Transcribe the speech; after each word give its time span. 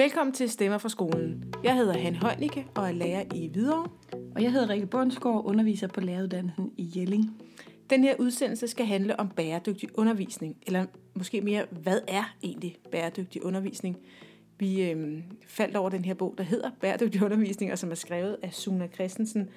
Velkommen 0.00 0.34
til 0.34 0.50
Stemmer 0.50 0.78
fra 0.78 0.88
skolen. 0.88 1.54
Jeg 1.64 1.76
hedder 1.76 1.98
Hanne 1.98 2.18
Højnicke 2.18 2.66
og 2.74 2.88
er 2.88 2.92
lærer 2.92 3.24
i 3.34 3.48
Hvidovre. 3.48 3.90
Og 4.34 4.42
jeg 4.42 4.52
hedder 4.52 4.68
Rikke 4.68 4.86
Bundsgaard, 4.86 5.44
underviser 5.44 5.86
på 5.88 6.00
læreruddannelsen 6.00 6.72
i 6.76 6.92
Jelling. 6.96 7.24
Den 7.90 8.04
her 8.04 8.14
udsendelse 8.18 8.68
skal 8.68 8.86
handle 8.86 9.20
om 9.20 9.28
bæredygtig 9.28 9.88
undervisning, 9.98 10.56
eller 10.66 10.86
måske 11.14 11.40
mere, 11.40 11.66
hvad 11.70 12.00
er 12.08 12.34
egentlig 12.42 12.76
bæredygtig 12.90 13.44
undervisning? 13.44 13.96
Vi 14.58 14.90
øh, 14.90 15.22
faldt 15.46 15.76
over 15.76 15.90
den 15.90 16.04
her 16.04 16.14
bog, 16.14 16.34
der 16.38 16.44
hedder 16.44 16.70
Bæredygtig 16.80 17.22
undervisning, 17.22 17.72
og 17.72 17.78
som 17.78 17.90
er 17.90 17.94
skrevet 17.94 18.36
af 18.42 18.54
Suna 18.54 18.88
Christensen. 18.94 19.48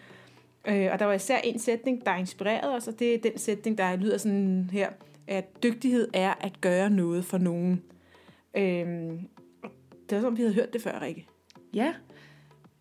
Øh, 0.67 0.89
og 0.91 0.99
der 0.99 1.05
var 1.05 1.13
især 1.13 1.37
en 1.37 1.59
sætning, 1.59 2.05
der 2.05 2.15
inspirerede 2.15 2.75
os, 2.75 2.87
og 2.87 2.99
det 2.99 3.13
er 3.13 3.17
den 3.17 3.37
sætning, 3.37 3.77
der 3.77 3.95
lyder 3.95 4.17
sådan 4.17 4.69
her, 4.73 4.89
at 5.27 5.63
dygtighed 5.63 6.07
er 6.13 6.33
at 6.41 6.61
gøre 6.61 6.89
noget 6.89 7.25
for 7.25 7.37
nogen. 7.37 7.83
Øh, 8.57 9.13
det 10.13 10.23
var 10.23 10.27
som, 10.29 10.37
vi 10.37 10.41
havde 10.41 10.53
hørt 10.53 10.73
det 10.73 10.81
før, 10.81 11.01
Rikke. 11.01 11.27
Ja. 11.73 11.93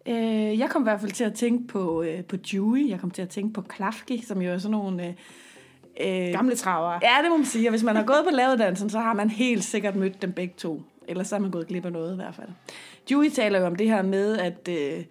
Øh, 0.08 0.58
jeg 0.58 0.70
kom 0.70 0.82
i 0.82 0.84
hvert 0.84 1.00
fald 1.00 1.12
til 1.12 1.24
at 1.24 1.34
tænke 1.34 1.66
på, 1.66 2.02
øh, 2.02 2.24
på 2.24 2.36
Dewey. 2.36 2.88
Jeg 2.88 3.00
kom 3.00 3.10
til 3.10 3.22
at 3.22 3.28
tænke 3.28 3.54
på 3.54 3.62
Klafki, 3.62 4.22
som 4.22 4.42
jo 4.42 4.50
er 4.50 4.58
sådan 4.58 4.70
nogle... 4.70 5.06
Øh, 5.06 5.14
øh, 6.00 6.32
Gamle 6.32 6.56
traver. 6.56 6.92
Ja, 7.02 7.22
det 7.22 7.30
må 7.30 7.36
man 7.36 7.46
sige. 7.46 7.68
Og 7.68 7.70
hvis 7.70 7.82
man 7.82 7.96
har 7.96 8.04
gået 8.04 8.24
på 8.30 8.36
lavedansen, 8.36 8.90
så 8.90 8.98
har 8.98 9.12
man 9.12 9.30
helt 9.30 9.64
sikkert 9.64 9.96
mødt 9.96 10.22
dem 10.22 10.32
begge 10.32 10.54
to. 10.56 10.82
Ellers 11.08 11.28
så 11.28 11.34
har 11.34 11.40
man 11.40 11.50
gået 11.50 11.66
glip 11.66 11.84
af 11.84 11.92
noget 11.92 12.12
i 12.12 12.16
hvert 12.16 12.34
fald. 12.34 12.48
Dewey 13.08 13.28
taler 13.28 13.60
jo 13.60 13.66
om 13.66 13.76
det 13.76 13.88
her 13.88 14.02
med, 14.02 14.38
at, 14.38 14.68
øh, 14.68 15.04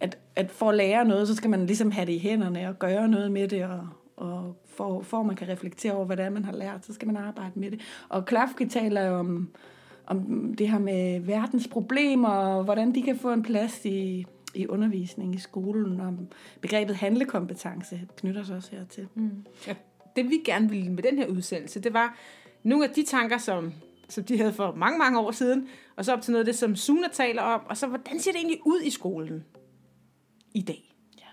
at, 0.00 0.18
at 0.36 0.50
for 0.50 0.68
at 0.68 0.76
lære 0.76 1.04
noget, 1.04 1.28
så 1.28 1.34
skal 1.34 1.50
man 1.50 1.66
ligesom 1.66 1.90
have 1.90 2.06
det 2.06 2.12
i 2.12 2.18
hænderne 2.18 2.68
og 2.68 2.78
gøre 2.78 3.08
noget 3.08 3.32
med 3.32 3.48
det, 3.48 3.64
og, 3.64 3.88
og 4.16 4.56
for, 4.76 5.02
for 5.02 5.22
man 5.22 5.36
kan 5.36 5.48
reflektere 5.48 5.92
over, 5.92 6.04
hvad 6.04 6.16
det 6.16 6.24
er, 6.24 6.30
man 6.30 6.44
har 6.44 6.52
lært, 6.52 6.86
så 6.86 6.94
skal 6.94 7.06
man 7.06 7.16
arbejde 7.16 7.52
med 7.54 7.70
det. 7.70 7.80
Og 8.08 8.24
Klafki 8.24 8.66
taler 8.66 9.02
jo 9.02 9.14
om, 9.14 9.48
om 10.06 10.54
det 10.58 10.68
her 10.68 10.78
med 10.78 11.20
verdens 11.20 11.68
problemer, 11.68 12.28
og 12.28 12.64
hvordan 12.64 12.94
de 12.94 13.02
kan 13.02 13.18
få 13.18 13.32
en 13.32 13.42
plads 13.42 13.84
i, 13.84 14.26
i 14.54 14.66
undervisning 14.66 15.34
i 15.34 15.38
skolen, 15.38 16.00
og 16.00 16.18
begrebet 16.60 16.96
handlekompetence 16.96 18.00
knytter 18.16 18.42
sig 18.42 18.56
også 18.56 18.70
hertil. 18.76 19.08
Mm. 19.14 19.44
Ja, 19.66 19.74
det 20.16 20.30
vi 20.30 20.40
gerne 20.44 20.68
ville 20.68 20.92
med 20.92 21.02
den 21.02 21.18
her 21.18 21.26
udsendelse, 21.26 21.80
det 21.80 21.92
var 21.94 22.18
nogle 22.62 22.84
af 22.84 22.90
de 22.90 23.02
tanker, 23.02 23.38
som, 23.38 23.72
som 24.08 24.24
de 24.24 24.38
havde 24.38 24.52
for 24.52 24.74
mange, 24.74 24.98
mange 24.98 25.18
år 25.18 25.30
siden, 25.30 25.68
og 25.96 26.04
så 26.04 26.12
op 26.12 26.22
til 26.22 26.32
noget 26.32 26.40
af 26.40 26.46
det, 26.46 26.54
som 26.54 26.76
Suna 26.76 27.08
taler 27.12 27.42
om, 27.42 27.60
og 27.68 27.76
så 27.76 27.86
hvordan 27.86 28.20
ser 28.20 28.32
det 28.32 28.38
egentlig 28.38 28.60
ud 28.66 28.80
i 28.80 28.90
skolen 28.90 29.44
i 30.54 30.62
dag? 30.62 30.94
Ja. 31.18 31.26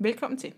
Velkommen 0.00 0.38
til. 0.38 0.52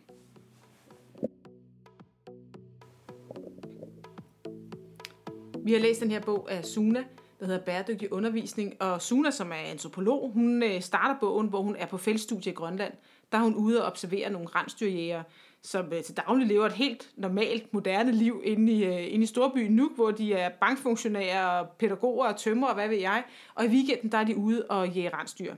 Vi 5.65 5.73
har 5.73 5.81
læst 5.81 6.01
den 6.01 6.11
her 6.11 6.21
bog 6.21 6.53
af 6.53 6.65
Suna, 6.65 7.05
der 7.41 7.47
hedder 7.47 7.65
Bæredygtig 7.65 8.13
Undervisning. 8.13 8.83
Og 8.83 9.03
Suna, 9.03 9.31
som 9.31 9.53
er 9.53 9.57
antropolog, 9.57 10.31
hun 10.33 10.63
øh, 10.63 10.81
starter 10.81 11.21
bogen, 11.21 11.49
hvor 11.49 11.63
hun 11.63 11.77
er 11.77 11.87
på 11.87 11.97
feltstudie 11.97 12.53
i 12.53 12.55
Grønland. 12.55 12.93
Der 13.33 13.39
er 13.39 13.43
hun 13.43 13.55
ude 13.55 13.83
og 13.83 13.87
observere 13.87 14.31
nogle 14.31 14.49
rensdyrjæger, 14.49 15.23
som 15.63 15.93
øh, 15.93 16.03
til 16.03 16.17
daglig 16.17 16.47
lever 16.47 16.67
et 16.67 16.73
helt 16.73 17.11
normalt, 17.17 17.75
moderne 17.75 18.13
liv 18.13 18.43
inde 18.45 18.73
i, 18.73 18.85
øh, 18.85 19.15
inde 19.15 19.23
i 19.23 19.27
storbyen 19.27 19.73
Nuuk, 19.73 19.95
hvor 19.95 20.11
de 20.11 20.33
er 20.33 20.49
bankfunktionærer, 20.49 21.65
pædagoger 21.79 22.27
og 22.27 22.37
tømmer 22.37 22.67
og 22.67 22.75
hvad 22.75 22.89
ved 22.89 22.99
jeg. 22.99 23.25
Og 23.55 23.65
i 23.65 23.69
weekenden 23.69 24.13
der 24.13 24.19
er 24.19 24.25
de 24.25 24.37
ude 24.37 24.67
og 24.69 24.89
jæger 24.89 25.19
rensdyr. 25.19 25.55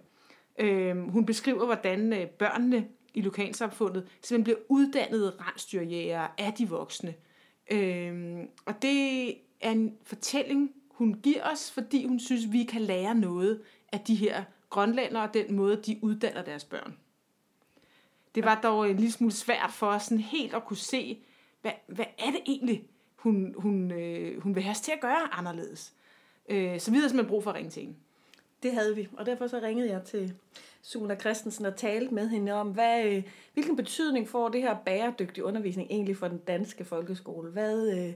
Øh, 0.58 0.96
hun 0.96 1.26
beskriver, 1.26 1.64
hvordan 1.64 2.28
børnene 2.38 2.86
i 3.14 3.20
lokalsamfundet 3.20 4.08
simpelthen 4.22 4.44
bliver 4.44 4.58
uddannede 4.68 5.32
rensdyrjægere 5.38 6.28
af 6.38 6.52
de 6.52 6.68
voksne. 6.68 7.14
Øhm, 7.70 8.48
og 8.66 8.82
det 8.82 9.28
er 9.60 9.70
en 9.70 9.94
fortælling, 10.02 10.70
hun 11.02 11.20
giver 11.22 11.50
os, 11.52 11.70
fordi 11.70 12.06
hun 12.06 12.20
synes, 12.20 12.52
vi 12.52 12.64
kan 12.64 12.80
lære 12.80 13.14
noget 13.14 13.60
af 13.92 14.00
de 14.00 14.14
her 14.14 14.44
grønlændere 14.70 15.22
og 15.22 15.34
den 15.34 15.54
måde, 15.54 15.76
de 15.76 15.98
uddanner 16.02 16.44
deres 16.44 16.64
børn. 16.64 16.96
Det 18.34 18.44
var 18.44 18.60
dog 18.62 18.90
en 18.90 18.96
lille 18.96 19.12
smule 19.12 19.32
svært 19.32 19.72
for 19.72 19.86
os 19.86 20.02
sådan 20.02 20.18
helt 20.18 20.54
at 20.54 20.64
kunne 20.64 20.76
se, 20.76 21.18
hvad, 21.62 21.72
hvad 21.86 22.04
er 22.18 22.30
det 22.30 22.40
egentlig, 22.46 22.84
hun, 23.16 23.54
hun, 23.58 23.90
øh, 23.90 24.42
hun 24.42 24.54
vil 24.54 24.62
have 24.62 24.70
os 24.70 24.80
til 24.80 24.92
at 24.92 25.00
gøre 25.00 25.34
anderledes. 25.34 25.92
Øh, 26.48 26.80
så 26.80 26.90
vi 26.90 26.96
havde 26.96 27.08
simpelthen 27.08 27.28
brug 27.30 27.42
for 27.42 27.50
at 27.50 27.56
ringe 27.56 27.70
til 27.70 27.82
hende. 27.82 27.96
Det 28.62 28.72
havde 28.72 28.96
vi, 28.96 29.08
og 29.12 29.26
derfor 29.26 29.46
så 29.46 29.60
ringede 29.60 29.90
jeg 29.90 30.02
til 30.02 30.34
Suna 30.82 31.16
Christensen 31.16 31.66
og 31.66 31.76
talte 31.76 32.14
med 32.14 32.28
hende 32.28 32.52
om, 32.52 32.68
hvad, 32.68 33.04
øh, 33.04 33.22
hvilken 33.54 33.76
betydning 33.76 34.28
får 34.28 34.48
det 34.48 34.62
her 34.62 34.76
bæredygtig 34.84 35.44
undervisning 35.44 35.90
egentlig 35.90 36.16
for 36.16 36.28
den 36.28 36.38
danske 36.38 36.84
folkeskole? 36.84 37.50
Hvad, 37.50 37.98
øh, 37.98 38.14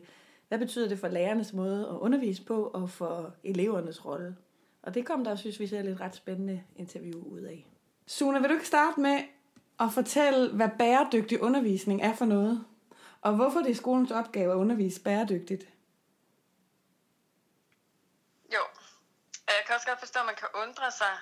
hvad 0.48 0.58
betyder 0.58 0.88
det 0.88 0.98
for 0.98 1.08
lærernes 1.08 1.52
måde 1.52 1.88
at 1.88 1.94
undervise 1.94 2.44
på, 2.44 2.66
og 2.66 2.90
for 2.90 3.34
elevernes 3.44 4.04
rolle? 4.04 4.36
Og 4.82 4.94
det 4.94 5.06
kom 5.06 5.24
der, 5.24 5.36
synes 5.36 5.60
vi 5.60 5.66
selv, 5.66 5.88
et 5.88 6.00
ret 6.00 6.14
spændende 6.14 6.62
interview 6.76 7.22
ud 7.24 7.40
af. 7.40 7.66
Suna, 8.06 8.38
vil 8.38 8.48
du 8.48 8.54
ikke 8.54 8.66
starte 8.66 9.00
med 9.00 9.18
at 9.80 9.92
fortælle, 9.92 10.52
hvad 10.52 10.68
bæredygtig 10.78 11.42
undervisning 11.42 12.02
er 12.02 12.14
for 12.14 12.24
noget? 12.24 12.64
Og 13.20 13.34
hvorfor 13.34 13.60
det 13.60 13.70
er 13.70 13.74
skolens 13.74 14.10
opgave 14.10 14.52
at 14.52 14.56
undervise 14.56 15.00
bæredygtigt? 15.02 15.62
Jo, 18.54 18.62
jeg 19.46 19.62
kan 19.66 19.74
også 19.74 19.86
godt 19.86 19.98
forstå, 19.98 20.20
at 20.20 20.26
man 20.26 20.34
kan 20.34 20.48
undre 20.62 20.90
sig 20.90 21.14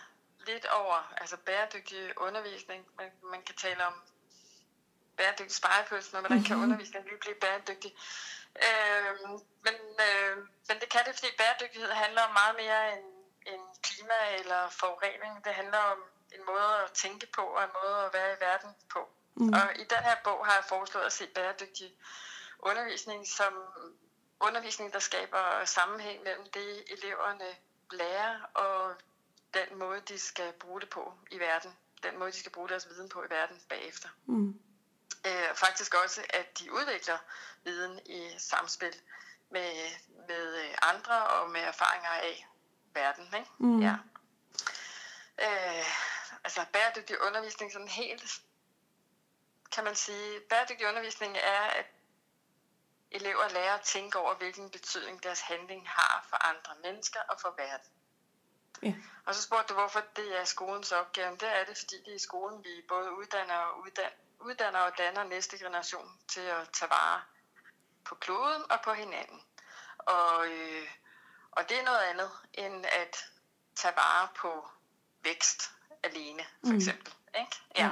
lidt 0.47 0.67
over 0.81 1.15
altså 1.17 1.37
bæredygtig 1.37 1.99
undervisning. 2.27 2.85
Man, 2.99 3.11
man 3.31 3.43
kan 3.43 3.55
tale 3.55 3.87
om 3.87 3.95
bæredygtig 5.17 5.57
spejepølse, 5.57 6.09
men 6.13 6.21
hvordan 6.21 6.43
kan 6.43 6.57
mhm. 6.57 6.65
undervisningen 6.65 7.09
lige 7.11 7.21
blive 7.21 7.35
bæredygtig? 7.35 7.93
Øh, 8.63 9.31
men, 9.67 9.77
øh, 10.07 10.37
men 10.69 10.77
det 10.81 10.89
kan 10.89 11.01
det, 11.07 11.15
fordi 11.15 11.31
bæredygtighed 11.39 11.91
handler 11.91 12.23
om 12.23 12.33
meget 12.33 12.57
mere 12.57 12.93
end, 12.93 13.07
end 13.47 13.63
klima 13.83 14.19
eller 14.39 14.69
forurening. 14.69 15.45
Det 15.45 15.53
handler 15.55 15.79
om 15.79 15.99
en 16.35 16.45
måde 16.47 16.75
at 16.85 16.93
tænke 16.93 17.27
på 17.27 17.43
og 17.43 17.65
en 17.65 17.71
måde 17.83 18.05
at 18.07 18.13
være 18.13 18.33
i 18.33 18.41
verden 18.41 18.71
på. 18.93 19.09
Mm. 19.35 19.49
Og 19.49 19.67
i 19.77 19.85
den 19.85 20.03
her 20.09 20.17
bog 20.25 20.47
har 20.47 20.55
jeg 20.55 20.65
foreslået 20.69 21.05
at 21.05 21.13
se 21.13 21.27
bæredygtig 21.27 21.97
undervisning 22.59 23.29
som 23.29 23.53
undervisning, 24.41 24.93
der 24.93 24.99
skaber 24.99 25.65
sammenhæng 25.65 26.23
mellem 26.23 26.47
det, 26.55 26.85
eleverne 26.89 27.49
lærer 27.93 28.41
og 28.55 28.95
den 29.55 29.79
måde, 29.79 30.01
de 30.01 30.19
skal 30.19 30.53
bruge 30.53 30.81
det 30.81 30.89
på 30.89 31.13
i 31.31 31.39
verden. 31.39 31.77
Den 32.03 32.19
måde, 32.19 32.33
de 32.33 32.37
skal 32.37 32.53
bruge 32.53 32.69
deres 32.69 32.89
viden 32.89 33.09
på 33.09 33.23
i 33.23 33.31
verden 33.31 33.61
bagefter. 33.69 34.09
Mm 34.27 34.61
øh, 35.27 35.55
faktisk 35.55 35.95
også, 35.95 36.25
at 36.31 36.59
de 36.59 36.73
udvikler 36.73 37.19
viden 37.65 38.01
i 38.07 38.35
samspil 38.39 38.95
med, 39.51 39.73
med 40.29 40.65
øh, 40.65 40.75
andre 40.83 41.27
og 41.27 41.51
med 41.51 41.61
erfaringer 41.61 42.11
af 42.11 42.47
verden. 42.95 43.27
Ikke? 43.35 43.51
Mm. 43.59 43.81
Ja. 43.81 43.95
Øh, 45.43 45.85
altså 46.45 46.65
bæredygtig 46.73 47.21
undervisning 47.21 47.73
sådan 47.73 47.89
helt, 47.89 48.41
kan 49.73 49.85
man 49.85 49.95
sige, 49.95 50.41
bæredygtig 50.41 50.89
undervisning 50.89 51.37
er, 51.37 51.61
at 51.61 51.87
elever 53.11 53.49
lærer 53.49 53.75
at 53.75 53.81
tænke 53.81 54.19
over, 54.19 54.35
hvilken 54.35 54.71
betydning 54.71 55.23
deres 55.23 55.41
handling 55.41 55.89
har 55.89 56.27
for 56.29 56.49
andre 56.49 56.75
mennesker 56.83 57.21
og 57.29 57.41
for 57.41 57.55
verden. 57.57 57.91
Ja. 58.83 58.95
Og 59.27 59.35
så 59.35 59.43
spurgte 59.43 59.69
du, 59.69 59.75
hvorfor 59.75 60.03
det 60.17 60.41
er 60.41 60.45
skolens 60.45 60.93
opgave. 60.93 61.37
Det 61.37 61.49
er 61.49 61.65
det, 61.65 61.79
fordi 61.79 61.99
det 61.99 62.11
er 62.11 62.17
i 62.17 62.19
skolen, 62.19 62.65
vi 62.65 62.85
både 62.89 63.13
uddanner 63.13 63.55
og 63.55 63.81
uddanner 63.81 64.24
uddanner 64.49 64.79
og 64.79 64.93
danner 64.99 65.25
næste 65.35 65.59
generation 65.59 66.09
til 66.29 66.41
at 66.41 66.69
tage 66.79 66.91
vare 66.91 67.21
på 68.05 68.15
kloden 68.15 68.63
og 68.71 68.79
på 68.85 68.93
hinanden. 68.93 69.41
Og, 69.99 70.47
øh, 70.47 70.87
og 71.53 71.63
det 71.69 71.77
er 71.81 71.85
noget 71.85 72.05
andet 72.11 72.31
end 72.55 72.85
at 73.03 73.15
tage 73.77 73.95
vare 73.97 74.29
på 74.41 74.51
vækst 75.25 75.61
alene, 76.05 76.43
for 76.65 76.71
mm. 76.73 76.77
eksempel. 76.77 77.13
Ikke? 77.41 77.57
Ja. 77.79 77.91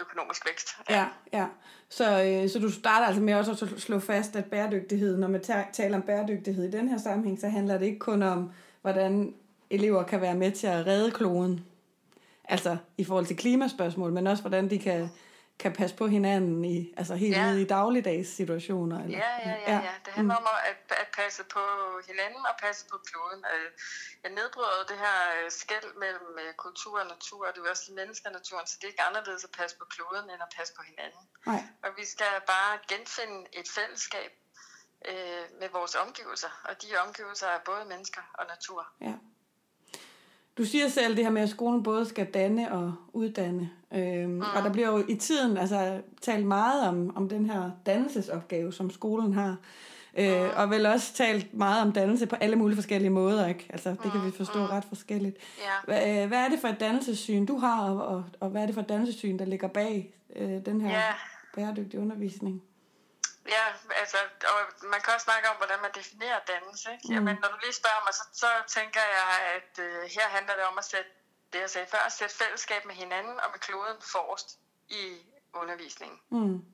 Økonomisk 0.00 0.46
vækst. 0.46 0.76
Ja, 0.90 0.94
ja. 0.96 1.38
ja. 1.38 1.46
Så, 1.88 2.22
øh, 2.22 2.50
så 2.50 2.58
du 2.58 2.72
starter 2.72 3.06
altså 3.06 3.22
med 3.22 3.34
også 3.34 3.50
at 3.74 3.80
slå 3.82 4.00
fast, 4.00 4.36
at 4.36 4.50
bæredygtighed, 4.50 5.16
når 5.16 5.28
man 5.28 5.42
taler 5.72 5.96
om 5.96 6.02
bæredygtighed 6.02 6.64
i 6.68 6.70
den 6.70 6.88
her 6.88 6.98
sammenhæng, 6.98 7.40
så 7.40 7.48
handler 7.48 7.78
det 7.78 7.86
ikke 7.86 7.98
kun 7.98 8.22
om, 8.22 8.52
hvordan 8.80 9.34
elever 9.70 10.02
kan 10.02 10.20
være 10.20 10.34
med 10.34 10.52
til 10.52 10.66
at 10.66 10.86
redde 10.86 11.10
kloden, 11.10 11.66
altså 12.44 12.76
i 12.98 13.04
forhold 13.04 13.26
til 13.26 13.36
klimaspørgsmål, 13.36 14.12
men 14.12 14.26
også 14.26 14.42
hvordan 14.42 14.70
de 14.70 14.78
kan 14.78 15.08
kan 15.58 15.72
passe 15.72 15.96
på 15.96 16.06
hinanden 16.06 16.64
i, 16.64 16.94
altså 16.96 17.14
helt 17.14 17.36
ja. 17.36 17.50
i 17.50 17.64
dagligdags 17.64 18.28
situationer. 18.28 19.04
Eller, 19.04 19.18
ja, 19.18 19.32
ja, 19.50 19.56
ja, 19.72 19.78
ja. 19.88 19.94
Det 20.04 20.12
handler 20.12 20.38
mm. 20.38 20.44
om 20.44 20.48
at, 20.70 20.98
at 21.02 21.08
passe 21.20 21.42
på 21.44 21.64
hinanden 22.08 22.42
og 22.50 22.54
passe 22.64 22.86
på 22.90 22.96
kloden. 23.08 23.44
Øh, 23.54 23.70
jeg 24.24 24.30
nedbryder 24.38 24.84
det 24.88 24.98
her 25.04 25.18
øh, 25.36 25.50
skæld 25.50 25.90
mellem 26.04 26.28
øh, 26.44 26.54
kultur 26.64 27.00
og 27.00 27.06
natur, 27.14 27.46
og 27.46 27.52
det 27.54 27.60
er 27.60 27.70
også 27.70 27.92
mennesker 28.00 28.28
og 28.30 28.34
naturen, 28.40 28.66
så 28.66 28.74
det 28.78 28.84
er 28.84 28.92
ikke 28.94 29.06
anderledes 29.10 29.44
at 29.44 29.52
passe 29.58 29.76
på 29.78 29.84
kloden, 29.94 30.24
end 30.32 30.40
at 30.46 30.52
passe 30.56 30.72
på 30.78 30.82
hinanden. 30.90 31.24
Nej. 31.46 31.62
Og 31.84 31.90
vi 31.98 32.04
skal 32.14 32.32
bare 32.52 32.72
genfinde 32.90 33.38
et 33.60 33.68
fællesskab 33.76 34.32
øh, 35.10 35.44
med 35.60 35.68
vores 35.78 35.94
omgivelser, 36.04 36.52
og 36.68 36.82
de 36.82 36.88
omgivelser 37.04 37.48
er 37.56 37.60
både 37.70 37.84
mennesker 37.92 38.24
og 38.38 38.44
natur. 38.54 38.82
Ja. 39.08 39.14
Du 40.58 40.64
siger 40.64 40.88
selv 40.88 41.16
det 41.16 41.24
her 41.24 41.30
med, 41.30 41.42
at 41.42 41.48
skolen 41.48 41.82
både 41.82 42.06
skal 42.06 42.26
danne 42.26 42.72
og 42.72 42.94
uddanne. 43.12 43.70
Øhm, 43.94 44.30
mm. 44.30 44.40
Og 44.40 44.62
der 44.64 44.72
bliver 44.72 44.88
jo 44.88 45.04
i 45.08 45.14
tiden 45.14 45.56
altså, 45.56 46.00
talt 46.22 46.46
meget 46.46 46.88
om, 46.88 47.16
om 47.16 47.28
den 47.28 47.46
her 47.50 47.70
dannelsesopgave, 47.86 48.72
som 48.72 48.90
skolen 48.90 49.32
har. 49.34 49.56
Øh, 50.18 50.48
og 50.56 50.70
vel 50.70 50.86
også 50.86 51.14
talt 51.14 51.54
meget 51.54 51.82
om 51.82 51.92
dannelse 51.92 52.26
på 52.26 52.36
alle 52.36 52.56
mulige 52.56 52.76
forskellige 52.76 53.10
måder, 53.10 53.46
ikke? 53.46 53.66
Altså, 53.70 53.90
det 54.02 54.12
kan 54.12 54.24
vi 54.26 54.30
forstå 54.30 54.58
Mm, 54.58 54.64
ret 54.64 54.84
forskelligt. 54.84 55.36
Ja. 55.58 55.70
Hvad, 55.84 56.22
øh, 56.22 56.28
hvad 56.28 56.38
er 56.38 56.48
det 56.48 56.58
for 56.58 56.68
et 56.68 56.80
dannelsessyn, 56.80 57.46
du 57.46 57.58
har, 57.58 57.82
og, 57.90 58.06
og, 58.06 58.24
og 58.40 58.48
hvad 58.50 58.62
er 58.62 58.66
det 58.66 58.74
for 58.74 58.82
et 58.82 58.88
dannelsessyn, 58.88 59.38
der 59.38 59.44
ligger 59.44 59.68
bag 59.68 60.14
øh, 60.36 60.50
den 60.66 60.80
her 60.80 60.90
Ja. 60.90 61.02
bæredygtige 61.56 62.00
undervisning? 62.00 62.62
Ja, 63.48 63.64
altså, 63.94 64.16
og 64.54 64.88
man 64.88 65.00
kan 65.00 65.14
også 65.14 65.24
snakke 65.24 65.48
om, 65.50 65.56
hvordan 65.56 65.80
man 65.82 65.90
definerer 65.94 66.40
dannelse. 66.52 66.92
Ikke? 66.92 67.04
Mm. 67.08 67.14
Jamen, 67.14 67.36
når 67.42 67.48
du 67.48 67.58
lige 67.62 67.72
spørger 67.72 68.02
mig, 68.06 68.14
så, 68.14 68.24
så 68.32 68.80
tænker 68.80 69.00
jeg, 69.00 69.30
at 69.56 69.78
øh, 69.78 70.02
her 70.02 70.28
handler 70.28 70.54
det 70.54 70.64
om 70.64 70.78
at 70.78 70.84
sætte, 70.84 71.10
det 71.52 71.58
jeg 71.60 71.70
sagde 71.70 71.86
før, 71.86 71.98
at 71.98 72.12
sætte 72.12 72.34
fællesskab 72.34 72.84
med 72.84 72.94
hinanden 72.94 73.40
og 73.40 73.50
med 73.50 73.58
kloden 73.58 73.96
forrest 74.12 74.58
i 74.88 75.18
undervisningen. 75.52 76.20
Mm. 76.28 76.64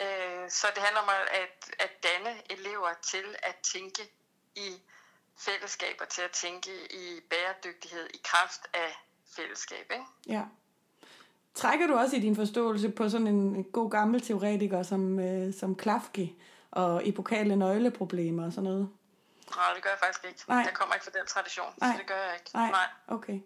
Øh, 0.00 0.50
så 0.50 0.66
det 0.74 0.82
handler 0.82 1.00
om 1.00 1.08
at, 1.08 1.70
at, 1.78 1.90
danne 2.02 2.42
elever 2.52 2.94
til 3.02 3.36
at 3.42 3.56
tænke 3.56 4.02
i 4.54 4.82
fællesskaber, 5.38 6.04
til 6.04 6.22
at 6.22 6.30
tænke 6.30 6.92
i 6.92 7.20
bæredygtighed 7.30 8.08
i 8.14 8.20
kraft 8.24 8.60
af 8.72 8.96
fællesskab. 9.36 9.90
Ikke? 9.90 10.04
Ja. 10.26 10.42
Trækker 11.54 11.86
du 11.86 11.94
også 11.94 12.16
i 12.16 12.20
din 12.20 12.36
forståelse 12.36 12.88
på 12.90 13.08
sådan 13.08 13.26
en 13.26 13.64
god 13.64 13.90
gammel 13.90 14.20
teoretiker 14.20 14.82
som, 14.82 15.18
øh, 15.20 15.54
som 15.54 15.74
Klafki 15.74 16.36
og 16.70 17.08
epokale 17.08 17.56
nøgleproblemer 17.56 18.44
og 18.46 18.52
sådan 18.52 18.64
noget? 18.70 18.88
Nej, 19.56 19.64
det 19.74 19.82
gør 19.82 19.90
jeg 19.90 19.98
faktisk 20.04 20.24
ikke. 20.28 20.40
Nej. 20.48 20.58
Jeg 20.58 20.70
kommer 20.74 20.94
ikke 20.94 21.04
fra 21.04 21.10
den 21.18 21.26
tradition, 21.26 21.66
Nej. 21.80 21.90
så 21.92 21.98
det 21.98 22.06
gør 22.06 22.14
jeg 22.14 22.34
ikke. 22.40 22.50
Nej, 22.54 22.70
Nej. 22.70 22.86
okay. 23.16 23.40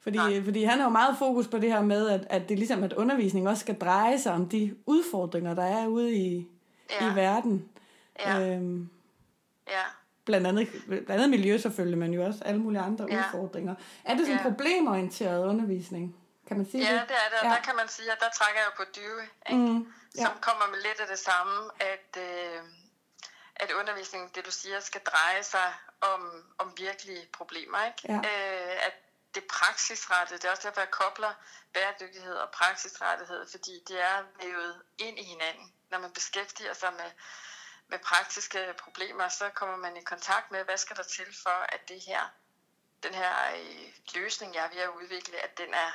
Fordi, 0.00 0.16
Nej. 0.18 0.44
fordi 0.44 0.64
han 0.64 0.78
har 0.78 0.84
jo 0.84 0.90
meget 0.90 1.16
fokus 1.18 1.48
på 1.48 1.58
det 1.58 1.72
her 1.72 1.82
med, 1.82 2.08
at, 2.08 2.26
at 2.30 2.42
det 2.48 2.54
er 2.54 2.58
ligesom, 2.58 2.82
at 2.82 2.92
undervisning 2.92 3.48
også 3.48 3.60
skal 3.60 3.74
dreje 3.78 4.18
sig 4.18 4.32
om 4.32 4.48
de 4.48 4.76
udfordringer, 4.86 5.54
der 5.54 5.62
er 5.64 5.86
ude 5.86 6.14
i, 6.14 6.48
Ja. 7.00 7.12
i 7.12 7.16
verden. 7.16 7.68
Ja. 8.20 8.54
Øhm, 8.56 8.88
Ja. 9.68 9.80
blandt, 10.24 10.46
andet, 10.46 10.68
blandt 10.86 11.10
andet 11.10 11.30
miljø 11.30 11.58
selvfølgelig, 11.58 11.98
men 11.98 12.14
jo 12.14 12.24
også 12.24 12.44
alle 12.44 12.60
mulige 12.60 12.80
andre 12.80 13.06
Ja. 13.10 13.18
udfordringer. 13.18 13.74
Er 14.04 14.14
det 14.14 14.20
sådan 14.26 14.32
en 14.32 14.44
Ja. 14.44 14.50
problemorienteret 14.50 15.46
undervisning? 15.46 16.16
Kan 16.48 16.56
man 16.56 16.70
sige 16.70 16.84
Ja, 16.84 17.00
det? 17.00 17.08
det 17.08 17.16
er 17.24 17.28
det, 17.30 17.38
og 17.38 17.44
Ja. 17.44 17.50
der 17.50 17.60
kan 17.62 17.76
man 17.76 17.88
sige, 17.88 18.12
at 18.12 18.20
der 18.20 18.28
trækker 18.30 18.60
jeg 18.60 18.72
på 18.76 18.84
Dewey, 18.84 19.22
ikke? 19.50 19.72
Mm, 19.72 19.94
ja. 20.16 20.22
som 20.24 20.40
kommer 20.40 20.66
med 20.66 20.78
lidt 20.82 21.00
af 21.00 21.06
det 21.06 21.18
samme, 21.18 21.70
at, 21.80 22.16
øh, 22.16 22.62
at 23.56 23.70
undervisningen, 23.72 24.30
det 24.34 24.46
du 24.46 24.50
siger, 24.50 24.80
skal 24.80 25.00
dreje 25.00 25.42
sig 25.42 25.74
om, 26.00 26.44
om 26.58 26.72
virkelige 26.78 27.28
problemer. 27.32 27.84
Ikke? 27.86 28.02
Ja. 28.08 28.16
Øh, 28.16 28.86
at 28.86 28.92
det 29.34 29.44
praksisrettede, 29.44 30.38
det 30.38 30.44
er 30.44 30.50
også 30.50 30.68
derfor, 30.68 30.80
jeg 30.80 30.90
kobler 30.90 31.32
bæredygtighed 31.74 32.34
og 32.34 32.50
praksisrettighed, 32.50 33.46
fordi 33.50 33.84
det 33.88 34.00
er 34.00 34.24
vævet 34.42 34.82
ind 34.98 35.18
i 35.18 35.22
hinanden. 35.22 35.72
Når 35.90 35.98
man 35.98 36.12
beskæftiger 36.12 36.74
sig 36.74 36.92
med, 36.92 37.10
med 37.88 37.98
praktiske 37.98 38.74
problemer, 38.78 39.28
så 39.28 39.48
kommer 39.54 39.76
man 39.76 39.96
i 39.96 40.02
kontakt 40.04 40.50
med, 40.50 40.64
hvad 40.64 40.76
skal 40.76 40.96
der 40.96 41.02
til 41.02 41.36
for, 41.42 41.66
at 41.74 41.88
det 41.88 42.00
her, 42.06 42.20
den 43.02 43.14
her 43.14 43.34
øh, 43.56 43.92
løsning, 44.14 44.54
jeg 44.54 44.64
er 44.64 44.68
ved 44.68 44.78
at 44.78 44.88
udvikle, 44.88 45.36
at 45.38 45.58
den 45.58 45.74
er 45.74 45.90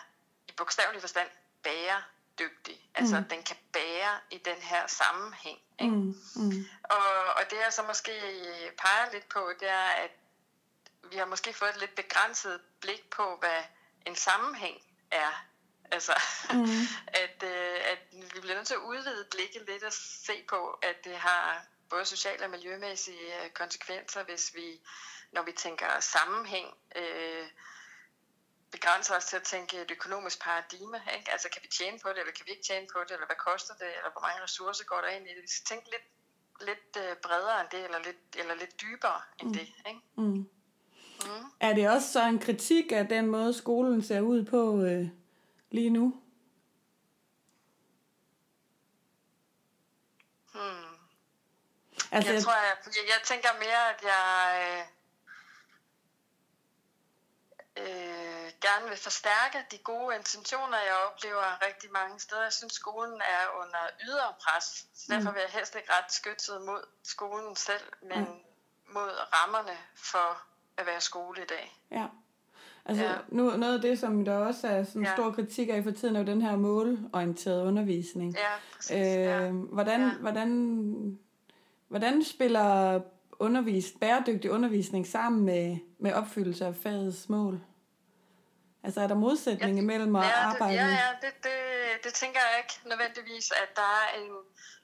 i 0.53 0.55
bogstavelig 0.57 1.01
forstand 1.01 1.29
bæredygtig. 1.63 2.89
Altså, 2.95 3.15
Mm. 3.19 3.29
den 3.29 3.43
kan 3.43 3.55
bære 3.73 4.19
i 4.31 4.37
den 4.37 4.57
her 4.61 4.87
sammenhæng. 4.87 5.59
Ikke? 5.79 5.95
Mm, 5.95 6.15
mm, 6.35 6.65
Og, 6.83 7.23
og 7.35 7.41
det 7.49 7.57
jeg 7.57 7.73
så 7.73 7.83
måske 7.83 8.11
peger 8.77 9.11
lidt 9.11 9.29
på, 9.29 9.51
det 9.59 9.69
er, 9.69 9.87
at 9.87 10.11
vi 11.11 11.17
har 11.17 11.25
måske 11.25 11.53
fået 11.53 11.69
et 11.69 11.77
lidt 11.79 11.95
begrænset 11.95 12.61
blik 12.81 13.09
på, 13.09 13.37
hvad 13.39 13.63
en 14.05 14.15
sammenhæng 14.15 14.81
er. 15.11 15.45
Altså, 15.91 16.13
Mm. 16.53 16.65
at, 17.23 17.43
øh, 17.43 17.79
at 17.91 17.99
vi 18.33 18.39
bliver 18.41 18.55
nødt 18.55 18.67
til 18.67 18.73
at 18.73 18.79
udvide 18.79 19.27
blikket 19.31 19.61
lidt 19.67 19.83
og 19.83 19.93
se 19.93 20.45
på, 20.49 20.79
at 20.81 21.03
det 21.05 21.17
har 21.17 21.65
både 21.89 22.05
sociale 22.05 22.43
og 22.43 22.49
miljømæssige 22.49 23.43
øh, 23.43 23.49
konsekvenser, 23.49 24.23
hvis 24.23 24.51
vi, 24.55 24.81
når 25.31 25.41
vi 25.41 25.51
tænker 25.51 25.99
sammenhæng, 25.99 26.77
øh, 26.95 27.47
begrænser 28.75 29.13
os 29.17 29.25
til 29.25 29.37
at 29.41 29.43
tænke 29.53 29.81
et 29.81 29.91
økonomisk 29.97 30.37
paradigme. 30.47 30.99
Ikke? 31.17 31.31
Altså 31.31 31.47
kan 31.53 31.61
vi 31.65 31.69
tjene 31.77 31.97
på 32.03 32.09
det, 32.09 32.19
eller 32.19 32.33
kan 32.37 32.45
vi 32.45 32.51
ikke 32.51 32.67
tjene 32.69 32.87
på 32.93 32.99
det, 33.05 33.11
eller 33.11 33.29
hvad 33.31 33.41
koster 33.49 33.73
det, 33.81 33.91
eller 33.97 34.11
hvor 34.13 34.21
mange 34.27 34.43
ressourcer 34.43 34.85
går 34.91 35.01
der 35.03 35.09
ind 35.17 35.25
i 35.29 35.33
det. 35.35 35.41
Vi 35.47 35.51
skal 35.55 35.65
tænke 35.71 35.87
lidt, 35.95 36.07
lidt 36.67 36.89
øh, 37.03 37.15
bredere 37.25 37.61
end 37.61 37.69
det, 37.75 37.81
eller 37.87 37.99
lidt, 38.07 38.23
eller 38.41 38.55
lidt 38.55 38.81
dybere 38.81 39.21
end 39.39 39.47
mm. 39.49 39.53
det. 39.57 39.67
Ikke? 39.89 40.01
mm. 40.17 40.49
Mm. 41.25 41.45
Er 41.59 41.73
det 41.73 41.89
også 41.89 42.11
så 42.11 42.21
en 42.25 42.39
kritik 42.39 42.91
af 42.91 43.07
den 43.07 43.25
måde, 43.27 43.53
skolen 43.53 44.03
ser 44.03 44.21
ud 44.21 44.45
på 44.45 44.61
øh, 44.83 45.07
lige 45.71 45.89
nu? 45.89 46.05
Hmm. 50.53 50.93
Altså, 52.11 52.33
Jeg 52.33 52.43
tror, 52.43 52.53
jeg, 52.53 52.77
jeg, 52.85 53.05
jeg 53.13 53.19
tænker 53.23 53.49
mere, 53.59 53.83
at 53.93 54.01
jeg 54.11 54.27
øh, 54.61 54.92
øh, 57.81 58.47
gerne 58.65 58.89
vil 58.89 58.97
forstærke 58.97 59.57
de 59.71 59.77
gode 59.77 60.15
intentioner, 60.15 60.77
jeg 60.77 60.95
oplever 61.07 61.65
rigtig 61.67 61.89
mange 61.91 62.19
steder. 62.19 62.43
Jeg 62.43 62.53
synes, 62.53 62.73
skolen 62.73 63.21
er 63.35 63.43
under 63.61 63.83
ydre 64.07 64.33
pres, 64.43 64.85
så 64.93 65.05
derfor 65.13 65.31
vil 65.31 65.39
jeg 65.39 65.49
helst 65.49 65.75
ikke 65.75 65.91
ret 65.91 66.11
skytset 66.13 66.61
mod 66.61 66.81
skolen 67.03 67.55
selv, 67.55 67.87
men 68.01 68.19
Mm. 68.19 68.93
mod 68.93 69.09
rammerne 69.35 69.77
for 69.95 70.41
at 70.77 70.85
være 70.85 71.01
skole 71.01 71.41
i 71.41 71.45
dag. 71.45 71.77
Ja. 71.91 72.05
Altså, 72.85 73.03
ja. 73.03 73.11
Ja. 73.11 73.17
nu, 73.27 73.57
noget 73.57 73.75
af 73.75 73.81
det, 73.81 73.99
som 73.99 74.25
der 74.25 74.37
også 74.37 74.67
er 74.67 74.83
sådan 74.83 75.03
Ja. 75.03 75.13
stor 75.13 75.31
kritik 75.31 75.69
af 75.69 75.83
for 75.83 75.91
tiden, 75.91 76.15
er 76.15 76.19
jo 76.19 76.25
den 76.25 76.41
her 76.41 76.55
målorienterede 76.55 77.63
undervisning. 77.63 78.33
Ja, 78.35 78.49
præcis. 78.75 78.91
Øh, 78.91 78.99
ja. 79.23 79.49
hvordan, 79.51 80.01
Ja. 80.01 80.11
hvordan, 80.13 81.19
hvordan 81.87 82.23
spiller 82.23 83.01
undervis, 83.43 83.85
bæredygtig 83.99 84.51
undervisning 84.51 85.07
sammen 85.07 85.45
med, 85.45 85.77
med 85.99 86.13
opfyldelse 86.13 86.65
af 86.65 86.75
fagets 86.75 87.29
mål? 87.29 87.61
Altså, 88.83 89.01
er 89.01 89.07
der 89.07 89.15
modsætning 89.15 89.77
imellem 89.77 90.15
at 90.15 90.25
ja, 90.25 90.35
arbejde? 90.35 90.73
Ja, 90.73 90.87
ja, 90.87 91.09
det, 91.21 91.33
det, 91.43 92.03
det 92.03 92.13
tænker 92.13 92.39
jeg 92.39 92.57
ikke 92.63 92.89
nødvendigvis, 92.89 93.51
at 93.51 93.69
der 93.75 93.81
er 93.81 94.21
en, 94.21 94.31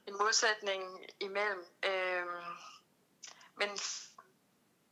en 0.06 0.14
modsætning 0.22 0.82
imellem. 1.20 1.64
Øhm, 1.84 2.54
men, 3.60 3.68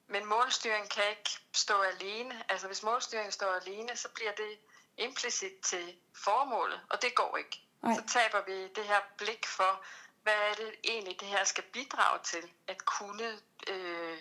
men 0.09 0.29
målstyring 0.29 0.91
kan 0.91 1.03
ikke 1.11 1.31
stå 1.53 1.75
alene. 1.93 2.35
Altså 2.49 2.67
hvis 2.67 2.83
målstyring 2.83 3.33
står 3.33 3.61
alene, 3.63 3.97
så 3.97 4.09
bliver 4.15 4.33
det 4.33 4.53
implicit 4.99 5.53
til 5.65 5.95
formålet, 6.25 6.81
og 6.91 7.03
det 7.03 7.15
går 7.15 7.37
ikke. 7.37 7.57
Nej. 7.83 7.95
Så 7.95 8.03
taber 8.19 8.45
vi 8.47 8.69
det 8.77 8.85
her 8.85 9.01
blik 9.19 9.47
for, 9.47 9.85
hvad 10.23 10.35
er 10.51 10.55
det 10.55 10.75
egentlig, 10.85 11.21
det 11.21 11.29
her 11.29 11.45
skal 11.45 11.65
bidrage 11.65 12.19
til 12.25 12.51
at 12.67 12.85
kunne 12.85 13.41
øh, 13.69 14.19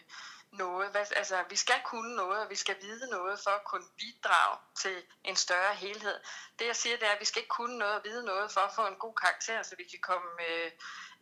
noget. 0.51 0.91
Hvad, 0.91 1.05
altså, 1.15 1.43
vi 1.49 1.55
skal 1.55 1.81
kunne 1.85 2.15
noget, 2.15 2.39
og 2.39 2.49
vi 2.49 2.55
skal 2.55 2.75
vide 2.81 3.09
noget 3.09 3.39
for 3.39 3.51
at 3.51 3.63
kunne 3.63 3.87
bidrage 3.97 4.57
til 4.75 5.03
en 5.23 5.35
større 5.35 5.75
helhed. 5.75 6.19
Det 6.59 6.67
jeg 6.67 6.75
siger, 6.75 6.97
det 6.97 7.07
er, 7.07 7.11
at 7.11 7.19
vi 7.19 7.25
skal 7.25 7.41
ikke 7.41 7.49
kunne 7.49 7.77
noget 7.77 7.95
og 7.95 8.01
vide 8.03 8.25
noget 8.25 8.51
for 8.51 8.61
at 8.61 8.75
få 8.75 8.87
en 8.87 8.95
god 8.95 9.13
karakter, 9.13 9.63
så 9.63 9.75
vi 9.75 9.83
kan 9.83 9.99
komme 9.99 10.29
øh, 10.49 10.71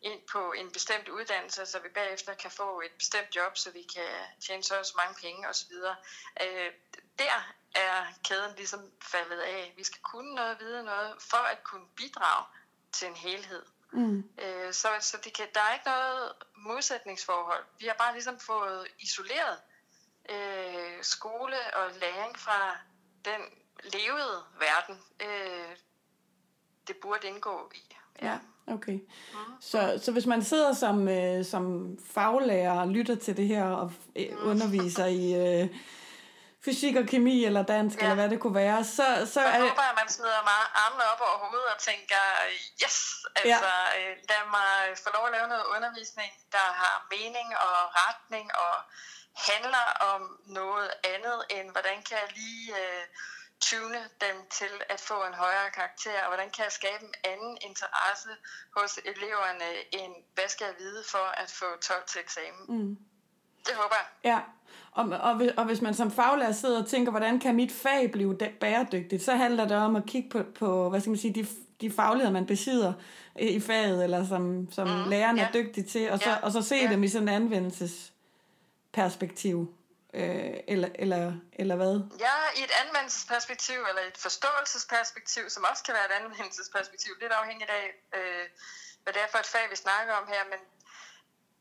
ind 0.02 0.22
på 0.32 0.52
en 0.52 0.72
bestemt 0.72 1.10
uddannelse, 1.10 1.66
så 1.66 1.80
vi 1.80 1.90
bagefter 1.90 2.34
kan 2.34 2.52
få 2.52 2.82
et 2.82 2.92
bestemt 2.92 3.36
job, 3.36 3.58
så 3.58 3.72
vi 3.72 3.84
kan 3.96 4.12
tjene 4.46 4.64
så 4.64 4.80
og 4.80 4.86
så 4.86 4.94
mange 4.98 5.16
penge 5.22 5.50
osv. 5.50 5.74
Øh, 6.42 6.72
der 7.20 7.54
er 7.76 8.06
kæden 8.24 8.56
ligesom 8.56 8.92
faldet 9.02 9.40
af. 9.40 9.74
Vi 9.78 9.84
skal 9.84 10.02
kunne 10.02 10.36
noget 10.36 10.52
og 10.52 10.60
vide 10.60 10.84
noget 10.84 11.16
for 11.20 11.38
at 11.38 11.64
kunne 11.64 11.88
bidrage 11.96 12.46
til 12.92 13.08
en 13.08 13.16
helhed. 13.16 13.66
Mm. 13.96 14.24
Øh, 14.44 14.74
så 14.74 14.88
så 15.00 15.18
det 15.24 15.34
kan, 15.34 15.46
der 15.54 15.60
er 15.60 15.74
ikke 15.74 15.86
noget 15.86 16.32
modsætningsforhold. 16.58 17.64
Vi 17.80 17.86
har 17.86 17.96
bare 18.00 18.14
ligesom 18.14 18.40
fået 18.40 18.88
isoleret 19.00 19.58
øh, 20.30 20.98
skole 21.02 21.58
og 21.76 21.92
læring 22.02 22.40
fra 22.40 22.78
den 23.26 23.42
levede 23.84 24.38
verden. 24.60 25.02
Øh, 25.22 25.76
det 26.88 26.96
burde 27.02 27.28
indgå 27.28 27.72
i. 27.76 27.96
Ja. 28.22 28.38
Okay. 28.68 29.00
Så, 29.60 30.00
så 30.04 30.12
hvis 30.12 30.26
man 30.26 30.44
sidder 30.44 30.74
som, 30.74 31.08
øh, 31.08 31.46
som 31.46 31.98
faglærer 32.14 32.80
og 32.80 32.88
lytter 32.88 33.16
til 33.16 33.38
det 33.38 33.48
her 33.48 33.66
og 33.66 33.92
øh, 34.16 34.28
underviser 34.44 35.06
i 35.06 35.34
øh, 35.34 35.70
fysik 36.66 36.96
og 37.02 37.06
kemi 37.14 37.46
eller 37.50 37.64
dansk, 37.76 37.98
ja. 37.98 38.04
Eller 38.04 38.16
hvad 38.16 38.30
det 38.30 38.40
kunne 38.40 38.58
være, 38.66 38.80
så, 38.84 39.08
så 39.20 39.34
Så 39.34 39.40
er 39.40 39.58
jeg 39.58 39.70
håber, 39.70 39.86
at 39.92 39.98
man 40.02 40.10
smider 40.16 40.42
meget 40.54 40.68
armene 40.84 41.04
op 41.14 41.22
over 41.28 41.38
hovedet 41.46 41.70
og 41.76 41.80
tænker, 41.90 42.22
yes, 42.84 42.98
altså 43.36 43.72
ja. 43.96 44.10
lad 44.32 44.44
mig 44.58 44.72
få 45.04 45.10
lov 45.16 45.24
at 45.30 45.34
lave 45.38 45.48
noget 45.54 45.66
undervisning, 45.76 46.32
der 46.56 46.68
har 46.82 46.96
mening 47.16 47.48
og 47.68 47.78
retning 48.02 48.46
og 48.66 48.76
handler 49.50 49.88
om 50.14 50.22
noget 50.60 50.90
andet 51.14 51.40
end, 51.56 51.68
hvordan 51.76 51.98
kan 52.08 52.18
jeg 52.24 52.30
lige 52.40 52.66
øh, 52.84 53.04
tune 53.62 54.02
dem 54.26 54.36
til 54.60 54.74
at 54.90 55.00
få 55.10 55.18
en 55.30 55.34
højere 55.34 55.70
karakter, 55.72 56.22
og 56.24 56.28
hvordan 56.28 56.50
kan 56.52 56.64
jeg 56.64 56.72
skabe 56.72 57.04
en 57.04 57.16
anden 57.24 57.58
interesse 57.62 58.30
hos 58.78 59.00
eleverne, 59.12 59.70
end 60.00 60.14
hvad 60.36 60.48
skal 60.48 60.66
jeg 60.66 60.76
vide 60.80 61.04
for 61.14 61.28
at 61.44 61.52
få 61.60 61.66
12 61.82 62.04
til 62.08 62.22
eksamen. 62.22 62.66
Mm. 62.70 62.98
Det 63.68 63.76
håber 63.76 63.96
jeg. 63.96 64.08
Ja, 64.32 64.40
og, 64.96 65.06
og, 65.22 65.36
hvis- 65.36 65.52
og 65.58 65.66
hvis 65.66 65.82
man 65.82 65.94
som 65.94 66.12
faglærer 66.12 66.52
sidder 66.52 66.82
og 66.82 66.88
tænker, 66.88 67.12
hvordan 67.12 67.40
kan 67.40 67.56
mit 67.56 67.72
fag 67.72 68.12
blive 68.12 68.38
bæredygtigt, 68.62 69.24
så 69.24 69.36
handler 69.36 69.68
det 69.68 69.78
om 69.78 69.96
at 69.96 70.04
kigge 70.08 70.30
på, 70.30 70.44
på 70.60 70.90
hvad 70.90 71.00
skal 71.00 71.10
man 71.10 71.20
sige, 71.20 71.34
de, 71.34 71.48
de 71.82 71.92
fagligheder, 71.92 72.34
man 72.34 72.46
besidder 72.46 72.94
i 73.40 73.60
faget, 73.60 74.04
eller 74.04 74.28
som, 74.28 74.68
som 74.72 74.88
mm, 74.88 75.10
læreren 75.10 75.38
ja. 75.38 75.48
er 75.48 75.52
dygtig 75.52 75.88
til, 75.88 76.12
og 76.12 76.20
så, 76.20 76.30
Ja. 76.30 76.36
og 76.46 76.52
så 76.52 76.62
se 76.62 76.76
Ja. 76.76 76.92
dem 76.92 77.04
i 77.04 77.08
sådan 77.08 77.30
en 77.30 77.34
anvendelsesperspektiv. 77.36 79.74
Øh, 80.14 80.54
eller, 80.74 80.90
eller, 81.04 81.34
eller 81.54 81.76
hvad? 81.76 81.96
Ja, 82.26 82.36
i 82.60 82.62
et 82.68 82.74
anvendelsesperspektiv, 82.86 83.80
eller 83.90 84.02
et 84.12 84.18
forståelsesperspektiv, 84.26 85.44
som 85.56 85.64
også 85.72 85.84
kan 85.88 85.94
være 85.98 86.08
et 86.12 86.16
anvendelsesperspektiv, 86.22 87.12
lidt 87.22 87.34
afhængigt 87.42 87.72
af, 87.80 87.86
øh, 88.18 88.46
hvad 89.04 89.12
det 89.14 89.22
er 89.26 89.30
for 89.34 89.40
et 89.46 89.50
fag, 89.56 89.66
vi 89.74 89.78
snakker 89.86 90.14
om 90.22 90.26
her, 90.34 90.42
men, 90.52 90.60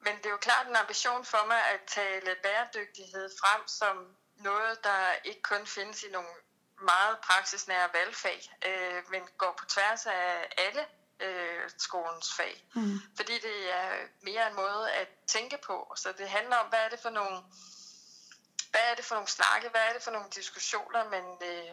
men 0.04 0.16
det 0.16 0.26
er 0.26 0.30
jo 0.30 0.36
klart 0.36 0.66
en 0.66 0.76
ambition 0.76 1.24
for 1.24 1.46
mig 1.46 1.62
at 1.74 1.80
tale 1.86 2.36
bæredygtighed 2.42 3.30
frem 3.40 3.68
som 3.68 4.16
noget, 4.36 4.84
der 4.84 5.12
ikke 5.24 5.42
kun 5.42 5.66
findes 5.66 6.02
i 6.02 6.10
nogle 6.10 6.34
meget 6.80 7.18
praksisnære 7.18 7.88
valgfag, 7.92 8.40
øh, 8.68 9.02
men 9.10 9.22
går 9.38 9.54
på 9.58 9.64
tværs 9.64 10.06
af 10.06 10.48
alle 10.58 10.86
øh, 11.20 11.70
skolens 11.78 12.34
fag. 12.36 12.64
Mm. 12.74 13.00
Fordi 13.16 13.32
det 13.32 13.74
er 13.74 13.90
mere 14.22 14.48
en 14.50 14.56
måde 14.56 14.92
at 14.92 15.08
tænke 15.26 15.58
på. 15.66 15.92
Så 15.96 16.12
det 16.18 16.28
handler 16.28 16.56
om, 16.56 16.68
hvad 16.68 16.78
er 16.78 16.88
det 16.88 17.00
for 17.00 17.10
nogle, 17.10 17.36
hvad 18.70 18.80
er 18.90 18.94
det 18.94 19.04
for 19.04 19.14
nogle 19.14 19.28
snakke, 19.28 19.68
hvad 19.68 19.80
er 19.88 19.92
det 19.92 20.02
for 20.02 20.10
nogle 20.10 20.30
diskussioner, 20.34 21.10
man, 21.10 21.24
øh, 21.42 21.70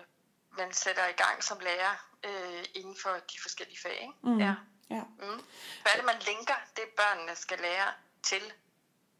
man 0.57 0.73
sætter 0.73 1.07
i 1.07 1.11
gang 1.23 1.43
som 1.43 1.59
lærer 1.59 1.95
øh, 2.23 2.65
inden 2.73 2.97
for 3.03 3.09
de 3.09 3.41
forskellige 3.41 3.79
fag. 3.81 4.01
Ikke? 4.01 4.13
Mm. 4.23 4.39
Ja. 4.39 4.55
Ja. 4.89 5.03
Mm. 5.19 5.41
Hvad 5.81 5.91
er 5.91 5.95
det, 5.95 6.05
man 6.05 6.19
linker, 6.19 6.59
det 6.75 6.83
børnene 6.97 7.35
skal 7.35 7.59
lære 7.59 7.93
til? 8.23 8.41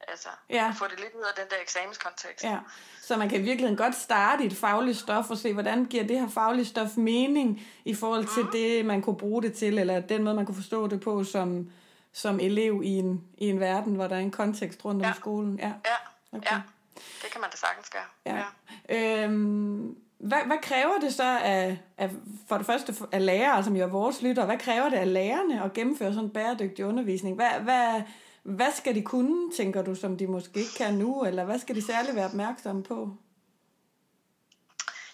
Altså, 0.08 0.30
Ja. 0.50 0.68
at 0.70 0.76
få 0.76 0.86
det 0.92 1.00
lidt 1.00 1.14
ud 1.16 1.22
af 1.22 1.34
den 1.36 1.44
der 1.50 1.56
eksamenskontekst. 1.62 2.44
Ja, 2.44 2.58
så 3.02 3.18
man 3.18 3.30
kan 3.30 3.40
i 3.40 3.44
virkeligheden 3.44 3.78
godt 3.78 3.96
starte 3.96 4.44
i 4.44 4.48
et 4.48 4.54
fagligt 4.56 4.98
stof 4.98 5.30
og 5.32 5.38
se, 5.38 5.54
hvordan 5.54 5.86
giver 5.86 6.04
det 6.08 6.20
her 6.20 6.30
faglige 6.30 6.66
stof 6.66 6.98
mening 6.98 7.62
i 7.86 7.96
forhold 7.96 8.26
til 8.36 8.44
Mhm. 8.44 8.52
det, 8.52 8.86
man 8.86 9.02
kunne 9.02 9.18
bruge 9.18 9.42
det 9.42 9.54
til, 9.54 9.78
eller 9.80 10.00
den 10.00 10.24
måde, 10.24 10.36
man 10.36 10.46
kunne 10.46 10.56
forstå 10.56 10.88
det 10.88 11.02
på 11.02 11.24
som, 11.24 11.72
som 12.14 12.40
elev 12.40 12.82
i 12.84 12.90
en, 12.90 13.24
i 13.38 13.50
en 13.50 13.60
verden, 13.60 13.96
hvor 13.96 14.08
der 14.08 14.16
er 14.16 14.20
en 14.20 14.32
kontekst 14.32 14.86
rundt 14.86 15.02
om 15.02 15.08
Ja. 15.08 15.14
skolen. 15.14 15.60
Ja, 15.60 15.68
Ja, 15.86 16.38
okay. 16.38 16.52
ja. 16.52 16.62
Det 16.96 17.32
kan 17.32 17.42
man 17.42 17.50
da 17.50 17.58
sagtens 17.58 17.90
gøre. 17.90 18.36
Ja. 18.36 18.44
Øhm, 18.90 19.96
hvad, 20.20 20.38
hvad 20.46 20.58
kræver 20.62 21.00
det 21.02 21.14
så 21.14 21.40
af, 21.44 21.80
af, 21.98 22.10
for 22.50 22.58
det 22.58 22.66
første 22.66 22.96
af 23.12 23.26
lærere, 23.26 23.64
som 23.64 23.76
jo 23.76 23.84
er 23.84 23.88
vores 23.90 24.22
lytter, 24.22 24.46
hvad 24.46 24.58
kræver 24.58 24.90
det 24.90 24.98
af 24.98 25.14
lærerne 25.14 25.64
at 25.64 25.74
gennemføre 25.74 26.14
sådan 26.14 26.26
en 26.26 26.34
bæredygtig 26.34 26.86
undervisning? 26.86 27.36
Hvad, 27.36 27.50
hvad, 27.62 28.02
hvad 28.44 28.72
skal 28.72 28.96
de 28.96 29.04
kunne, 29.04 29.56
tænker 29.56 29.82
du, 29.82 29.96
som 29.96 30.18
de 30.18 30.28
måske 30.28 30.60
ikke 30.60 30.74
kan 30.78 30.94
nu, 30.94 31.26
eller 31.26 31.44
hvad 31.46 31.60
skal 31.60 31.76
de 31.76 31.86
særligt 31.86 32.16
være 32.16 32.26
opmærksomme 32.26 32.84
på? 32.84 33.18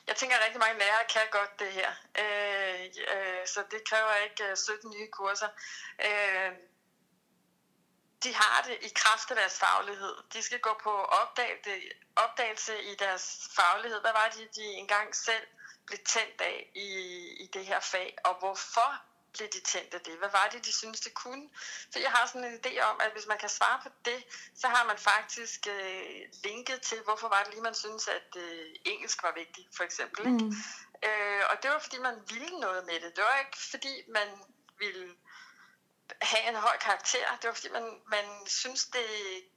Jeg 0.08 0.16
tænker, 0.16 0.36
at 0.36 0.44
rigtig 0.46 0.60
mange 0.60 0.80
lærere 0.80 1.06
kan 1.10 1.22
godt 1.32 1.60
det 1.60 1.72
her. 1.80 1.92
Øh, 2.22 2.86
øh, 3.14 3.48
så 3.48 3.64
det 3.72 3.82
kræver 3.90 4.14
ikke 4.24 4.44
øh, 4.52 4.58
17 4.58 4.92
nye 4.92 5.08
kurser. 5.08 5.50
Øh, 6.08 6.52
de 8.24 8.34
har 8.34 8.62
det 8.68 8.78
i 8.82 8.92
kraft 8.96 9.32
af 9.32 9.38
deres 9.38 9.60
faglighed. 9.60 10.16
De 10.34 10.42
skal 10.42 10.60
gå 10.60 10.74
på 10.84 10.90
opdagelse, 10.90 11.72
opdagelse 12.16 12.84
i 12.84 12.96
deres 12.96 13.50
faglighed. 13.56 14.02
Hvad 14.02 14.12
var 14.12 14.30
det, 14.36 14.56
de 14.56 14.64
engang 14.64 15.16
selv 15.16 15.48
blev 15.88 16.00
tændt 16.06 16.42
af 16.42 16.72
i, 16.76 16.90
i 17.44 17.50
det 17.54 17.66
her 17.66 17.80
fag, 17.80 18.18
og 18.24 18.40
hvorfor 18.40 19.07
blev 19.38 19.50
de 19.50 19.60
tændt 19.60 19.94
af 19.94 20.02
det? 20.02 20.14
Hvad 20.18 20.30
var 20.30 20.48
det, 20.52 20.66
de 20.66 20.74
synes, 20.74 21.00
det 21.00 21.14
kunne? 21.14 21.50
For 21.92 22.00
jeg 22.00 22.12
har 22.12 22.26
sådan 22.28 22.44
en 22.44 22.60
idé 22.62 22.74
om, 22.90 22.96
at 23.06 23.12
hvis 23.16 23.28
man 23.28 23.38
kan 23.38 23.50
svare 23.50 23.80
på 23.84 23.90
det, 24.06 24.24
så 24.56 24.68
har 24.68 24.84
man 24.86 24.98
faktisk 24.98 25.68
øh, 25.68 26.22
linket 26.44 26.82
til, 26.82 27.00
hvorfor 27.04 27.28
var 27.28 27.44
det 27.44 27.54
lige, 27.54 27.64
man 27.70 27.76
synes, 27.76 28.08
at 28.08 28.30
øh, 28.36 28.76
engelsk 28.86 29.24
var 29.24 29.34
vigtigt, 29.36 29.68
for 29.78 29.84
eksempel. 29.84 30.22
Ikke? 30.26 30.46
Mm. 30.46 30.54
Øh, 31.08 31.44
og 31.50 31.56
det 31.62 31.72
var, 31.72 31.80
fordi 31.80 31.98
man 32.00 32.16
ville 32.34 32.60
noget 32.60 32.86
med 32.86 33.00
det. 33.04 33.16
Det 33.16 33.24
var 33.24 33.40
ikke, 33.40 33.58
fordi 33.74 34.04
man 34.08 34.28
ville 34.80 35.16
have 36.22 36.44
en 36.50 36.56
høj 36.56 36.78
karakter. 36.78 37.38
Det 37.42 37.48
var, 37.48 37.54
fordi 37.54 37.70
man, 37.70 38.02
man 38.08 38.26
synes, 38.48 38.86
det 38.86 39.08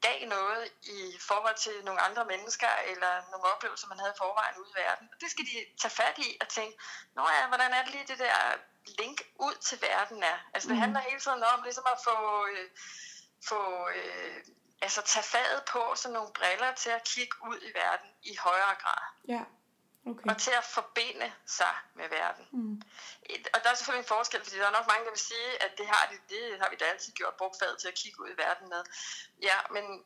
gav 0.01 0.19
noget 0.29 0.73
i 0.83 1.19
forhold 1.29 1.57
til 1.57 1.85
nogle 1.85 2.01
andre 2.01 2.25
mennesker, 2.25 2.69
eller 2.87 3.13
nogle 3.31 3.45
oplevelser, 3.55 3.89
man 3.89 3.99
havde 3.99 4.13
i 4.17 4.19
forvejen 4.19 4.57
ude 4.61 4.71
i 4.77 4.81
verden. 4.81 5.09
Og 5.13 5.21
det 5.21 5.31
skal 5.31 5.45
de 5.45 5.67
tage 5.83 5.95
fat 6.01 6.19
i 6.19 6.37
og 6.41 6.49
tænke, 6.49 6.79
Nå 7.15 7.23
ja, 7.37 7.47
hvordan 7.49 7.73
er 7.73 7.83
det 7.85 7.93
lige 7.93 8.07
det 8.07 8.19
der 8.19 8.37
link 8.99 9.23
ud 9.35 9.55
til 9.55 9.79
verden 9.83 10.23
er? 10.23 10.39
Altså 10.55 10.69
det 10.69 10.77
Mhm. 10.77 10.83
handler 10.83 11.01
hele 11.01 11.21
tiden 11.21 11.43
om 11.43 11.63
ligesom 11.63 11.85
at 11.95 11.99
få, 12.05 12.47
øh, 12.47 12.69
få 13.49 13.89
øh, 13.89 14.37
altså 14.83 15.03
tage 15.03 15.23
faget 15.23 15.65
på 15.65 15.95
sådan 15.97 16.13
nogle 16.15 16.33
briller 16.33 16.75
til 16.75 16.91
at 16.91 17.05
kigge 17.05 17.37
ud 17.49 17.59
i 17.63 17.71
verden 17.75 18.11
i 18.23 18.37
højere 18.37 18.75
grad. 18.83 19.05
Ja, 19.29 19.43
okay. 20.07 20.27
Og 20.31 20.39
til 20.39 20.51
at 20.51 20.65
forbinde 20.65 21.33
sig 21.47 21.75
med 21.95 22.09
verden. 22.09 22.47
Mm. 22.53 22.83
Et- 23.31 23.49
Og 23.55 23.61
der 23.65 23.71
er 23.71 23.75
selvfølgelig 23.75 24.05
en 24.05 24.09
forskel, 24.17 24.43
fordi 24.45 24.57
der 24.59 24.67
er 24.67 24.71
nok 24.79 24.87
mange, 24.87 25.05
der 25.05 25.11
vil 25.11 25.19
sige, 25.33 25.63
at 25.65 25.79
det 25.79 25.87
har, 25.87 26.03
de, 26.13 26.35
det 26.35 26.61
har 26.61 26.71
vi 26.71 26.77
da 26.77 26.85
altid 26.85 27.13
gjort, 27.13 27.35
brugt 27.35 27.57
faget 27.59 27.79
til 27.81 27.89
at 27.89 27.95
kigge 27.95 28.21
ud 28.21 28.29
i 28.31 28.37
verden 28.37 28.69
med. 28.69 28.83
Ja, 29.43 29.59
men, 29.71 30.05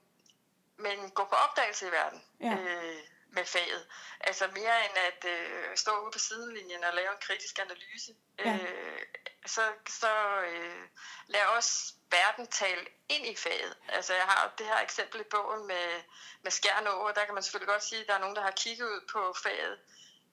men 0.77 1.11
gå 1.11 1.25
på 1.25 1.35
opdagelse 1.35 1.89
i 1.89 1.93
verden 1.93 2.25
Ja. 2.41 2.53
øh, 2.53 2.99
med 3.29 3.45
faget. 3.45 3.87
Altså 4.21 4.47
mere 4.47 4.85
end 4.87 4.97
at 5.09 5.25
øh, 5.35 5.77
stå 5.77 5.91
ude 6.03 6.11
på 6.13 6.19
sidelinjen 6.19 6.85
og 6.85 6.95
lave 6.95 7.11
en 7.13 7.19
kritisk 7.21 7.59
analyse. 7.59 8.13
Ja. 8.39 8.55
Øh, 8.57 9.01
så 9.47 9.63
så 9.89 10.41
øh, 10.41 10.89
lad 11.27 11.47
os 11.47 11.95
verden 12.11 12.47
tale 12.47 12.87
ind 13.09 13.27
i 13.27 13.37
faget. 13.37 13.77
Altså 13.89 14.15
jeg 14.15 14.23
har 14.23 14.55
det 14.59 14.67
her 14.67 14.79
eksempel 14.79 15.21
i 15.21 15.25
bogen 15.31 15.67
med, 15.67 16.03
med 16.43 16.51
Skjern 16.51 16.87
Å, 16.87 16.91
og 16.91 17.17
der 17.17 17.25
kan 17.25 17.35
man 17.35 17.43
selvfølgelig 17.43 17.73
godt 17.75 17.85
sige, 17.85 18.01
at 18.01 18.07
der 18.09 18.15
er 18.15 18.19
nogen, 18.19 18.37
der 18.37 18.43
har 18.43 18.51
kigget 18.51 18.87
ud 18.87 19.01
på 19.13 19.35
faget, 19.43 19.79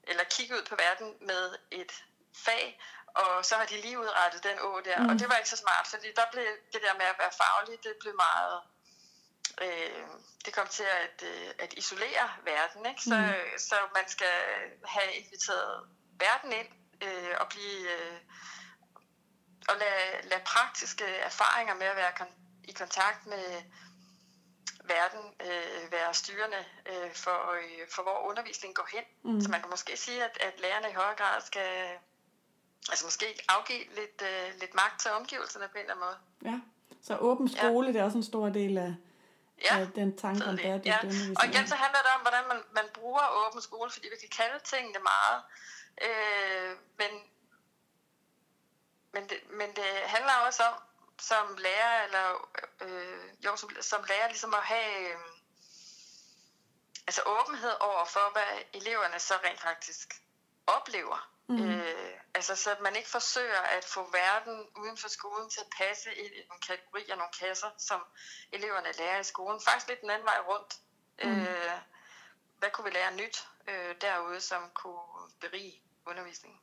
eller 0.03 0.23
kigget 0.23 0.57
ud 0.57 0.65
på 0.65 0.75
verden 0.75 1.17
med 1.21 1.55
et 1.71 2.03
fag, 2.45 2.81
og 3.15 3.45
så 3.45 3.55
har 3.55 3.65
de 3.65 3.81
lige 3.81 3.99
udrettet 3.99 4.43
den 4.43 4.59
å 4.59 4.81
der, 4.85 4.99
mm. 4.99 5.09
og 5.09 5.19
det 5.19 5.29
var 5.29 5.35
ikke 5.37 5.49
så 5.49 5.57
smart, 5.57 5.87
fordi 5.87 6.07
der 6.15 6.25
blev 6.31 6.47
det 6.73 6.81
der 6.81 6.93
med 6.93 7.05
at 7.05 7.15
være 7.19 7.31
faglig, 7.43 7.83
det 7.83 7.95
blev 7.99 8.15
meget, 8.15 8.61
øh, 9.61 10.07
det 10.45 10.53
kom 10.53 10.67
til 10.67 10.83
at, 10.83 11.23
øh, 11.23 11.49
at 11.59 11.73
isolere 11.73 12.29
verden, 12.43 12.85
ikke? 12.85 13.01
Så, 13.01 13.17
mm. 13.17 13.57
så 13.57 13.75
man 13.95 14.07
skal 14.07 14.37
have 14.85 15.13
inviteret 15.13 15.87
verden 16.19 16.51
ind 16.51 16.71
øh, 17.01 17.35
og 17.39 17.47
blive 17.49 17.91
øh, 17.97 18.17
og 19.69 19.75
lade, 19.79 20.29
lade 20.29 20.41
praktiske 20.45 21.05
erfaringer 21.05 21.73
med 21.75 21.85
at 21.85 21.95
være 21.95 22.11
kon- 22.19 22.39
i 22.63 22.71
kontakt 22.71 23.25
med 23.25 23.61
verden 24.83 25.23
øh, 25.41 25.91
være 25.91 26.13
styrende 26.13 26.61
øh, 26.85 27.13
for, 27.13 27.51
øh, 27.51 27.87
for 27.89 28.01
hvor 28.03 28.29
undervisningen 28.29 28.73
går 28.75 28.87
hen. 28.95 29.33
Mm. 29.33 29.41
Så 29.41 29.49
man 29.49 29.61
kan 29.61 29.69
måske 29.69 29.97
sige, 29.97 30.23
at, 30.23 30.37
at 30.41 30.59
lærerne 30.59 30.89
i 30.89 30.93
højere 30.93 31.15
grad 31.15 31.41
skal 31.41 31.71
altså 32.89 33.05
måske 33.05 33.25
afgive 33.49 33.79
lidt, 33.79 34.21
øh, 34.21 34.59
lidt 34.59 34.73
magt 34.73 35.01
til 35.01 35.11
omgivelserne 35.11 35.67
på 35.67 35.77
en 35.77 35.79
eller 35.79 35.93
anden 35.93 36.05
måde. 36.07 36.17
Ja, 36.53 36.59
så 37.03 37.17
åben 37.17 37.49
skole, 37.49 37.87
ja. 37.87 37.93
det 37.93 37.99
er 37.99 38.03
også 38.03 38.17
en 38.17 38.23
stor 38.23 38.49
del 38.49 38.77
af, 38.77 38.93
Ja, 39.71 39.79
af 39.79 39.87
den 39.95 40.17
tanke 40.17 40.45
om 40.45 40.55
bæredygtig 40.57 40.89
ja. 40.89 40.99
undervisning. 41.03 41.37
Og 41.39 41.45
igen 41.45 41.67
så 41.67 41.75
handler 41.75 41.99
det 42.05 42.11
om, 42.15 42.21
hvordan 42.21 42.43
man, 42.47 42.59
man 42.71 42.85
bruger 42.93 43.23
åben 43.41 43.61
skole, 43.61 43.89
fordi 43.91 44.07
vi 44.13 44.19
kan 44.23 44.29
kalde 44.39 44.59
tingene 44.63 44.99
meget. 45.11 45.39
Øh, 46.07 46.69
men, 46.97 47.11
men, 49.13 49.29
det, 49.29 49.39
men 49.49 49.75
det 49.75 49.85
handler 49.85 50.33
også 50.33 50.63
om, 50.63 50.81
som 51.19 51.57
lærer, 51.57 52.03
eller 52.03 52.49
øh, 52.81 53.45
jo, 53.45 53.55
som, 53.55 53.69
som 53.81 54.03
lærer 54.03 54.27
ligesom 54.27 54.53
at 54.53 54.63
have 54.63 55.09
øh, 55.09 55.19
altså 57.07 57.21
åbenhed 57.25 57.73
over 57.79 58.05
for, 58.05 58.31
hvad 58.31 58.51
eleverne 58.73 59.19
så 59.19 59.33
rent 59.43 59.61
faktisk 59.61 60.13
oplever. 60.67 61.31
Mm. 61.49 61.69
Øh, 61.69 62.13
altså 62.33 62.55
så 62.55 62.75
man 62.81 62.95
ikke 62.95 63.09
forsøger 63.09 63.61
at 63.61 63.85
få 63.85 64.11
verden 64.11 64.67
uden 64.75 64.97
for 64.97 65.09
skolen 65.09 65.49
til 65.49 65.59
at 65.59 65.67
passe 65.77 66.15
ind 66.15 66.33
i 66.33 66.47
nogle 66.47 66.61
kategorier, 66.61 67.15
nogle 67.15 67.33
kasser, 67.39 67.69
som 67.77 68.01
eleverne 68.51 68.91
lærer 68.91 69.19
i 69.19 69.23
skolen. 69.23 69.61
Faktisk 69.67 69.87
lidt 69.87 70.01
den 70.01 70.09
anden 70.09 70.25
vej 70.25 70.39
rundt. 70.47 70.75
Mm. 71.23 71.41
Øh, 71.41 71.79
hvad 72.59 72.69
kunne 72.71 72.85
vi 72.85 72.91
lære 72.91 73.15
nyt 73.15 73.47
øh, 73.67 73.95
derude, 74.01 74.41
som 74.41 74.69
kunne 74.73 75.31
berige 75.39 75.83
undervisningen? 76.05 76.59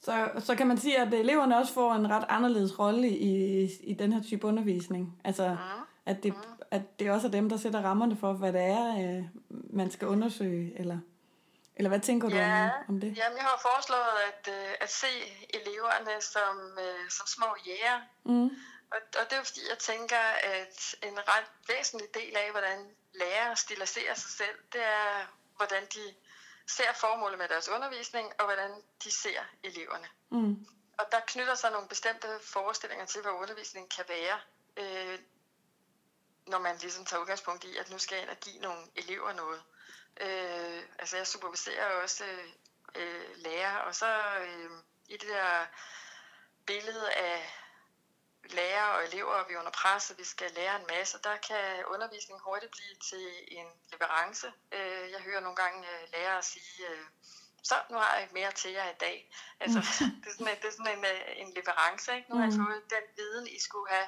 Så, 0.00 0.30
så 0.38 0.54
kan 0.54 0.66
man 0.66 0.78
sige, 0.78 0.98
at 0.98 1.14
eleverne 1.14 1.56
også 1.56 1.72
får 1.72 1.92
en 1.94 2.10
ret 2.10 2.24
anderledes 2.28 2.78
rolle 2.78 3.08
i, 3.08 3.64
i 3.80 3.94
den 3.94 4.12
her 4.12 4.22
type 4.22 4.46
undervisning. 4.46 5.20
Altså, 5.24 5.48
mm. 5.48 5.82
at, 6.06 6.22
det, 6.22 6.34
at 6.70 7.00
det 7.00 7.10
også 7.10 7.26
er 7.26 7.30
dem, 7.30 7.48
der 7.48 7.56
sætter 7.56 7.80
rammerne 7.80 8.16
for, 8.16 8.32
hvad 8.32 8.52
det 8.52 8.62
er, 8.62 9.18
øh, 9.18 9.24
man 9.50 9.90
skal 9.90 10.08
undersøge, 10.08 10.78
eller... 10.80 10.98
Eller 11.78 11.88
hvad 11.88 12.00
tænker 12.00 12.28
du 12.28 12.36
Ja, 12.36 12.64
om, 12.64 12.94
om 12.94 13.00
det? 13.00 13.10
Jamen, 13.20 13.36
jeg 13.40 13.46
har 13.52 13.58
foreslået 13.70 14.16
at, 14.28 14.42
øh, 14.56 14.74
at 14.80 14.90
se 14.90 15.12
eleverne 15.58 16.14
som, 16.34 16.56
øh, 16.84 17.10
som 17.16 17.26
små 17.26 17.46
jæger. 17.66 17.98
Mm. 18.24 18.50
Og, 18.94 19.00
og 19.18 19.24
det 19.26 19.32
er 19.32 19.40
jo 19.42 19.48
fordi, 19.50 19.60
jeg 19.70 19.78
tænker, 19.78 20.22
at 20.56 20.78
en 21.08 21.16
ret 21.32 21.48
væsentlig 21.68 22.08
del 22.14 22.34
af, 22.44 22.48
hvordan 22.50 22.78
lærere 23.20 23.56
stiliserer 23.56 24.14
sig 24.14 24.30
selv, 24.40 24.58
det 24.72 24.84
er, 25.00 25.10
hvordan 25.56 25.82
de 25.94 26.04
ser 26.68 26.92
formålet 26.92 27.38
med 27.38 27.48
deres 27.48 27.68
undervisning, 27.68 28.32
og 28.38 28.44
hvordan 28.44 28.82
de 29.04 29.10
ser 29.10 29.40
eleverne. 29.62 30.08
Mm. 30.30 30.66
Og 30.98 31.06
der 31.12 31.20
knytter 31.26 31.54
sig 31.54 31.70
nogle 31.70 31.88
bestemte 31.88 32.28
forestillinger 32.42 33.06
til, 33.06 33.22
hvad 33.22 33.32
undervisningen 33.32 33.88
kan 33.88 34.04
være, 34.08 34.40
øh, 34.76 35.18
når 36.46 36.58
man 36.58 36.76
ligesom 36.76 37.04
tager 37.04 37.20
udgangspunkt 37.20 37.64
i, 37.64 37.76
at 37.76 37.90
nu 37.90 37.98
skal 37.98 38.14
jeg 38.14 38.22
ind 38.22 38.30
og 38.30 38.36
give 38.36 38.58
nogle 38.58 38.86
elever 38.96 39.32
noget. 39.32 39.62
Øh, 40.20 40.82
altså 40.98 41.16
jeg 41.16 41.26
superviserer 41.26 42.02
også 42.02 42.24
øh, 42.94 43.36
lærer, 43.36 43.78
og 43.78 43.94
så 43.94 44.20
øh, 44.40 44.70
i 45.08 45.16
det 45.16 45.28
der 45.28 45.66
billede 46.66 47.12
af 47.12 47.54
lærere 48.50 48.94
og 48.96 49.04
elever, 49.04 49.34
og 49.34 49.48
vi 49.48 49.54
er 49.54 49.58
under 49.58 49.70
pres, 49.70 50.10
og 50.10 50.18
vi 50.18 50.24
skal 50.24 50.50
lære 50.52 50.80
en 50.80 50.86
masse, 50.98 51.18
der 51.24 51.36
kan 51.36 51.84
undervisningen 51.86 52.42
hurtigt 52.44 52.72
blive 52.72 52.94
til 53.10 53.58
en 53.58 53.66
leverance. 53.92 54.52
Øh, 54.72 55.10
jeg 55.10 55.20
hører 55.20 55.40
nogle 55.40 55.56
gange 55.56 55.88
øh, 55.88 56.08
lærere 56.12 56.42
sige, 56.42 56.88
øh, 56.90 57.04
så 57.62 57.74
nu 57.90 57.96
har 57.98 58.16
jeg 58.16 58.28
mere 58.32 58.52
til 58.52 58.70
jer 58.72 58.90
i 58.90 58.94
dag. 59.00 59.32
Altså, 59.60 59.78
mm. 60.04 60.10
det 60.22 60.28
er 60.28 60.32
sådan, 60.32 60.48
en, 60.48 60.56
det 60.62 60.68
er 60.68 60.72
sådan 60.72 60.98
en, 60.98 61.04
en 61.46 61.54
leverance. 61.54 62.16
Ikke? 62.16 62.30
Nu 62.30 62.36
har 62.36 62.44
jeg 62.44 62.54
Mm. 62.58 62.66
fået 62.66 62.90
den 62.90 63.02
viden, 63.16 63.46
I 63.46 63.60
skulle 63.60 63.90
have 63.90 64.06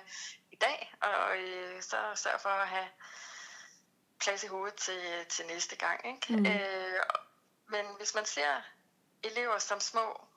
i 0.52 0.56
dag, 0.56 0.94
og 1.00 1.36
så 1.80 1.96
sørg 2.14 2.40
for 2.40 2.48
at 2.48 2.68
have 2.68 2.88
plads 4.20 4.44
i 4.44 4.46
hovedet 4.46 4.74
til, 4.74 5.26
til 5.28 5.46
næste 5.46 5.76
gang. 5.76 6.06
Ikke? 6.14 6.36
Mm. 6.40 6.46
Øh, 6.46 7.00
men 7.66 7.86
hvis 7.96 8.14
man 8.14 8.26
ser 8.26 8.62
elever 9.22 9.58
som 9.58 9.80
små 9.80 10.27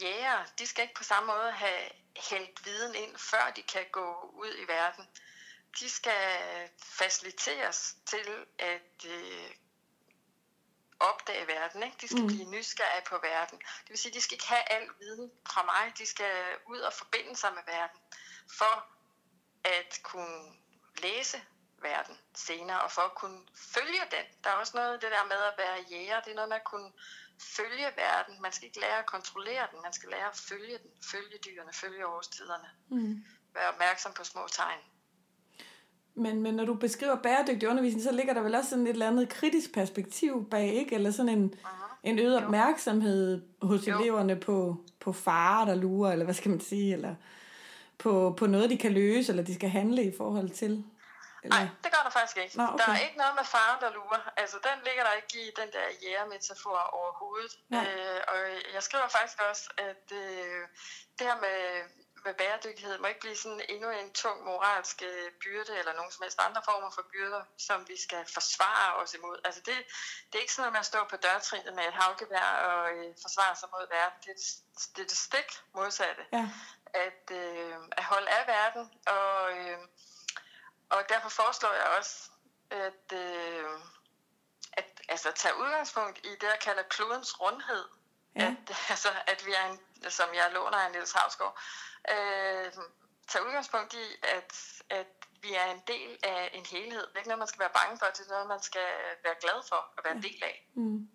jæger, 0.00 0.44
de 0.58 0.66
skal 0.66 0.82
ikke 0.82 0.94
på 0.94 1.04
samme 1.04 1.26
måde 1.34 1.52
have 1.52 1.88
hældt 2.30 2.64
viden 2.64 2.94
ind, 2.94 3.16
før 3.16 3.50
de 3.56 3.62
kan 3.62 3.86
gå 3.92 4.30
ud 4.34 4.54
i 4.58 4.68
verden. 4.68 5.08
De 5.80 5.90
skal 5.90 6.38
faciliteres 6.82 7.96
til 8.06 8.46
at 8.58 9.04
øh, 9.06 9.50
opdage 11.00 11.46
verden. 11.46 11.82
Ikke? 11.82 11.96
De 12.00 12.08
skal 12.08 12.20
Mm. 12.20 12.26
blive 12.26 12.50
nysgerrige 12.50 13.04
på 13.06 13.18
verden. 13.22 13.58
Det 13.58 13.88
vil 13.88 13.98
sige, 13.98 14.14
de 14.14 14.20
skal 14.20 14.34
ikke 14.34 14.46
have 14.46 14.70
al 14.70 14.88
viden 14.98 15.32
fra 15.50 15.62
mig. 15.62 15.92
De 15.98 16.06
skal 16.06 16.56
ud 16.66 16.78
og 16.78 16.92
forbinde 16.92 17.36
sig 17.36 17.54
med 17.54 17.62
verden 17.66 18.00
for 18.58 18.86
at 19.64 20.00
kunne 20.02 20.52
læse 20.96 21.42
verden 21.82 22.16
senere, 22.46 22.80
og 22.80 22.90
for 22.96 23.02
at 23.10 23.14
kunne 23.20 23.40
følge 23.74 24.02
den. 24.16 24.26
Der 24.42 24.48
er 24.50 24.54
også 24.62 24.74
noget 24.80 25.02
det 25.02 25.10
der 25.16 25.24
med 25.32 25.40
at 25.50 25.54
være 25.62 25.76
jæger, 25.92 26.20
det 26.24 26.30
er 26.30 26.38
noget 26.40 26.48
med 26.52 26.60
at 26.62 26.68
kunne 26.72 26.90
følge 27.56 27.88
verden. 28.04 28.34
Man 28.44 28.52
skal 28.52 28.66
ikke 28.68 28.80
lære 28.80 28.98
at 28.98 29.06
kontrollere 29.16 29.64
den, 29.72 29.78
man 29.86 29.92
skal 29.98 30.08
lære 30.14 30.28
at 30.34 30.38
følge 30.50 30.76
den, 30.82 30.90
følge 31.12 31.36
dyrene, 31.46 31.72
følge 31.82 32.06
årstiderne. 32.06 32.68
Mm. 32.88 33.24
Være 33.54 33.68
opmærksom 33.72 34.12
på 34.18 34.24
små 34.24 34.40
tegn. 34.52 34.80
Men, 36.14 36.42
men 36.42 36.54
når 36.54 36.64
du 36.64 36.74
beskriver 36.74 37.16
bæredygtig 37.22 37.68
undervisning, 37.68 38.02
så 38.04 38.12
ligger 38.12 38.34
der 38.34 38.40
vel 38.42 38.54
også 38.54 38.70
sådan 38.70 38.86
et 38.86 38.90
eller 38.90 39.08
andet 39.08 39.28
kritisk 39.28 39.72
perspektiv 39.74 40.50
bag, 40.50 40.68
ikke? 40.74 40.94
Eller 40.94 41.10
sådan 41.10 41.28
en, 41.38 41.54
Uh-huh. 41.64 41.96
en 42.02 42.18
øget 42.18 42.44
opmærksomhed 42.44 43.42
hos 43.62 43.88
Jo. 43.88 44.00
eleverne 44.00 44.36
på, 44.40 44.84
på 45.00 45.12
farer, 45.12 45.64
der 45.64 45.74
lurer, 45.74 46.12
eller 46.12 46.24
hvad 46.24 46.34
skal 46.34 46.50
man 46.50 46.60
sige, 46.60 46.92
eller 46.92 47.14
på, 47.98 48.34
på 48.38 48.46
noget, 48.46 48.70
de 48.70 48.78
kan 48.78 48.92
løse, 48.92 49.32
eller 49.32 49.44
de 49.44 49.54
skal 49.54 49.68
handle 49.68 50.04
i 50.04 50.12
forhold 50.16 50.50
til. 50.50 50.84
Eller? 51.48 51.58
Nej, 51.64 51.68
det 51.84 51.90
gør 51.94 52.02
der 52.06 52.10
faktisk 52.18 52.36
ikke. 52.36 52.56
Nå, 52.56 52.64
okay. 52.64 52.78
Der 52.86 52.92
er 52.92 53.00
ikke 53.06 53.18
noget 53.22 53.34
med 53.34 53.44
faren, 53.44 53.80
der 53.84 53.90
lurer. 53.98 54.22
Altså, 54.36 54.56
den 54.68 54.78
ligger 54.86 55.04
der 55.04 55.12
ikke 55.12 55.48
i 55.48 55.50
den 55.60 55.72
der 55.72 55.86
jægermetafor 56.02 56.78
overhovedet. 57.00 57.52
Nej. 57.68 57.84
Øh, 57.86 58.20
og 58.28 58.36
jeg 58.74 58.82
skriver 58.82 59.08
faktisk 59.08 59.38
også, 59.50 59.64
at 59.76 60.04
øh, 60.12 60.60
det 61.18 61.26
her 61.26 61.36
med, 61.46 61.58
med 62.24 62.34
bæredygtighed 62.34 62.98
må 62.98 63.06
ikke 63.06 63.20
blive 63.20 63.36
sådan 63.36 63.62
endnu 63.68 63.90
en 63.90 64.12
tung 64.12 64.44
moralsk 64.44 65.02
øh, 65.10 65.32
byrde, 65.42 65.78
eller 65.78 65.92
nogen 65.92 66.12
som 66.12 66.22
helst 66.22 66.38
andre 66.46 66.62
former 66.64 66.90
for 66.90 67.04
byrder, 67.12 67.42
som 67.58 67.88
vi 67.88 67.96
skal 68.06 68.22
forsvare 68.34 68.94
os 69.02 69.14
imod. 69.14 69.38
Altså, 69.44 69.60
det, 69.66 69.74
det 70.28 70.34
er 70.38 70.42
ikke 70.42 70.52
sådan 70.52 70.62
noget 70.62 70.72
med 70.72 70.80
at 70.80 70.86
stå 70.92 71.00
på 71.10 71.16
dørtrinet 71.16 71.74
med 71.74 71.84
et 71.84 71.94
havgevær 71.94 72.48
og 72.70 72.90
øh, 72.96 73.14
forsvare 73.22 73.56
sig 73.56 73.68
mod 73.72 73.84
verden. 73.96 74.18
Det, 74.24 74.30
er 74.30 74.34
det- 74.34 74.96
det 74.96 75.02
er 75.02 75.08
det 75.08 75.18
stik 75.18 75.48
modsatte 75.74 76.22
Ja. 76.32 76.48
at, 77.06 77.24
øh, 77.40 77.74
at 77.92 78.04
holde 78.04 78.28
af 78.28 78.46
verden, 78.46 78.84
og, 79.06 79.52
øh, 79.58 79.78
og 80.90 81.00
derfor 81.08 81.28
foreslår 81.28 81.72
jeg 81.72 81.86
også, 81.98 82.30
at, 82.70 83.12
øh, 83.12 83.64
at 84.72 85.00
altså, 85.08 85.32
tage 85.36 85.54
udgangspunkt 85.62 86.18
i 86.18 86.30
det, 86.30 86.42
jeg 86.42 86.58
kalder 86.62 86.82
klodens 86.82 87.40
rundhed. 87.40 87.84
Ja. 88.36 88.46
At, 88.68 88.76
altså, 88.92 89.08
at 89.26 89.46
vi 89.46 89.52
er 89.52 89.64
en, 89.70 89.78
som 90.10 90.28
jeg 90.34 90.50
låner 90.52 90.78
af 90.78 90.90
Niels 90.90 91.12
Havsgaard, 91.12 91.58
øh, 92.10 92.72
tage 93.28 93.46
udgangspunkt 93.46 93.94
i, 93.94 94.06
at, 94.22 94.52
at 94.90 95.06
vi 95.42 95.54
er 95.54 95.64
en 95.70 95.82
del 95.86 96.18
af 96.22 96.50
en 96.52 96.66
helhed. 96.66 97.00
Det 97.06 97.14
er 97.14 97.18
ikke 97.18 97.28
noget, 97.28 97.38
man 97.38 97.48
skal 97.48 97.60
være 97.60 97.76
bange 97.82 97.98
for, 97.98 98.06
det 98.06 98.20
er 98.26 98.30
noget, 98.30 98.48
man 98.48 98.62
skal 98.62 98.88
være 99.24 99.34
glad 99.40 99.68
for 99.68 99.80
at 99.98 100.04
være 100.04 100.14
en 100.16 100.22
del 100.22 100.42
af. 100.42 100.68
Mm. 100.74 101.08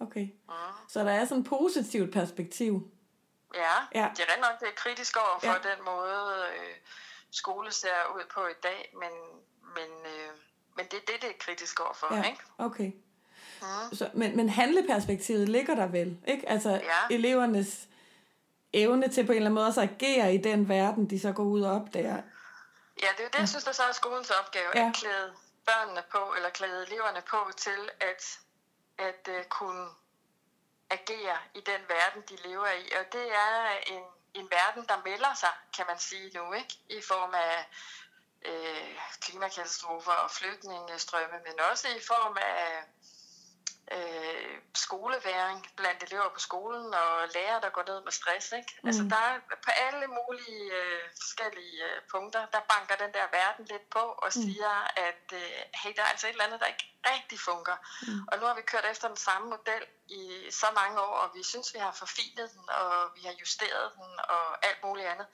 Okay. 0.00 0.26
Mm. 0.48 0.88
Så 0.88 1.00
der 1.00 1.10
er 1.12 1.24
sådan 1.24 1.42
et 1.42 1.48
positivt 1.48 2.12
perspektiv. 2.12 2.90
Ja, 3.54 3.60
Ja. 3.94 4.00
ja. 4.00 4.10
det 4.16 4.20
er 4.28 4.32
rent 4.32 4.40
nok, 4.40 4.60
det 4.60 4.68
er 4.68 4.72
kritisk 4.76 5.16
over 5.16 5.38
for 5.40 5.46
Ja. 5.46 5.52
ja. 5.68 5.74
den 5.74 5.84
måde, 5.84 6.46
øh, 6.54 6.76
skole 7.30 7.72
ser 7.72 8.14
ud 8.16 8.22
på 8.34 8.46
i 8.46 8.54
dag, 8.62 8.94
men, 9.00 9.10
men, 9.74 10.06
øh, 10.06 10.30
men 10.76 10.84
det 10.84 10.94
er 10.94 11.12
det, 11.12 11.22
det 11.22 11.30
er 11.30 11.34
kritisk 11.38 11.80
over 11.80 11.94
for, 11.94 12.14
Ja. 12.14 12.22
ikke? 12.22 12.40
Okay. 12.58 12.92
Mm. 13.62 13.96
Så, 13.96 14.10
men, 14.14 14.36
men 14.36 14.48
handleperspektivet 14.48 15.48
ligger 15.48 15.74
der 15.74 15.86
vel, 15.86 16.18
ikke? 16.28 16.48
Altså 16.48 16.70
Ja. 16.70 17.14
elevernes 17.14 17.88
evne 18.72 19.08
til 19.08 19.26
på 19.26 19.32
en 19.32 19.36
eller 19.36 19.46
anden 19.46 19.54
måde 19.54 19.66
også 19.66 19.80
at 19.80 19.88
agere 19.90 20.34
i 20.34 20.38
den 20.38 20.68
verden, 20.68 21.10
de 21.10 21.20
så 21.20 21.32
går 21.32 21.42
ud 21.42 21.62
og 21.62 21.72
opdager. 21.72 22.16
Ja, 23.02 23.06
det 23.12 23.20
er 23.20 23.24
jo 23.24 23.28
det, 23.32 23.38
jeg 23.38 23.48
synes, 23.48 23.64
der 23.64 23.72
så 23.72 23.82
er 23.82 23.92
skolens 23.92 24.30
opgave, 24.30 24.70
Ja. 24.74 24.80
ja. 24.80 24.88
at 24.88 24.94
klæde 24.94 25.32
børnene 25.66 26.02
på, 26.12 26.34
eller 26.36 26.50
klæde 26.50 26.86
eleverne 26.86 27.22
på 27.30 27.36
til 27.56 27.90
at, 28.00 28.38
at 28.98 29.28
uh, 29.28 29.44
kunne 29.48 29.86
agere 30.90 31.36
i 31.54 31.60
den 31.60 31.80
verden, 31.88 32.22
de 32.30 32.48
lever 32.48 32.66
i. 32.66 32.84
Og 33.00 33.12
det 33.12 33.26
er 33.32 33.70
en, 33.94 34.02
en 34.36 34.50
verden, 34.50 34.88
der 34.88 35.02
melder 35.04 35.34
sig, 35.34 35.54
kan 35.76 35.84
man 35.88 35.98
sige 35.98 36.30
nu, 36.38 36.52
ikke? 36.52 36.78
I 36.88 37.02
form 37.02 37.34
af 37.34 37.68
øh, 38.44 38.98
klimakatastrofer 39.20 40.12
og 40.12 40.30
flygtningestrømme, 40.30 41.38
men 41.46 41.60
også 41.70 41.88
i 41.88 42.00
form 42.00 42.36
af 42.40 42.82
øh, 43.92 44.58
skoleværing 44.74 45.70
blandt 45.76 46.02
elever 46.02 46.28
på 46.34 46.40
skolen 46.40 46.94
og 46.94 47.28
lærere, 47.34 47.60
der 47.60 47.70
går 47.70 47.84
ned 47.86 48.02
med 48.04 48.12
stress. 48.12 48.52
Ikke? 48.52 48.78
Mm. 48.82 48.88
Altså 48.88 49.02
der 49.02 49.16
er 49.16 49.38
på 49.64 49.70
alle 49.70 50.06
mulige 50.06 50.72
øh, 50.80 51.02
forskellige 51.20 51.84
øh, 51.84 52.02
punkter, 52.10 52.46
der 52.46 52.60
banker 52.60 52.96
den 52.96 53.12
der 53.14 53.26
verden 53.32 53.64
lidt 53.64 53.90
på 53.90 53.98
og 53.98 54.26
Mm. 54.34 54.42
siger, 54.42 54.98
at 55.08 55.24
øh, 55.32 55.58
hey, 55.74 55.92
der 55.96 56.02
er 56.02 56.06
altså 56.06 56.26
et 56.26 56.30
eller 56.30 56.44
andet, 56.44 56.60
der 56.60 56.66
ikke 56.66 56.92
rigtig 57.12 57.40
fungerer. 57.40 57.76
Mm. 58.02 58.28
Og 58.32 58.38
nu 58.38 58.46
har 58.46 58.54
vi 58.54 58.62
kørt 58.62 58.84
efter 58.90 59.08
den 59.08 59.16
samme 59.16 59.48
model 59.48 59.84
i 60.08 60.48
så 60.50 60.66
mange 60.74 61.00
år, 61.00 61.14
og 61.22 61.30
vi 61.34 61.42
synes, 61.42 61.74
vi 61.74 61.78
har 61.78 61.92
forfinet 61.92 62.50
den, 62.52 62.68
og 62.68 63.10
vi 63.16 63.20
har 63.20 63.34
justeret 63.40 63.92
den 63.94 64.20
og 64.28 64.66
alt 64.66 64.82
muligt 64.84 65.06
andet. 65.06 65.26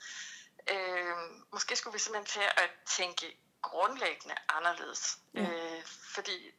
Øh, 0.69 1.15
måske 1.53 1.75
skulle 1.75 1.93
vi 1.93 1.99
simpelthen 1.99 2.41
til 2.41 2.49
at 2.63 2.69
tænke 2.85 3.37
grundlæggende 3.61 4.35
anderledes. 4.49 5.17
Ja. 5.33 5.41
Øh, 5.41 5.83
fordi 6.15 6.51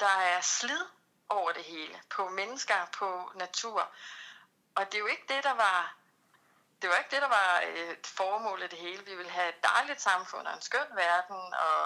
der 0.00 0.16
er 0.34 0.40
slid 0.40 0.84
over 1.28 1.50
det 1.52 1.62
hele, 1.62 1.96
på 2.16 2.28
mennesker, 2.28 2.74
på 2.98 3.30
natur. 3.34 3.82
Og 4.74 4.82
det 4.86 4.94
er 4.94 4.98
jo 4.98 5.06
ikke 5.06 5.26
det, 5.28 5.44
der 5.44 5.54
var 5.54 5.96
det 6.82 6.86
var 6.90 6.96
ikke 7.02 7.14
det, 7.14 7.22
der 7.26 7.32
var 7.40 7.50
øh, 7.70 7.90
et 7.98 8.06
formål 8.18 8.58
af 8.62 8.68
det 8.70 8.78
hele. 8.78 9.00
Vi 9.10 9.14
vil 9.20 9.30
have 9.38 9.48
et 9.48 9.60
dejligt 9.72 10.00
samfund 10.08 10.46
og 10.46 10.54
en 10.54 10.62
skøn 10.68 10.88
verden 11.04 11.40
og 11.66 11.78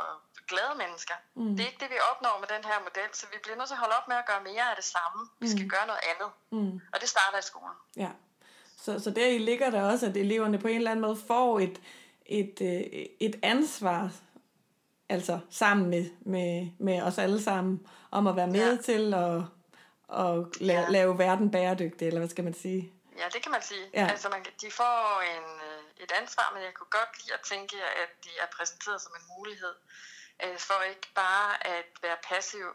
glade 0.50 0.74
mennesker. 0.82 1.14
Mm. 1.34 1.42
Mm. 1.44 1.50
Det 1.56 1.60
er 1.62 1.66
ikke 1.70 1.82
det, 1.84 1.90
vi 1.90 1.98
opnår 2.10 2.36
med 2.42 2.48
den 2.54 2.64
her 2.70 2.78
model, 2.86 3.08
så 3.12 3.24
vi 3.32 3.38
bliver 3.42 3.56
nødt 3.58 3.68
til 3.68 3.74
at 3.78 3.82
holde 3.84 3.96
op 3.98 4.08
med 4.08 4.16
at 4.22 4.26
gøre 4.30 4.42
mere 4.50 4.66
af 4.72 4.76
det 4.80 4.84
samme. 4.96 5.18
Vi 5.42 5.48
skal 5.54 5.62
Mm. 5.62 5.68
gøre 5.74 5.86
noget 5.90 6.02
andet, 6.12 6.30
Mm. 6.56 6.80
og 6.92 7.00
det 7.00 7.08
starter 7.14 7.38
i 7.38 7.42
skolen. 7.52 7.76
Ja. 8.04 8.10
Så, 8.84 8.90
så 9.04 9.10
der 9.10 9.26
i 9.26 9.38
ligger 9.38 9.70
der 9.70 9.82
også, 9.92 10.06
at 10.06 10.16
eleverne 10.16 10.58
på 10.58 10.68
en 10.68 10.76
eller 10.76 10.90
anden 10.90 11.02
måde 11.08 11.18
får 11.26 11.60
et, 11.60 11.76
et, 12.26 12.56
øh, 12.70 12.84
et 13.28 13.36
ansvar, 13.42 14.10
altså 15.08 15.40
sammen 15.50 15.86
med, 15.90 16.04
med, 16.34 16.70
med 16.78 17.02
os 17.02 17.18
alle 17.18 17.42
sammen, 17.42 17.86
om 18.10 18.26
at 18.26 18.36
være 18.36 18.46
med 18.46 18.76
Ja. 18.76 18.82
til 18.82 19.14
at, 19.14 19.36
at 20.24 20.60
lave, 20.60 20.80
Ja. 20.80 20.88
lave 20.88 21.18
verden 21.18 21.50
bæredygtig, 21.50 22.06
eller 22.06 22.20
hvad 22.20 22.28
skal 22.28 22.44
man 22.44 22.54
sige? 22.54 22.92
Ja, 23.18 23.28
det 23.32 23.42
kan 23.42 23.52
man 23.52 23.62
sige. 23.62 23.90
Ja. 23.94 24.06
Altså, 24.10 24.28
man, 24.28 24.44
de 24.60 24.70
får 24.70 25.20
en, 25.36 25.44
øh, 25.68 26.02
et 26.04 26.12
ansvar, 26.12 26.50
men 26.54 26.62
jeg 26.62 26.74
kunne 26.74 26.90
godt 27.00 27.24
lide 27.24 27.34
at 27.34 27.40
tænke, 27.40 27.76
at 28.02 28.10
de 28.24 28.30
er 28.42 28.46
præsenteret 28.56 29.02
som 29.02 29.12
en 29.20 29.26
mulighed, 29.36 29.74
øh, 30.44 30.58
for 30.58 30.82
ikke 30.82 31.08
bare 31.14 31.66
at 31.66 31.86
være 32.02 32.16
passiv 32.22 32.66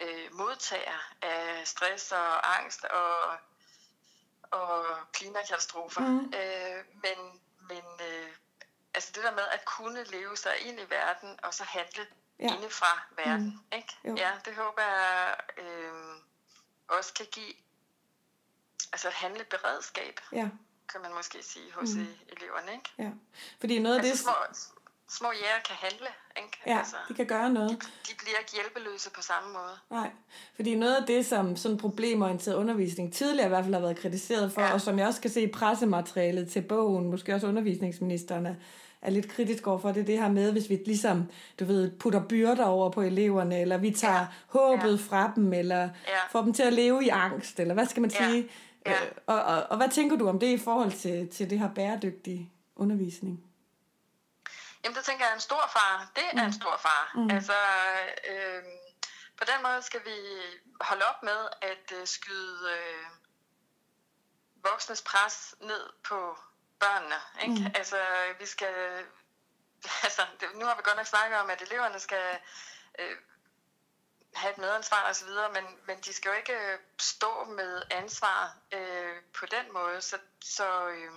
øh, 0.00 0.26
modtager 0.32 0.98
af 1.22 1.66
stress 1.66 2.12
og 2.12 2.58
angst 2.60 2.84
og, 2.84 3.36
og 4.50 4.84
klimakatastrofer. 5.12 6.00
Mm. 6.00 6.32
Øh, 6.40 6.84
men 7.04 7.40
men 7.68 7.84
øh, 8.10 8.28
altså 8.94 9.10
det 9.14 9.24
der 9.24 9.30
med 9.34 9.46
at 9.52 9.64
kunne 9.64 10.04
leve 10.04 10.36
sig 10.36 10.52
ind 10.60 10.80
i 10.80 10.86
verden, 10.90 11.40
og 11.42 11.54
så 11.54 11.64
handle 11.64 12.06
Ja. 12.40 12.44
ja. 12.44 12.54
inde 12.56 12.70
fra 12.70 13.06
verden. 13.24 13.44
Mm. 13.70 13.76
Ikke? 13.76 13.92
Jo. 14.04 14.14
Ja, 14.16 14.30
det 14.44 14.54
håber 14.54 14.82
jeg 14.82 15.34
øh, 15.58 15.92
også 16.88 17.14
kan 17.14 17.26
give 17.32 17.52
altså 18.92 19.08
et 19.08 19.14
handleberedskab, 19.14 20.20
Ja, 20.32 20.48
kan 20.92 21.00
man 21.02 21.10
måske 21.14 21.38
sige, 21.42 21.72
hos 21.74 21.90
Mm. 21.94 22.00
mm. 22.00 22.06
eleverne. 22.36 22.72
Ikke? 22.72 22.90
ja. 22.98 23.10
Fordi 23.60 23.78
noget 23.78 23.96
af 23.96 24.02
det, 24.02 24.10
Altså 24.10 24.22
små, 24.22 24.34
små 25.08 25.28
jæger 25.32 25.60
kan 25.68 25.76
handle. 25.76 26.06
Ikke? 26.36 26.58
ja, 26.66 26.78
Altså, 26.78 26.96
de 27.08 27.14
kan 27.14 27.26
gøre 27.26 27.50
noget. 27.50 27.70
de 28.08 28.12
bliver 28.18 28.38
ikke 28.38 28.52
hjælpeløse 28.52 29.10
på 29.10 29.22
samme 29.22 29.52
måde. 29.52 29.78
Nej, 29.90 30.10
fordi 30.56 30.74
noget 30.74 30.96
af 30.96 31.06
det, 31.06 31.26
som 31.26 31.56
sådan 31.56 31.78
problemorienteret 31.78 32.54
undervisning 32.56 33.14
tidligere 33.14 33.46
i 33.46 33.48
hvert 33.48 33.64
fald 33.64 33.74
har 33.74 33.80
været 33.80 33.98
kritiseret 33.98 34.52
for, 34.52 34.60
ja. 34.60 34.72
Og 34.72 34.80
som 34.80 34.98
jeg 34.98 35.06
også 35.06 35.20
kan 35.20 35.30
se 35.30 35.42
i 35.42 35.52
pressematerialet 35.52 36.50
til 36.52 36.62
bogen, 36.62 37.10
måske 37.10 37.34
også 37.34 37.46
undervisningsministeren 37.46 38.46
er, 39.02 39.10
lidt 39.10 39.28
kritisk 39.32 39.66
overfor, 39.66 39.92
det 39.92 40.00
er 40.00 40.04
det 40.04 40.18
her 40.18 40.28
med, 40.28 40.52
hvis 40.52 40.70
vi 40.70 40.78
ligesom, 40.86 41.30
du 41.60 41.64
ved, 41.64 41.98
putter 41.98 42.22
byrder 42.28 42.64
over 42.64 42.90
på 42.90 43.02
eleverne, 43.02 43.60
eller 43.60 43.76
vi 43.76 43.90
tager 43.90 44.18
ja. 44.18 44.26
håbet 44.46 44.98
ja. 44.98 45.10
fra 45.10 45.32
dem, 45.36 45.52
eller 45.52 45.82
Ja. 46.08 46.18
får 46.30 46.42
dem 46.42 46.52
til 46.52 46.62
at 46.62 46.72
leve 46.72 47.04
i 47.04 47.08
angst, 47.08 47.60
eller 47.60 47.74
hvad 47.74 47.86
skal 47.86 48.00
man 48.00 48.10
Ja. 48.10 48.30
sige? 48.30 48.50
Ja. 48.86 48.92
Øh, 48.92 49.12
og, 49.26 49.42
og, 49.42 49.62
og 49.62 49.76
hvad 49.76 49.88
tænker 49.88 50.16
du 50.16 50.28
om 50.28 50.38
det 50.38 50.46
i 50.46 50.58
forhold 50.58 50.92
til, 50.92 51.28
til 51.28 51.50
det 51.50 51.58
her 51.58 51.74
bæredygtige 51.74 52.52
undervisning? 52.76 53.44
Jamen, 54.84 54.96
det 54.96 55.04
tænker 55.04 55.24
jeg 55.24 55.30
er 55.30 55.34
en 55.34 55.40
stor 55.40 55.70
fare. 55.72 56.06
Det 56.16 56.22
er 56.32 56.42
mm. 56.42 56.46
en 56.46 56.52
stor 56.52 56.76
fare. 56.86 57.22
Mm. 57.24 57.30
Altså, 57.30 57.52
øh, 58.30 58.62
på 59.38 59.44
den 59.44 59.62
måde 59.62 59.82
skal 59.82 60.00
vi 60.04 60.18
holde 60.80 61.02
op 61.10 61.22
med 61.22 61.40
at 61.62 62.00
øh, 62.00 62.06
skyde 62.06 62.58
øh, 62.76 63.06
voksnes 64.70 65.02
pres 65.02 65.54
ned 65.60 65.84
på 66.08 66.38
børnene. 66.80 67.14
Ikke? 67.42 67.68
Mm. 67.68 67.74
Altså, 67.74 67.98
vi 68.38 68.46
skal... 68.46 69.04
Altså, 70.02 70.22
nu 70.54 70.64
har 70.66 70.74
vi 70.76 70.82
godt 70.84 70.96
nok 70.96 71.06
snakket 71.06 71.38
om, 71.38 71.50
at 71.50 71.62
eleverne 71.62 72.00
skal 72.00 72.38
øh, 72.98 73.16
have 74.34 74.52
et 74.52 74.58
medansvar 74.58 75.08
og 75.08 75.16
så 75.16 75.24
videre, 75.24 75.52
men, 75.52 75.64
men 75.86 76.00
de 76.00 76.12
skal 76.12 76.28
jo 76.28 76.34
ikke 76.34 76.52
øh, 76.72 76.78
stå 76.98 77.44
med 77.44 77.82
ansvar 77.90 78.56
øh, 78.72 79.16
på 79.34 79.46
den 79.46 79.72
måde, 79.72 80.00
så, 80.02 80.18
så, 80.44 80.88
øh, 80.88 81.10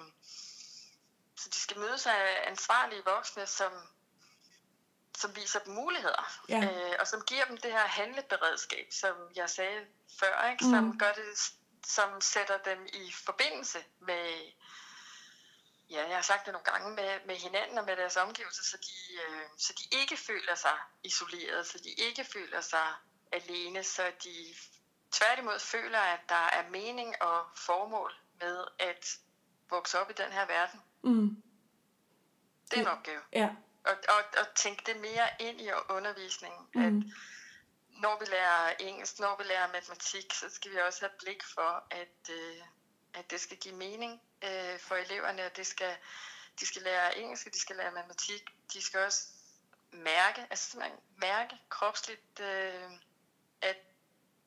så 1.36 1.50
de 1.50 1.60
skal 1.60 1.80
mødes 1.80 2.06
af 2.06 2.44
ansvarlige 2.48 3.04
voksne, 3.06 3.48
som, 3.48 3.72
som 5.18 5.36
viser 5.36 5.60
dem 5.60 5.74
muligheder, 5.74 6.42
Ja. 6.50 6.62
øh, 6.64 6.96
og 7.00 7.08
som 7.08 7.22
giver 7.22 7.46
dem 7.46 7.58
det 7.58 7.72
her 7.72 7.88
handleberedskab, 7.88 8.88
som 8.92 9.16
jeg 9.36 9.50
sagde 9.50 9.86
før, 10.20 10.50
ikke? 10.52 10.64
som 10.64 10.84
Mm. 10.84 11.00
gør 11.00 11.12
det, 11.14 11.52
som 11.86 12.22
sætter 12.22 12.58
dem 12.58 12.86
i 12.94 13.12
forbindelse 13.26 13.84
med, 14.00 14.52
ja, 15.90 16.08
jeg 16.08 16.16
har 16.16 16.22
sagt 16.22 16.46
det 16.46 16.54
nogle 16.54 16.66
gange, 16.72 16.90
med, 16.96 17.20
med 17.26 17.36
hinanden 17.36 17.78
og 17.78 17.86
med 17.86 17.96
deres 17.96 18.18
omgivelser, 18.18 18.64
så 18.64 18.78
de, 18.78 19.14
øh, 19.24 19.44
så 19.58 19.74
de 19.80 19.98
ikke 20.02 20.18
føler 20.18 20.56
sig 20.56 20.78
isoleret, 21.04 21.68
så 21.68 21.78
de 21.78 21.90
ikke 21.90 22.24
føler 22.24 22.62
sig 22.62 22.88
alene, 23.32 23.84
så 23.84 24.12
de 24.24 24.56
tværtimod 25.12 25.60
føler, 25.60 26.00
at 26.00 26.20
der 26.30 26.46
er 26.58 26.70
mening 26.70 27.22
og 27.22 27.46
formål 27.56 28.14
med 28.42 28.66
at 28.80 29.20
vokse 29.70 30.00
op 30.00 30.10
i 30.10 30.14
den 30.14 30.32
her 30.32 30.46
verden. 30.46 30.82
Mm. 31.04 31.44
Det 32.72 32.78
er 32.78 32.82
en 32.82 32.88
opgave. 32.88 33.22
Ja. 33.34 33.50
Og, 33.86 33.96
og, 34.10 34.24
og 34.40 34.56
tænke 34.56 34.84
det 34.86 35.02
mere 35.02 35.28
ind 35.40 35.62
i 35.62 35.70
undervisningen, 35.90 36.68
mm. 36.76 36.82
at 36.82 36.94
når 38.02 38.20
vi 38.20 38.26
lærer 38.26 38.76
engelsk, 38.80 39.20
når 39.20 39.36
vi 39.38 39.44
lærer 39.44 39.72
matematik, 39.72 40.34
så 40.34 40.50
skal 40.50 40.72
vi 40.72 40.78
også 40.78 41.00
have 41.02 41.18
blik 41.20 41.44
for, 41.44 41.84
at, 41.92 42.30
øh, 42.30 42.62
at 43.20 43.32
det 43.32 43.40
skal 43.42 43.58
give 43.58 43.76
mening 43.76 44.22
øh, 44.44 44.80
for 44.80 44.96
eleverne, 44.96 45.46
og 45.46 45.58
det 45.58 45.68
skal, 45.68 45.94
de 46.60 46.66
skal 46.66 46.82
lære 46.82 47.18
engelsk, 47.18 47.54
de 47.54 47.60
skal 47.60 47.76
lære 47.76 47.92
matematik. 47.92 48.44
De 48.74 48.82
skal 48.82 49.00
også 49.06 49.28
mærke, 49.92 50.42
altså 50.50 50.72
simpelthen 50.72 51.00
mærke 51.18 51.56
kropsligt, 51.70 52.40
øh, 52.40 52.92
at 53.62 53.78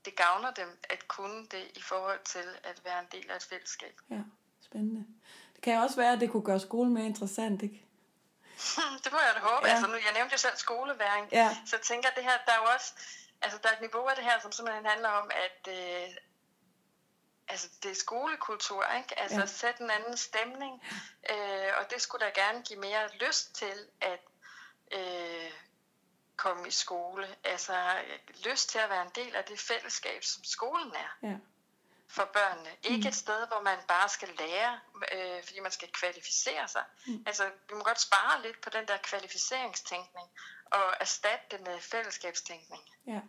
det 0.04 0.16
gavner 0.16 0.50
dem 0.50 0.78
at 0.90 1.08
kunne 1.08 1.46
det 1.46 1.70
i 1.74 1.82
forhold 1.82 2.20
til 2.24 2.44
at 2.62 2.84
være 2.84 3.00
en 3.00 3.06
del 3.12 3.30
af 3.30 3.36
et 3.36 3.42
fællesskab. 3.42 4.00
ja, 4.10 4.22
spændende. 4.60 5.06
Det 5.54 5.62
kan 5.62 5.78
også 5.78 5.96
være, 5.96 6.12
at 6.12 6.20
det 6.20 6.30
kunne 6.30 6.42
gøre 6.42 6.60
skolen 6.60 6.94
mere 6.94 7.06
interessant, 7.06 7.62
ikke? 7.62 7.86
det 9.04 9.12
må 9.12 9.18
jeg 9.26 9.32
da 9.34 9.40
håbe. 9.40 9.66
Ja. 9.66 9.72
Altså, 9.72 9.86
nu, 9.86 9.94
jeg 9.94 10.12
nævnte 10.14 10.32
jo 10.32 10.38
selv 10.38 10.56
skoleværing. 10.56 11.28
Ja. 11.32 11.56
Så 11.66 11.76
jeg 11.76 11.82
tænker, 11.82 12.08
at 12.08 12.16
det 12.16 12.24
her, 12.24 12.36
der 12.46 12.52
er 12.52 12.60
jo 12.64 12.68
også, 12.74 12.88
altså 13.42 13.58
der 13.62 13.68
er 13.68 13.72
et 13.72 13.80
niveau 13.80 14.04
af 14.06 14.16
det 14.16 14.24
her, 14.24 14.40
som 14.40 14.52
simpelthen 14.52 14.86
handler 14.86 15.08
om, 15.08 15.30
at 15.46 15.60
øh, 15.78 16.08
altså, 17.52 17.68
det 17.82 17.90
er 17.90 17.94
skolekultur, 17.94 18.84
ikke? 18.98 19.18
Altså 19.18 19.40
Ja. 19.40 19.46
sætte 19.46 19.82
en 19.82 19.90
anden 19.90 20.16
stemning, 20.16 20.82
øh, 21.30 21.68
og 21.78 21.90
det 21.90 22.02
skulle 22.02 22.26
da 22.26 22.30
gerne 22.40 22.62
give 22.62 22.78
mere 22.80 23.08
lyst 23.16 23.54
til 23.54 23.88
at 24.00 24.20
øh, 24.92 25.50
komme 26.36 26.68
i 26.68 26.70
skole. 26.70 27.36
Altså 27.44 28.02
lyst 28.44 28.68
til 28.68 28.78
at 28.78 28.90
være 28.90 29.02
en 29.02 29.12
del 29.14 29.36
af 29.36 29.44
det 29.44 29.60
fællesskab, 29.60 30.24
som 30.24 30.44
skolen 30.44 30.92
er 30.94 31.28
Ja. 31.28 31.34
for 32.08 32.24
børnene. 32.24 32.70
Ikke 32.82 33.08
et 33.08 33.14
sted, 33.14 33.46
hvor 33.46 33.60
man 33.60 33.78
bare 33.88 34.08
skal 34.08 34.28
lære, 34.38 34.80
øh, 35.12 35.44
fordi 35.44 35.60
man 35.60 35.72
skal 35.72 35.88
kvalificere 35.92 36.68
sig. 36.68 36.84
Mm. 37.06 37.22
Altså, 37.26 37.50
vi 37.68 37.74
må 37.74 37.82
godt 37.82 38.00
spare 38.00 38.42
lidt 38.42 38.60
på 38.60 38.70
den 38.70 38.88
der 38.88 38.96
kvalificeringstænkning, 38.96 40.28
og 40.64 40.94
erstatte 41.00 41.44
det 41.50 41.60
med 41.66 41.80
fællesskabstænkning. 41.80 42.82
Ja. 43.06 43.20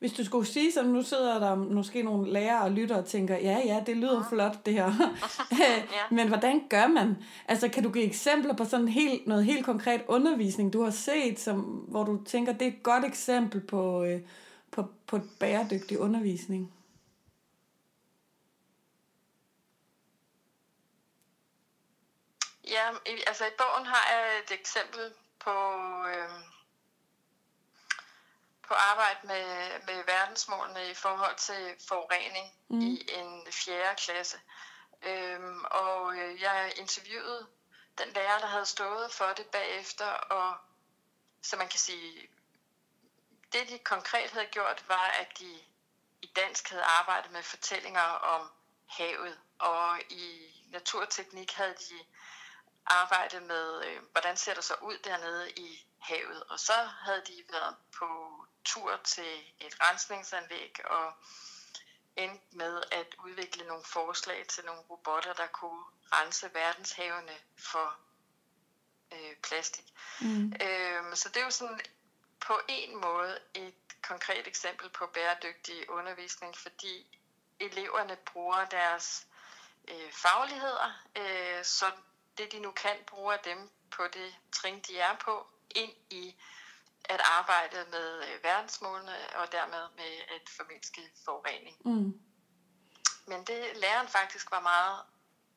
Hvis 0.00 0.12
du 0.12 0.24
skulle 0.24 0.46
sige, 0.46 0.72
som 0.72 0.86
nu 0.86 1.02
sidder 1.02 1.38
der 1.38 1.54
måske 1.54 2.02
nogle 2.02 2.32
lærere 2.32 2.64
og 2.64 2.70
lytter 2.70 2.96
og 2.96 3.06
tænker, 3.06 3.36
ja, 3.36 3.58
ja, 3.64 3.82
det 3.86 3.96
lyder 3.96 4.24
flot 4.28 4.66
det 4.66 4.74
her. 4.74 4.92
Ja. 5.58 5.82
Men 6.16 6.28
hvordan 6.28 6.68
gør 6.68 6.86
man? 6.86 7.16
Altså, 7.48 7.68
kan 7.68 7.82
du 7.82 7.90
give 7.90 8.04
eksempler 8.04 8.56
på 8.56 8.64
sådan 8.64 8.88
helt, 8.88 9.26
noget 9.26 9.44
helt 9.44 9.64
konkret 9.64 10.02
undervisning, 10.08 10.72
du 10.72 10.82
har 10.82 10.90
set, 10.90 11.40
som, 11.40 11.60
hvor 11.62 12.04
du 12.04 12.24
tænker, 12.24 12.52
det 12.52 12.62
er 12.62 12.72
et 12.72 12.82
godt 12.82 13.04
eksempel 13.04 13.60
på, 13.60 14.04
øh, 14.04 14.20
på, 14.70 14.84
på 15.06 15.20
bæredygtig 15.40 15.98
undervisning? 15.98 16.72
Ja, 22.68 22.88
altså 23.26 23.44
i 23.44 23.56
bogen 23.58 23.86
har 23.86 24.04
jeg 24.12 24.42
et 24.44 24.60
eksempel 24.60 25.00
på, 25.44 25.50
øh, 26.08 26.59
på 28.70 28.74
arbejde 28.74 29.26
med, 29.26 29.46
med 29.86 30.04
verdensmålene 30.04 30.90
i 30.90 30.94
forhold 30.94 31.36
til 31.36 31.76
forurening 31.88 32.54
Mm. 32.68 32.80
i 32.80 33.08
en 33.12 33.46
fjerde 33.52 33.96
klasse. 33.96 34.40
Øhm, 35.02 35.64
og 35.64 36.16
øh, 36.18 36.40
jeg 36.40 36.72
interviewede 36.76 37.46
den 37.98 38.08
lærer, 38.12 38.38
der 38.38 38.46
havde 38.46 38.66
stået 38.66 39.12
for 39.12 39.26
det 39.36 39.46
bagefter, 39.46 40.06
og 40.06 40.56
så 41.42 41.56
man 41.56 41.68
kan 41.68 41.78
sige, 41.78 42.28
det 43.52 43.68
de 43.68 43.78
konkret 43.78 44.30
havde 44.30 44.46
gjort, 44.46 44.84
var, 44.88 45.06
at 45.20 45.38
de 45.38 45.58
i 46.22 46.26
dansk 46.36 46.70
havde 46.70 46.82
arbejdet 46.82 47.30
med 47.30 47.42
fortællinger 47.42 48.08
om 48.34 48.50
havet, 48.86 49.38
og 49.58 50.00
i 50.10 50.24
naturteknik 50.66 51.52
havde 51.52 51.74
de 51.74 51.98
arbejdet 52.86 53.42
med, 53.42 53.84
øh, 53.84 54.02
hvordan 54.12 54.36
ser 54.36 54.54
det 54.54 54.64
så 54.64 54.74
ud 54.82 54.98
dernede 55.04 55.50
i 55.50 55.86
havet. 55.98 56.44
Og 56.44 56.58
så 56.60 56.72
havde 57.04 57.22
de 57.26 57.44
været 57.52 57.76
på 57.98 58.06
tur 58.64 59.00
til 59.04 59.54
et 59.60 59.76
rensningsanlæg 59.80 60.76
og 60.84 61.12
endte 62.16 62.56
med 62.56 62.82
at 62.92 63.14
udvikle 63.24 63.66
nogle 63.66 63.84
forslag 63.84 64.46
til 64.46 64.64
nogle 64.64 64.80
robotter, 64.80 65.32
der 65.32 65.46
kunne 65.46 65.84
rense 66.12 66.54
verdenshavene 66.54 67.36
for 67.58 67.96
øh, 69.12 69.36
plastik. 69.42 69.84
Mm. 70.20 70.52
Øhm, 70.62 71.16
så 71.16 71.28
det 71.28 71.36
er 71.36 71.44
jo 71.44 71.50
sådan 71.50 71.80
på 72.40 72.60
en 72.68 72.96
måde 73.00 73.38
et 73.54 73.74
konkret 74.02 74.46
eksempel 74.46 74.88
på 74.88 75.06
bæredygtig 75.06 75.90
undervisning, 75.90 76.56
fordi 76.56 77.18
eleverne 77.60 78.16
bruger 78.16 78.64
deres 78.64 79.26
øh, 79.88 80.12
fagligheder, 80.12 81.02
øh, 81.16 81.64
så 81.64 81.92
det 82.38 82.52
de 82.52 82.58
nu 82.58 82.70
kan, 82.70 82.96
bruger 83.06 83.36
dem 83.36 83.70
på 83.90 84.06
det 84.06 84.36
trin, 84.52 84.80
de 84.80 84.98
er 84.98 85.16
på, 85.16 85.46
ind 85.70 85.92
i 86.10 86.36
at 87.14 87.20
arbejde 87.38 87.78
med 87.90 88.22
øh, 88.22 88.44
verdensmålene 88.44 89.16
og 89.34 89.52
dermed 89.52 89.84
med 89.96 90.12
at 90.36 90.48
formindske 90.56 91.02
forurening. 91.24 91.76
Mm. 91.84 92.20
Men 93.26 93.44
det 93.44 93.76
læreren 93.76 94.08
faktisk 94.08 94.50
var 94.50 94.60
meget 94.60 95.02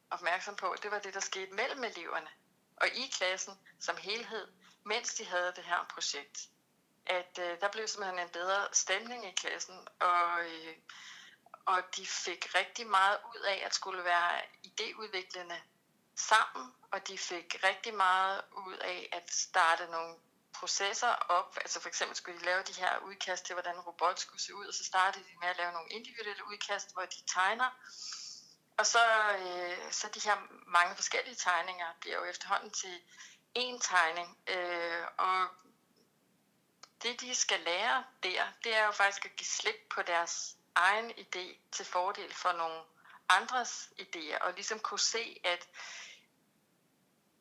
opmærksom 0.10 0.56
på, 0.56 0.76
det 0.84 0.92
var 0.92 1.00
det, 1.00 1.14
der 1.14 1.20
skete 1.20 1.52
mellem 1.52 1.84
eleverne 1.84 2.30
og 2.78 2.88
i 2.88 3.08
klassen 3.18 3.54
som 3.80 3.98
helhed, 3.98 4.48
mens 4.86 5.14
de 5.14 5.26
havde 5.26 5.54
det 5.56 5.64
her 5.64 5.86
projekt. 5.94 6.48
At 7.06 7.40
øh, 7.40 7.62
der 7.62 7.70
blev 7.72 7.88
simpelthen 7.88 8.20
en 8.20 8.30
bedre 8.30 8.68
stemning 8.72 9.26
i 9.26 9.32
klassen, 9.32 9.88
og, 10.00 10.46
øh, 10.46 10.76
og 11.66 11.84
de 11.98 12.08
fik 12.08 12.56
rigtig 12.56 12.88
meget 12.88 13.18
ud 13.36 13.42
af 13.42 13.64
at 13.66 13.76
skulle 13.76 14.04
være 14.04 14.42
idéudviklende 14.68 15.60
sammen, 16.16 16.74
og 16.92 17.08
de 17.08 17.18
fik 17.18 17.56
rigtig 17.64 17.94
meget 17.94 18.42
ud 18.68 18.78
af 18.78 19.10
at 19.12 19.32
starte 19.32 19.88
nogle 19.92 20.16
processer 20.60 21.08
op. 21.08 21.58
Altså 21.58 21.80
for 21.82 21.88
eksempel 21.88 22.18
skulle 22.18 22.40
de 22.40 22.46
lave 22.46 22.64
de 22.64 22.74
her 22.74 22.98
udkast 23.00 23.46
til, 23.46 23.54
hvordan 23.54 23.80
robot 23.80 24.20
skulle 24.20 24.42
se 24.42 24.56
ud, 24.56 24.66
og 24.66 24.74
så 24.74 24.84
startede 24.84 25.24
de 25.24 25.40
med 25.40 25.48
at 25.48 25.58
lave 25.58 25.72
nogle 25.72 25.90
individuelle 25.90 26.48
udkast, 26.48 26.94
hvor 26.94 27.06
de 27.06 27.22
tegner. 27.34 27.70
Og 28.78 28.86
så, 28.86 29.06
øh, 29.40 29.92
så 29.92 30.08
de 30.16 30.20
her 30.20 30.38
mange 30.68 30.96
forskellige 30.96 31.36
tegninger 31.36 31.88
bliver 32.02 32.18
jo 32.18 32.24
efterhånden 32.24 32.72
til 32.72 33.02
én 33.58 33.80
tegning. 33.82 34.38
Øh, 34.48 35.08
og 35.18 35.48
det, 37.04 37.22
de 37.22 37.36
skal 37.36 37.60
lære 37.60 38.04
der, 38.24 38.44
det 38.64 38.76
er 38.76 38.86
jo 38.86 38.92
faktisk 38.92 39.26
at 39.26 39.36
give 39.36 39.48
slip 39.48 39.76
på 39.90 40.02
deres 40.02 40.56
egen 40.76 41.12
idé 41.12 41.58
til 41.72 41.86
fordel 41.86 42.34
for 42.34 42.52
nogle 42.52 42.82
andres 43.30 43.90
idéer, 44.00 44.38
og 44.42 44.54
ligesom 44.54 44.80
kunne 44.80 45.00
se, 45.00 45.42
at 45.44 45.68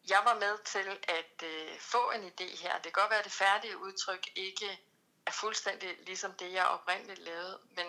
jeg 0.09 0.21
var 0.25 0.35
med 0.35 0.59
til 0.65 0.99
at 1.09 1.43
øh, 1.45 1.79
få 1.79 2.11
en 2.11 2.25
idé 2.25 2.63
her. 2.63 2.75
Det 2.75 2.83
kan 2.83 3.03
godt 3.03 3.11
være, 3.11 3.19
at 3.19 3.25
det 3.25 3.33
færdige 3.33 3.79
udtryk 3.79 4.29
ikke 4.37 4.81
er 5.27 5.31
fuldstændig 5.33 5.97
ligesom 6.07 6.33
det, 6.33 6.53
jeg 6.53 6.67
oprindeligt 6.67 7.19
lavede, 7.21 7.59
men 7.77 7.87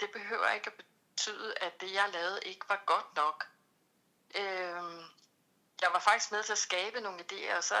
det 0.00 0.10
behøver 0.12 0.50
ikke 0.50 0.66
at 0.66 0.84
betyde, 1.16 1.54
at 1.60 1.80
det, 1.80 1.92
jeg 1.92 2.08
lavede, 2.12 2.40
ikke 2.42 2.68
var 2.68 2.82
godt 2.86 3.16
nok. 3.16 3.46
Øhm, 4.34 5.02
jeg 5.82 5.88
var 5.92 5.98
faktisk 5.98 6.32
med 6.32 6.42
til 6.42 6.52
at 6.52 6.58
skabe 6.58 7.00
nogle 7.00 7.20
idéer, 7.20 7.56
og 7.56 7.64
så 7.64 7.74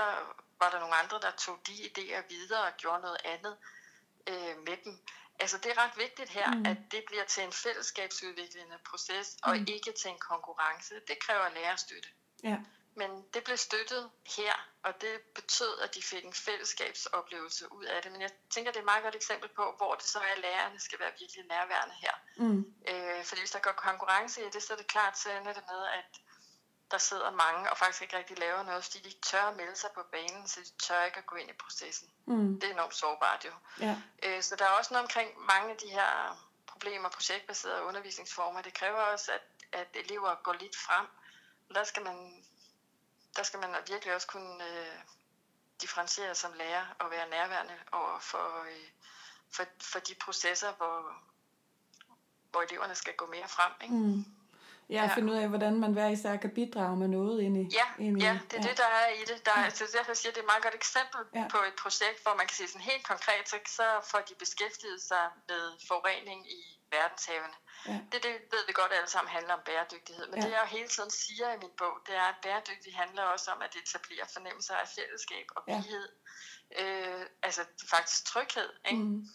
var 0.58 0.70
der 0.70 0.80
nogle 0.80 0.94
andre, 0.94 1.20
der 1.20 1.30
tog 1.30 1.58
de 1.66 1.72
idéer 1.72 2.28
videre 2.28 2.62
og 2.64 2.72
gjorde 2.76 3.02
noget 3.02 3.18
andet 3.24 3.56
øh, 4.26 4.58
med 4.66 4.76
dem. 4.84 4.98
altså 5.38 5.58
det 5.58 5.66
er 5.72 5.78
ret 5.84 5.96
vigtigt 5.96 6.30
her, 6.30 6.54
mm. 6.54 6.66
at 6.66 6.76
det 6.90 7.04
bliver 7.06 7.24
til 7.24 7.42
en 7.42 7.52
fællesskabsudviklende 7.52 8.78
proces, 8.90 9.36
og 9.42 9.56
Mm. 9.56 9.64
ikke 9.68 9.92
til 9.92 10.10
en 10.10 10.18
konkurrence. 10.18 10.94
Det 11.08 11.18
kræver 11.20 11.48
lærerstøtte. 11.48 12.08
Ja. 12.42 12.56
Men 12.96 13.10
det 13.34 13.44
blev 13.44 13.56
støttet 13.56 14.10
her, 14.36 14.54
og 14.82 15.00
det 15.00 15.20
betød, 15.34 15.78
at 15.84 15.94
de 15.94 16.02
fik 16.02 16.24
en 16.24 16.32
fællesskabsoplevelse 16.32 17.72
ud 17.72 17.84
af 17.84 18.02
det. 18.02 18.12
Men 18.12 18.20
jeg 18.20 18.30
tænker, 18.50 18.70
det 18.70 18.76
er 18.76 18.82
et 18.82 18.92
meget 18.92 19.02
godt 19.02 19.14
eksempel 19.14 19.48
på, 19.48 19.74
hvor 19.76 19.94
det 19.94 20.04
så 20.04 20.18
er, 20.18 20.32
at 20.36 20.38
lærerne 20.38 20.80
skal 20.80 20.98
være 20.98 21.12
virkelig 21.20 21.44
nærværende 21.44 21.94
her. 21.94 22.14
Mm. 22.36 22.74
Øh, 22.88 23.24
fordi 23.24 23.40
hvis 23.40 23.50
der 23.50 23.58
går 23.58 23.72
konkurrence 23.72 24.46
i 24.46 24.50
det, 24.50 24.62
så 24.62 24.72
er 24.72 24.76
det 24.76 24.86
klart, 24.86 25.18
så 25.18 25.30
ender 25.30 25.52
det 25.52 25.64
med, 25.72 25.82
at 25.98 26.20
der 26.90 26.98
sidder 26.98 27.30
mange 27.30 27.70
og 27.70 27.78
faktisk 27.78 28.02
ikke 28.02 28.16
rigtig 28.18 28.38
laver 28.38 28.62
noget, 28.62 28.84
fordi 28.84 28.98
de 28.98 29.08
ikke 29.08 29.20
tør 29.20 29.42
at 29.42 29.56
melde 29.56 29.76
sig 29.76 29.90
på 29.94 30.02
banen, 30.12 30.48
så 30.48 30.60
de 30.60 30.86
tør 30.86 31.04
ikke 31.04 31.18
at 31.18 31.26
gå 31.26 31.36
ind 31.36 31.50
i 31.50 31.52
processen. 31.52 32.08
Mm. 32.26 32.60
Det 32.60 32.68
er 32.68 32.74
enormt 32.74 32.94
sårbart 32.94 33.44
jo. 33.44 33.52
Ja. 33.80 33.96
Øh, 34.22 34.42
så 34.42 34.56
der 34.56 34.64
er 34.64 34.78
også 34.78 34.94
noget 34.94 35.04
omkring 35.04 35.46
mange 35.46 35.70
af 35.70 35.76
de 35.76 35.88
her 35.88 36.10
problemer, 36.66 37.08
projektbaserede 37.08 37.82
undervisningsformer. 37.82 38.62
Det 38.62 38.74
kræver 38.74 38.98
også, 38.98 39.32
at, 39.32 39.42
at 39.72 39.88
elever 39.94 40.34
går 40.42 40.52
lidt 40.52 40.76
frem. 40.76 41.06
Og 41.68 41.74
Der 41.74 41.84
skal 41.84 42.02
man, 42.02 42.44
der 43.36 43.42
skal 43.42 43.60
man 43.60 43.70
virkelig 43.88 44.14
også 44.14 44.26
kunne 44.26 44.64
øh, 44.64 44.98
differentiere 45.80 46.34
som 46.34 46.52
lærer 46.52 46.84
og 46.98 47.10
være 47.10 47.28
nærværende 47.30 47.74
over 47.92 48.18
for, 48.20 48.62
øh, 48.62 48.88
for, 49.50 49.64
for 49.80 49.98
de 49.98 50.14
processer, 50.24 50.72
hvor, 50.72 50.96
hvor 52.50 52.62
eleverne 52.62 52.94
skal 52.94 53.14
gå 53.14 53.26
mere 53.26 53.48
frem. 53.48 53.72
Ikke? 53.82 53.94
Mm. 53.94 54.24
Ja, 54.90 55.02
Ja. 55.02 55.14
finde 55.14 55.32
ud 55.32 55.38
af, 55.38 55.48
hvordan 55.48 55.80
man 55.80 55.92
hver 55.92 56.08
især 56.08 56.36
kan 56.36 56.50
bidrage 56.50 56.96
med 56.96 57.08
noget 57.08 57.42
ind 57.42 57.56
i... 57.56 57.74
Ja, 57.80 58.04
ind 58.04 58.22
i 58.22 58.24
ja, 58.24 58.38
det 58.50 58.58
er 58.58 58.62
ja. 58.62 58.68
det, 58.68 58.76
der 58.78 58.90
er 59.00 59.08
i 59.08 59.24
det. 59.30 59.46
Der, 59.46 59.52
ja. 59.56 59.64
altså, 59.64 59.84
derfor 59.96 60.14
siger 60.14 60.32
det 60.32 60.38
er 60.38 60.42
et 60.42 60.52
meget 60.52 60.62
godt 60.62 60.74
eksempel 60.74 61.20
ja. 61.34 61.46
på 61.50 61.58
et 61.68 61.74
projekt, 61.82 62.22
hvor 62.22 62.34
man 62.34 62.46
kan 62.46 62.56
sige 62.56 62.68
sådan 62.68 62.88
helt 62.92 63.06
konkret, 63.06 63.48
så, 63.48 63.56
så 63.66 63.86
får 64.10 64.20
de 64.28 64.34
beskæftiget 64.38 65.02
sig 65.02 65.24
med 65.48 65.62
forurening 65.88 66.40
i 66.52 66.75
verdenshavene. 66.90 67.54
Ja. 67.86 68.00
Det, 68.12 68.22
det 68.22 68.32
ved 68.50 68.66
vi 68.66 68.72
godt 68.72 68.92
alle 68.92 69.08
sammen 69.08 69.30
handler 69.32 69.54
om 69.54 69.60
bæredygtighed. 69.64 70.26
Men 70.26 70.34
Ja. 70.34 70.40
ja. 70.40 70.46
det 70.46 70.52
jeg 70.52 70.60
jo 70.62 70.66
hele 70.66 70.88
tiden 70.88 71.10
siger 71.10 71.52
i 71.52 71.58
min 71.58 71.70
bog, 71.78 71.98
det 72.06 72.14
er, 72.14 72.22
at 72.22 72.34
bæredygtighed 72.42 72.98
handler 72.98 73.22
også 73.22 73.50
om 73.52 73.62
at 73.62 73.76
etablere 73.76 74.26
fornemmelser 74.32 74.74
af 74.76 74.88
fællesskab 74.88 75.46
og 75.56 75.64
Ja. 75.68 75.74
vighed. 75.76 76.08
Øh, 76.78 77.26
altså 77.42 77.64
faktisk 77.90 78.24
tryghed. 78.24 78.72
Ikke? 78.84 79.02
Mm. 79.02 79.26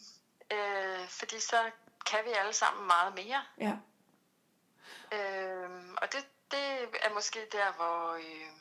Øh, 0.52 1.08
fordi 1.08 1.40
så 1.40 1.72
kan 2.06 2.26
vi 2.26 2.30
alle 2.32 2.54
sammen 2.54 2.88
meget 2.88 3.14
mere. 3.16 3.46
Ja. 3.58 3.74
Øhm, 5.18 5.98
og 6.02 6.12
det, 6.14 6.26
det 6.52 6.90
er 7.02 7.14
måske 7.14 7.48
der, 7.52 7.72
hvor, 7.72 8.14
øh, 8.14 8.52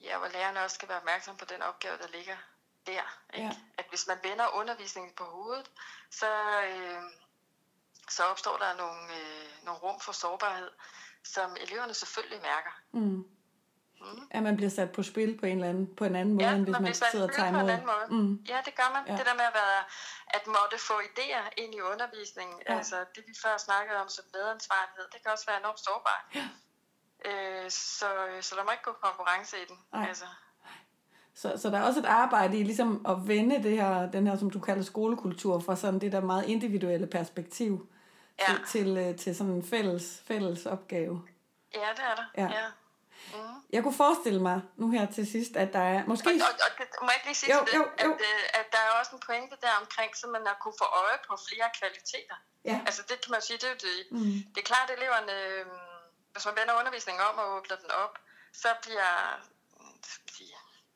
ja, 0.00 0.18
hvor 0.18 0.28
lærerne 0.28 0.60
også 0.60 0.74
skal 0.74 0.88
være 0.88 0.98
opmærksom 0.98 1.36
på 1.36 1.44
den 1.44 1.62
opgave, 1.62 1.98
der 1.98 2.08
ligger 2.08 2.36
der. 2.86 3.18
Ikke? 3.34 3.46
Ja. 3.46 3.56
At 3.78 3.84
hvis 3.88 4.06
man 4.06 4.18
vender 4.22 4.46
undervisningen 4.54 5.12
på 5.16 5.24
hovedet, 5.24 5.70
så, 6.10 6.26
øh, 6.68 7.02
så 8.08 8.22
opstår 8.24 8.56
der 8.56 8.76
nogle, 8.76 9.00
øh, 9.20 9.64
nogle 9.64 9.80
rum 9.80 10.00
for 10.00 10.12
sårbarhed, 10.12 10.70
som 11.24 11.56
eleverne 11.60 11.94
selvfølgelig 11.94 12.40
mærker. 12.42 12.80
Mm. 12.92 13.24
Mm. 14.00 14.28
At 14.30 14.42
man 14.42 14.56
bliver 14.56 14.70
sat 14.70 14.92
på 14.92 15.02
spil 15.02 15.38
på 15.40 15.46
en, 15.46 15.52
eller 15.56 15.68
anden, 15.68 15.96
på 15.96 16.04
en 16.04 16.16
anden 16.16 16.34
måde, 16.34 16.46
Ja, 16.48 16.54
end 16.54 16.64
hvis 16.64 16.72
man 16.72 16.82
man 16.82 16.94
sidder 16.94 17.24
og 17.24 17.30
på 17.30 17.36
tager 17.36 17.48
en 17.48 17.54
imod. 17.54 17.70
anden 17.70 17.86
måde. 17.86 18.06
Mm. 18.22 18.34
Ja, 18.48 18.58
det 18.64 18.74
gør 18.74 18.88
man. 18.94 19.02
Ja. 19.06 19.16
Det 19.18 19.26
der 19.26 19.34
med 19.34 19.44
at, 19.44 19.54
være, 19.54 19.84
at 20.26 20.46
måtte 20.46 20.78
få 20.78 20.94
idéer 21.10 21.44
ind 21.56 21.74
i 21.74 21.80
undervisningen, 21.80 22.62
Ja. 22.68 22.76
altså 22.76 22.96
det 23.14 23.24
vi 23.26 23.34
før 23.42 23.56
snakkede 23.56 23.98
om 24.00 24.08
som 24.08 24.24
medansvarlighed, 24.34 25.04
det 25.12 25.22
kan 25.22 25.30
også 25.32 25.46
være 25.46 25.58
enormt 25.58 25.80
sårbart. 25.80 26.24
Ja. 26.34 26.46
Øh, 27.30 27.70
så, 27.70 28.08
så 28.40 28.56
der 28.56 28.64
må 28.64 28.70
ikke 28.70 28.84
gå 28.84 28.92
konkurrence 28.92 29.62
i 29.62 29.64
den. 29.68 29.78
Nej. 29.92 30.08
Altså, 30.08 30.26
Så, 31.34 31.52
så 31.56 31.70
der 31.70 31.78
er 31.78 31.82
også 31.82 32.00
et 32.00 32.06
arbejde 32.06 32.58
i 32.58 32.62
ligesom 32.62 33.06
at 33.08 33.16
vende 33.28 33.62
det 33.62 33.70
her, 33.76 34.10
den 34.10 34.26
her, 34.26 34.36
som 34.38 34.50
du 34.50 34.60
kalder 34.60 34.82
skolekultur, 34.82 35.60
fra 35.60 35.76
sådan 35.76 36.00
det 36.00 36.12
der 36.12 36.20
meget 36.20 36.44
individuelle 36.48 37.06
perspektiv 37.06 37.88
Ja. 38.40 38.44
til, 38.48 38.58
til, 38.72 38.88
øh, 39.04 39.16
til 39.22 39.36
sådan 39.36 39.52
en 39.52 39.64
fælles, 39.72 40.22
fælles 40.28 40.66
opgave. 40.66 41.14
ja, 41.74 41.88
det 41.96 42.04
er 42.10 42.14
der. 42.20 42.26
Ja. 42.42 42.48
Ja. 42.58 42.66
Mm. 43.34 43.56
Jeg 43.74 43.80
kunne 43.82 43.98
forestille 44.04 44.40
mig 44.48 44.58
nu 44.76 44.86
her 44.96 45.06
til 45.16 45.24
sidst, 45.34 45.52
at 45.62 45.72
der 45.76 45.84
er 45.94 46.00
måske... 46.12 46.28
Og, 46.30 46.34
og, 46.34 46.54
og 46.66 46.70
det, 46.78 46.86
må 47.02 47.08
jeg 47.10 47.16
ikke 47.18 47.28
lige 47.30 47.40
sige 47.42 47.52
Jo, 47.54 47.58
til 47.64 47.66
det, 47.72 47.78
jo, 47.78 47.84
jo. 48.04 48.10
At, 48.14 48.20
øh, 48.30 48.60
at 48.60 48.66
der 48.74 48.80
er 48.86 48.90
også 49.00 49.12
en 49.16 49.22
pointe 49.28 49.56
der 49.64 49.72
omkring, 49.82 50.10
så 50.20 50.24
man 50.36 50.42
har 50.50 50.56
kunne 50.62 50.78
få 50.82 50.86
øje 51.04 51.18
på 51.28 51.32
flere 51.48 51.68
kvaliteter. 51.78 52.36
Ja. 52.70 52.76
Altså 52.88 53.02
det 53.08 53.16
kan 53.22 53.30
man 53.36 53.42
sige, 53.46 53.56
det 53.62 53.66
er 53.70 53.74
jo 53.76 53.80
det, 53.88 53.96
Mm. 54.16 54.32
Det 54.52 54.58
er 54.62 54.68
klart, 54.72 54.86
at 54.90 54.96
eleverne, 54.98 55.34
øh, 55.48 55.64
hvis 56.32 56.44
man 56.48 56.54
vender 56.60 56.74
undervisningen 56.80 57.22
om 57.30 57.34
og 57.42 57.46
åbner 57.56 57.76
den 57.82 57.90
op, 58.04 58.14
så 58.62 58.68
bliver 58.84 59.12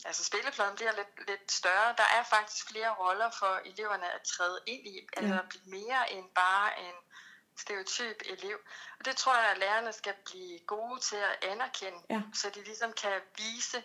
øh, 0.04 0.08
altså 0.08 0.24
spillepladen 0.24 0.74
bliver 0.76 0.92
lidt, 0.92 1.28
lidt 1.28 1.52
større. 1.52 1.94
Der 1.96 2.04
er 2.18 2.22
faktisk 2.22 2.68
flere 2.70 2.94
roller 2.94 3.30
for 3.30 3.60
eleverne 3.64 4.12
at 4.12 4.22
træde 4.22 4.60
ind 4.66 4.86
i, 4.86 5.08
altså 5.16 5.34
Ja. 5.34 5.40
at 5.40 5.48
blive 5.48 5.62
mere 5.66 6.12
end 6.12 6.30
bare 6.34 6.80
en 6.80 6.94
stereotyp 7.58 8.16
elev. 8.24 8.58
Og 8.98 9.04
det 9.04 9.16
tror 9.16 9.34
jeg, 9.36 9.50
at 9.50 9.58
lærerne 9.58 9.92
skal 9.92 10.14
blive 10.24 10.58
gode 10.66 11.00
til 11.00 11.16
at 11.16 11.44
anerkende, 11.44 11.98
Ja. 12.10 12.20
så 12.34 12.50
de 12.50 12.64
ligesom 12.64 12.92
kan 12.92 13.20
vise 13.36 13.84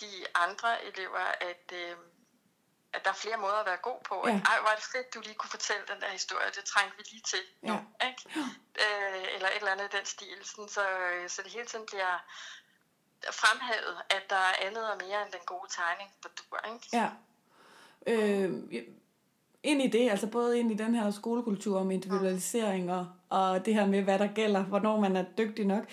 de 0.00 0.24
andre 0.34 0.84
elever, 0.84 1.18
at, 1.40 1.72
øh, 1.72 1.96
at 2.92 3.04
der 3.04 3.10
er 3.10 3.14
flere 3.14 3.36
måder 3.36 3.54
at 3.56 3.66
være 3.66 3.76
god 3.76 4.00
på. 4.04 4.24
Ja. 4.26 4.32
Ja. 4.32 4.40
Ej, 4.40 4.60
hvor 4.60 4.70
er 4.70 4.74
det 4.74 4.84
fedt, 4.84 5.14
du 5.14 5.20
lige 5.20 5.34
kunne 5.34 5.50
fortælle 5.50 5.86
den 5.86 6.00
der 6.00 6.08
historie. 6.08 6.50
Det 6.50 6.64
trængte 6.64 6.96
vi 6.96 7.02
lige 7.10 7.22
til 7.22 7.42
nu. 7.62 7.72
Ja. 8.00 8.06
Ikke? 8.08 8.22
Øh, 8.84 9.34
eller 9.34 9.48
et 9.48 9.56
eller 9.56 9.72
andet 9.72 9.94
i 9.94 9.96
den 9.96 10.06
stil. 10.06 10.38
Sådan, 10.44 10.68
så, 10.68 10.84
så 11.28 11.42
det 11.42 11.52
hele 11.52 11.66
tiden 11.66 11.86
bliver 11.86 12.18
fremhævet, 13.32 13.96
at 14.10 14.22
der 14.30 14.36
er 14.36 14.66
andet 14.66 14.90
og 14.90 14.96
mere 15.06 15.22
end 15.22 15.32
den 15.32 15.44
gode 15.46 15.68
tegning, 15.70 16.10
der 16.22 16.28
dur. 16.38 16.58
Ikke? 16.74 16.86
Ja. 16.92 17.08
Øh, 18.06 18.52
ind 19.64 19.82
i 19.82 19.86
det, 19.86 20.10
altså 20.10 20.26
både 20.26 20.58
ind 20.58 20.72
i 20.72 20.74
den 20.74 20.94
her 20.94 21.10
skolekultur 21.10 21.80
om 21.80 21.90
individualisering 21.90 22.92
og, 22.92 23.06
og 23.28 23.66
det 23.66 23.74
her 23.74 23.86
med, 23.86 24.02
hvad 24.02 24.18
der 24.18 24.26
gælder, 24.34 24.64
hvornår 24.64 25.00
man 25.00 25.16
er 25.16 25.24
dygtig 25.38 25.66
nok. 25.66 25.84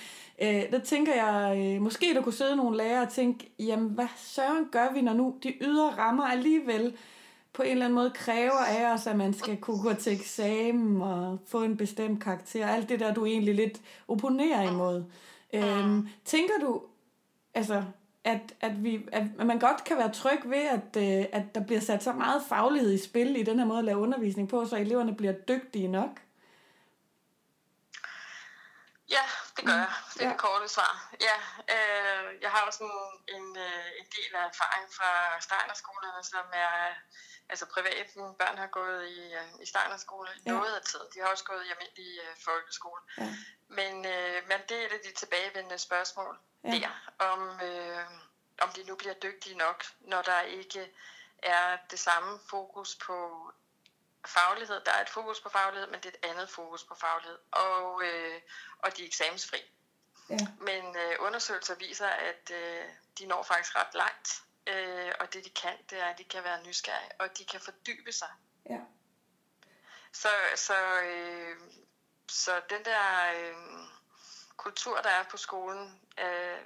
Øh, 0.41 0.71
der 0.71 0.79
tænker 0.79 1.13
jeg, 1.15 1.57
øh, 1.57 1.81
måske 1.81 2.13
der 2.13 2.21
kunne 2.21 2.33
sidde 2.33 2.55
nogle 2.55 2.77
lærere 2.77 3.01
og 3.01 3.09
tænke, 3.09 3.51
jamen 3.59 3.89
hvad 3.89 4.07
søren 4.17 4.67
gør 4.71 4.93
vi, 4.93 5.01
når 5.01 5.13
nu 5.13 5.35
de 5.43 5.53
ydre 5.61 5.89
rammer 5.97 6.23
alligevel 6.23 6.97
på 7.53 7.63
en 7.63 7.71
eller 7.71 7.85
anden 7.85 7.95
måde 7.95 8.11
kræver 8.15 8.65
af 8.67 8.93
os, 8.93 9.07
at 9.07 9.15
man 9.15 9.33
skal 9.33 9.57
kunne 9.57 9.83
gå 9.83 9.93
til 9.93 10.13
eksamen 10.13 11.01
og 11.01 11.39
få 11.47 11.63
en 11.63 11.77
bestemt 11.77 12.23
karakter. 12.23 12.67
Alt 12.67 12.89
det 12.89 12.99
der, 12.99 13.13
du 13.13 13.25
egentlig 13.25 13.55
lidt 13.55 13.81
opponerer 14.07 14.71
imod. 14.71 15.03
Øhm, 15.53 16.07
tænker 16.25 16.53
du, 16.61 16.81
altså, 17.53 17.83
at, 18.23 18.55
at, 18.61 18.83
vi, 18.83 18.99
at 19.11 19.23
man 19.45 19.59
godt 19.59 19.83
kan 19.83 19.97
være 19.97 20.11
tryg 20.11 20.39
ved, 20.45 20.57
at, 20.57 20.97
øh, 20.97 21.25
at 21.31 21.55
der 21.55 21.61
bliver 21.61 21.81
sat 21.81 22.03
så 22.03 22.13
meget 22.13 22.41
faglighed 22.49 22.93
i 22.93 22.97
spil 22.97 23.35
i 23.35 23.43
den 23.43 23.59
her 23.59 23.65
måde 23.65 23.79
at 23.79 23.85
lave 23.85 23.97
undervisning 23.97 24.49
på, 24.49 24.65
så 24.65 24.77
eleverne 24.77 25.15
bliver 25.15 25.33
dygtige 25.33 25.87
nok? 25.87 26.21
Ja, 29.11 29.25
det 29.57 29.65
gør 29.65 29.73
jeg. 29.73 29.93
Det 30.13 30.21
er 30.21 30.25
Ja. 30.25 30.31
det 30.31 30.39
korte 30.39 30.67
svar. 30.69 30.93
Ja, 31.27 31.37
øh, 31.75 32.41
jeg 32.41 32.51
har 32.51 32.61
også 32.61 32.83
en, 32.83 33.35
en, 33.35 33.57
øh, 33.57 33.85
en 33.99 34.05
del 34.17 34.31
af 34.35 34.45
erfaring 34.51 34.87
fra 34.97 35.41
Steinerskolerne, 35.41 36.23
som 36.23 36.45
er 36.53 36.93
altså 37.49 37.65
privat. 37.65 38.15
Mine 38.15 38.35
børn 38.39 38.57
har 38.57 38.67
gået 38.67 39.07
i, 39.09 39.33
øh, 39.33 39.47
i 39.61 39.65
Steinerskole 39.65 40.29
Ja. 40.45 40.51
noget 40.51 40.73
af 40.75 40.81
tiden. 40.81 41.07
De 41.13 41.19
har 41.19 41.27
også 41.27 41.43
gået 41.43 41.65
i 41.65 41.69
almindelig 41.71 42.19
øh, 42.23 42.35
folkeskole. 42.45 43.01
Ja. 43.17 43.35
Men, 43.67 44.05
øh, 44.05 44.47
men 44.47 44.59
det 44.69 44.77
er 44.81 44.85
et 44.85 44.93
af 44.93 44.99
de 45.05 45.13
tilbagevendende 45.13 45.77
spørgsmål 45.79 46.37
ja. 46.63 46.69
der, 46.69 46.89
om, 47.31 47.59
øh, 47.61 48.05
om 48.61 48.69
de 48.69 48.83
nu 48.83 48.95
bliver 48.95 49.13
dygtige 49.13 49.57
nok, 49.57 49.85
når 49.99 50.21
der 50.21 50.41
ikke 50.41 50.91
er 51.43 51.77
det 51.91 51.99
samme 51.99 52.39
fokus 52.49 52.95
på 52.95 53.17
faglighed. 54.27 54.81
Der 54.85 54.91
er 54.91 55.01
et 55.01 55.09
fokus 55.09 55.41
på 55.41 55.49
faglighed, 55.49 55.87
men 55.87 55.99
det 55.99 56.05
er 56.05 56.27
et 56.27 56.29
andet 56.29 56.49
fokus 56.49 56.83
på 56.83 56.95
faglighed. 56.95 57.37
Og, 57.51 58.03
øh, 58.03 58.41
og 58.77 58.97
de 58.97 59.03
er 59.03 59.07
eksamensfri. 59.07 59.57
Ja. 60.29 60.37
Men 60.59 60.97
øh, 60.97 61.15
undersøgelser 61.19 61.75
viser, 61.75 62.07
at 62.07 62.51
øh, 62.53 62.85
de 63.17 63.25
når 63.25 63.43
faktisk 63.43 63.75
ret 63.75 63.93
langt. 63.93 64.43
Øh, 64.67 65.11
og 65.19 65.33
det 65.33 65.45
de 65.45 65.49
kan, 65.49 65.77
det 65.89 65.99
er, 65.99 66.05
at 66.05 66.17
de 66.17 66.23
kan 66.23 66.43
være 66.43 66.63
nysgerrige, 66.63 67.11
og 67.19 67.37
de 67.37 67.45
kan 67.45 67.61
fordybe 67.61 68.11
sig. 68.11 68.29
Ja. 68.69 68.79
Så, 70.13 70.29
så, 70.55 71.01
øh, 71.01 71.57
så 72.27 72.61
den 72.69 72.85
der 72.85 73.31
øh, 73.35 73.55
kultur, 74.57 75.01
der 75.01 75.09
er 75.09 75.23
på 75.23 75.37
skolen, 75.37 76.01
øh, 76.17 76.59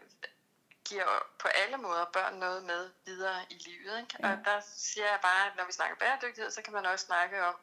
giver 0.90 1.10
på 1.40 1.48
alle 1.48 1.78
måder 1.78 2.06
børn 2.14 2.34
noget 2.46 2.64
med 2.64 2.90
videre 3.06 3.40
i 3.50 3.58
livet. 3.68 3.96
Ikke? 4.02 4.16
Ja. 4.20 4.32
Og 4.32 4.38
der 4.46 4.58
siger 4.76 5.06
jeg 5.14 5.20
bare, 5.22 5.42
at 5.50 5.54
når 5.58 5.66
vi 5.66 5.72
snakker 5.72 5.96
bæredygtighed, 6.04 6.52
så 6.52 6.62
kan 6.62 6.74
man 6.74 6.86
også 6.86 7.06
snakke 7.06 7.46
om, 7.50 7.56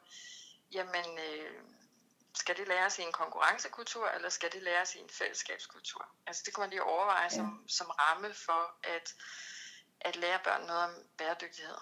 jamen, 0.71 1.05
øh, 1.27 1.51
skal 2.35 2.57
det 2.57 2.67
læres 2.67 2.99
i 2.99 3.01
en 3.01 3.11
konkurrencekultur, 3.11 4.07
eller 4.15 4.29
skal 4.29 4.49
det 4.53 4.63
læres 4.63 4.95
i 4.95 4.99
en 4.99 5.09
fællesskabskultur? 5.19 6.05
Altså 6.27 6.43
det 6.45 6.53
kan 6.55 6.61
man 6.61 6.69
lige 6.69 6.83
overveje 6.83 7.23
Ja. 7.23 7.29
som, 7.29 7.63
som 7.67 7.87
ramme 7.87 8.33
for 8.33 8.61
at, 8.95 9.13
at 10.01 10.15
lære 10.15 10.39
børn 10.43 10.67
noget 10.67 10.83
om 10.83 10.93
bæredygtighed. 11.17 11.75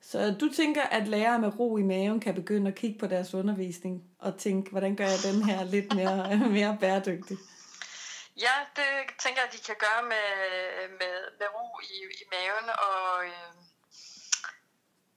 Så 0.00 0.36
du 0.40 0.52
tænker, 0.56 0.82
at 0.82 1.08
lærere 1.08 1.38
med 1.38 1.58
ro 1.58 1.76
i 1.76 1.82
maven 1.82 2.20
kan 2.20 2.34
begynde 2.34 2.68
at 2.70 2.74
kigge 2.76 2.98
på 2.98 3.06
deres 3.06 3.34
undervisning 3.34 4.04
og 4.18 4.38
tænke, 4.38 4.70
hvordan 4.70 4.96
gør 4.96 5.04
jeg 5.04 5.18
den 5.32 5.42
her 5.42 5.64
lidt 5.64 5.94
mere, 5.94 6.36
mere 6.58 6.76
bæredygtig? 6.80 7.36
Ja, 8.36 8.66
det 8.76 8.86
tænker 9.18 9.40
jeg, 9.40 9.48
at 9.48 9.52
de 9.56 9.58
kan 9.64 9.76
gøre 9.76 10.02
med, 10.02 10.28
med, 10.88 11.16
med 11.38 11.46
ro 11.54 11.80
i, 11.80 11.96
i 12.20 12.24
maven, 12.32 12.68
og, 12.70 13.26
øh, 13.26 13.52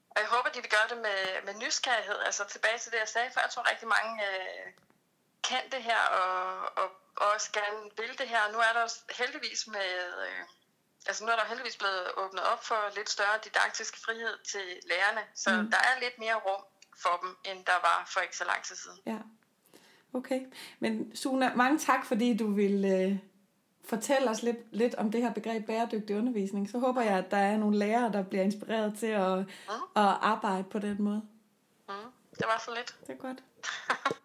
Og 0.09 0.17
jeg 0.21 0.27
håber, 0.29 0.49
de 0.49 0.61
vil 0.61 0.69
gøre 0.77 0.89
det 0.89 0.97
med, 0.97 1.21
med 1.45 1.53
nysgerrighed. 1.63 2.19
Altså 2.27 2.43
tilbage 2.47 2.77
til 2.79 2.91
det, 2.91 2.99
jeg 2.99 3.07
sagde 3.07 3.31
før. 3.33 3.41
Jeg 3.41 3.49
tror 3.51 3.69
rigtig 3.71 3.87
mange 3.87 4.13
øh, 4.29 4.73
kan 5.43 5.63
det 5.71 5.83
her, 5.83 6.01
og, 6.21 6.61
og, 6.81 6.91
og 7.15 7.27
også 7.33 7.49
gerne 7.51 7.81
vil 7.97 8.17
det 8.17 8.27
her. 8.29 8.51
Nu 8.51 8.57
er 8.57 8.73
der 8.73 8.81
også 8.81 8.99
heldigvis 9.19 9.67
med... 9.67 9.91
Øh, 10.27 10.41
altså 11.07 11.25
nu 11.25 11.31
er 11.31 11.35
der 11.35 11.45
heldigvis 11.45 11.77
blevet 11.77 12.11
åbnet 12.17 12.43
op 12.43 12.63
for 12.65 12.95
lidt 12.95 13.09
større 13.09 13.39
didaktisk 13.43 14.05
frihed 14.05 14.35
til 14.51 14.79
lærerne. 14.91 15.23
Så 15.35 15.49
mm. 15.49 15.71
der 15.71 15.77
er 15.77 15.99
lidt 15.99 16.19
mere 16.19 16.35
rum 16.35 16.63
for 17.03 17.17
dem, 17.21 17.37
end 17.45 17.65
der 17.65 17.79
var 17.87 18.05
for 18.07 18.19
ikke 18.19 18.37
så 18.37 18.45
lang 18.45 18.63
tid 18.63 18.75
siden. 18.75 18.99
Ja. 19.05 19.19
Okay. 20.13 20.41
Men 20.79 21.15
Suna, 21.15 21.55
mange 21.55 21.77
tak, 21.79 22.05
fordi 22.05 22.37
du 22.37 22.51
vil 22.51 22.85
øh, 22.85 23.17
fortælle 23.83 24.29
os 24.29 24.43
lidt, 24.43 24.57
lidt 24.71 24.95
om 24.95 25.11
det 25.11 25.21
her 25.21 25.33
begreb 25.33 25.65
bæredygtig 25.65 26.15
undervisning. 26.15 26.69
Så 26.69 26.79
håber 26.79 27.01
jeg, 27.01 27.17
at 27.17 27.31
der 27.31 27.37
er 27.37 27.57
nogle 27.57 27.77
lærere, 27.77 28.11
der 28.11 28.23
bliver 28.23 28.43
inspireret 28.43 28.93
til 28.97 29.07
at, 29.07 29.37
mm. 29.39 29.73
at 29.95 30.17
arbejde 30.21 30.63
på 30.63 30.79
den 30.79 31.01
måde. 31.01 31.21
Mm. 31.89 31.93
Det 32.31 32.45
var 32.45 32.63
så 32.65 32.71
lidt. 32.75 32.97
Det 33.07 33.13
er 33.13 33.17
godt. 33.17 33.43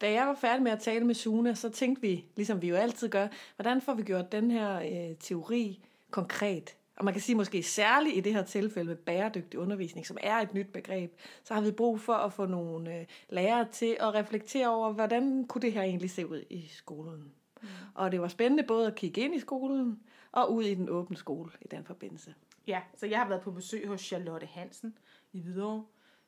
Da 0.00 0.12
jeg 0.12 0.26
var 0.26 0.34
færdig 0.34 0.62
med 0.62 0.72
at 0.72 0.80
tale 0.80 1.04
med 1.04 1.14
Suna, 1.14 1.54
så 1.54 1.68
tænkte 1.68 2.02
vi, 2.02 2.24
ligesom 2.36 2.62
vi 2.62 2.68
jo 2.68 2.76
altid 2.76 3.08
gør, 3.08 3.28
hvordan 3.56 3.80
får 3.80 3.94
vi 3.94 4.02
gjort 4.02 4.32
den 4.32 4.50
her 4.50 4.78
øh, 4.78 5.16
teori 5.20 5.80
konkret? 6.10 6.76
Og 6.96 7.04
man 7.04 7.14
kan 7.14 7.20
sige 7.20 7.36
måske 7.36 7.62
særligt 7.62 8.16
i 8.16 8.20
det 8.20 8.34
her 8.34 8.42
tilfælde 8.42 8.88
med 8.88 8.96
bæredygtig 8.96 9.60
undervisning, 9.60 10.06
som 10.06 10.16
er 10.20 10.36
et 10.36 10.54
nyt 10.54 10.72
begreb, 10.72 11.12
så 11.44 11.54
har 11.54 11.60
vi 11.60 11.70
brug 11.70 12.00
for 12.00 12.14
at 12.14 12.32
få 12.32 12.46
nogle 12.46 12.98
øh, 12.98 13.06
lærere 13.28 13.68
til 13.72 13.96
at 14.00 14.14
reflektere 14.14 14.68
over, 14.68 14.92
hvordan 14.92 15.46
kunne 15.46 15.62
det 15.62 15.72
her 15.72 15.82
egentlig 15.82 16.10
se 16.10 16.26
ud 16.26 16.44
i 16.50 16.66
skolen. 16.66 17.32
Mm. 17.62 17.68
Og 17.94 18.12
det 18.12 18.20
var 18.20 18.28
spændende 18.28 18.62
både 18.62 18.86
at 18.86 18.94
kigge 18.94 19.20
ind 19.20 19.34
i 19.34 19.40
skolen 19.40 20.00
og 20.32 20.52
ud 20.52 20.64
i 20.64 20.74
den 20.74 20.88
åbne 20.88 21.16
skole 21.16 21.50
i 21.60 21.68
den 21.70 21.84
forbindelse. 21.84 22.34
Ja, 22.66 22.80
så 22.94 23.06
jeg 23.06 23.18
har 23.18 23.28
været 23.28 23.42
på 23.42 23.50
besøg 23.50 23.88
hos 23.88 24.00
Charlotte 24.00 24.46
Hansen 24.46 24.98
i 25.32 25.40
Hvidovre. 25.40 25.84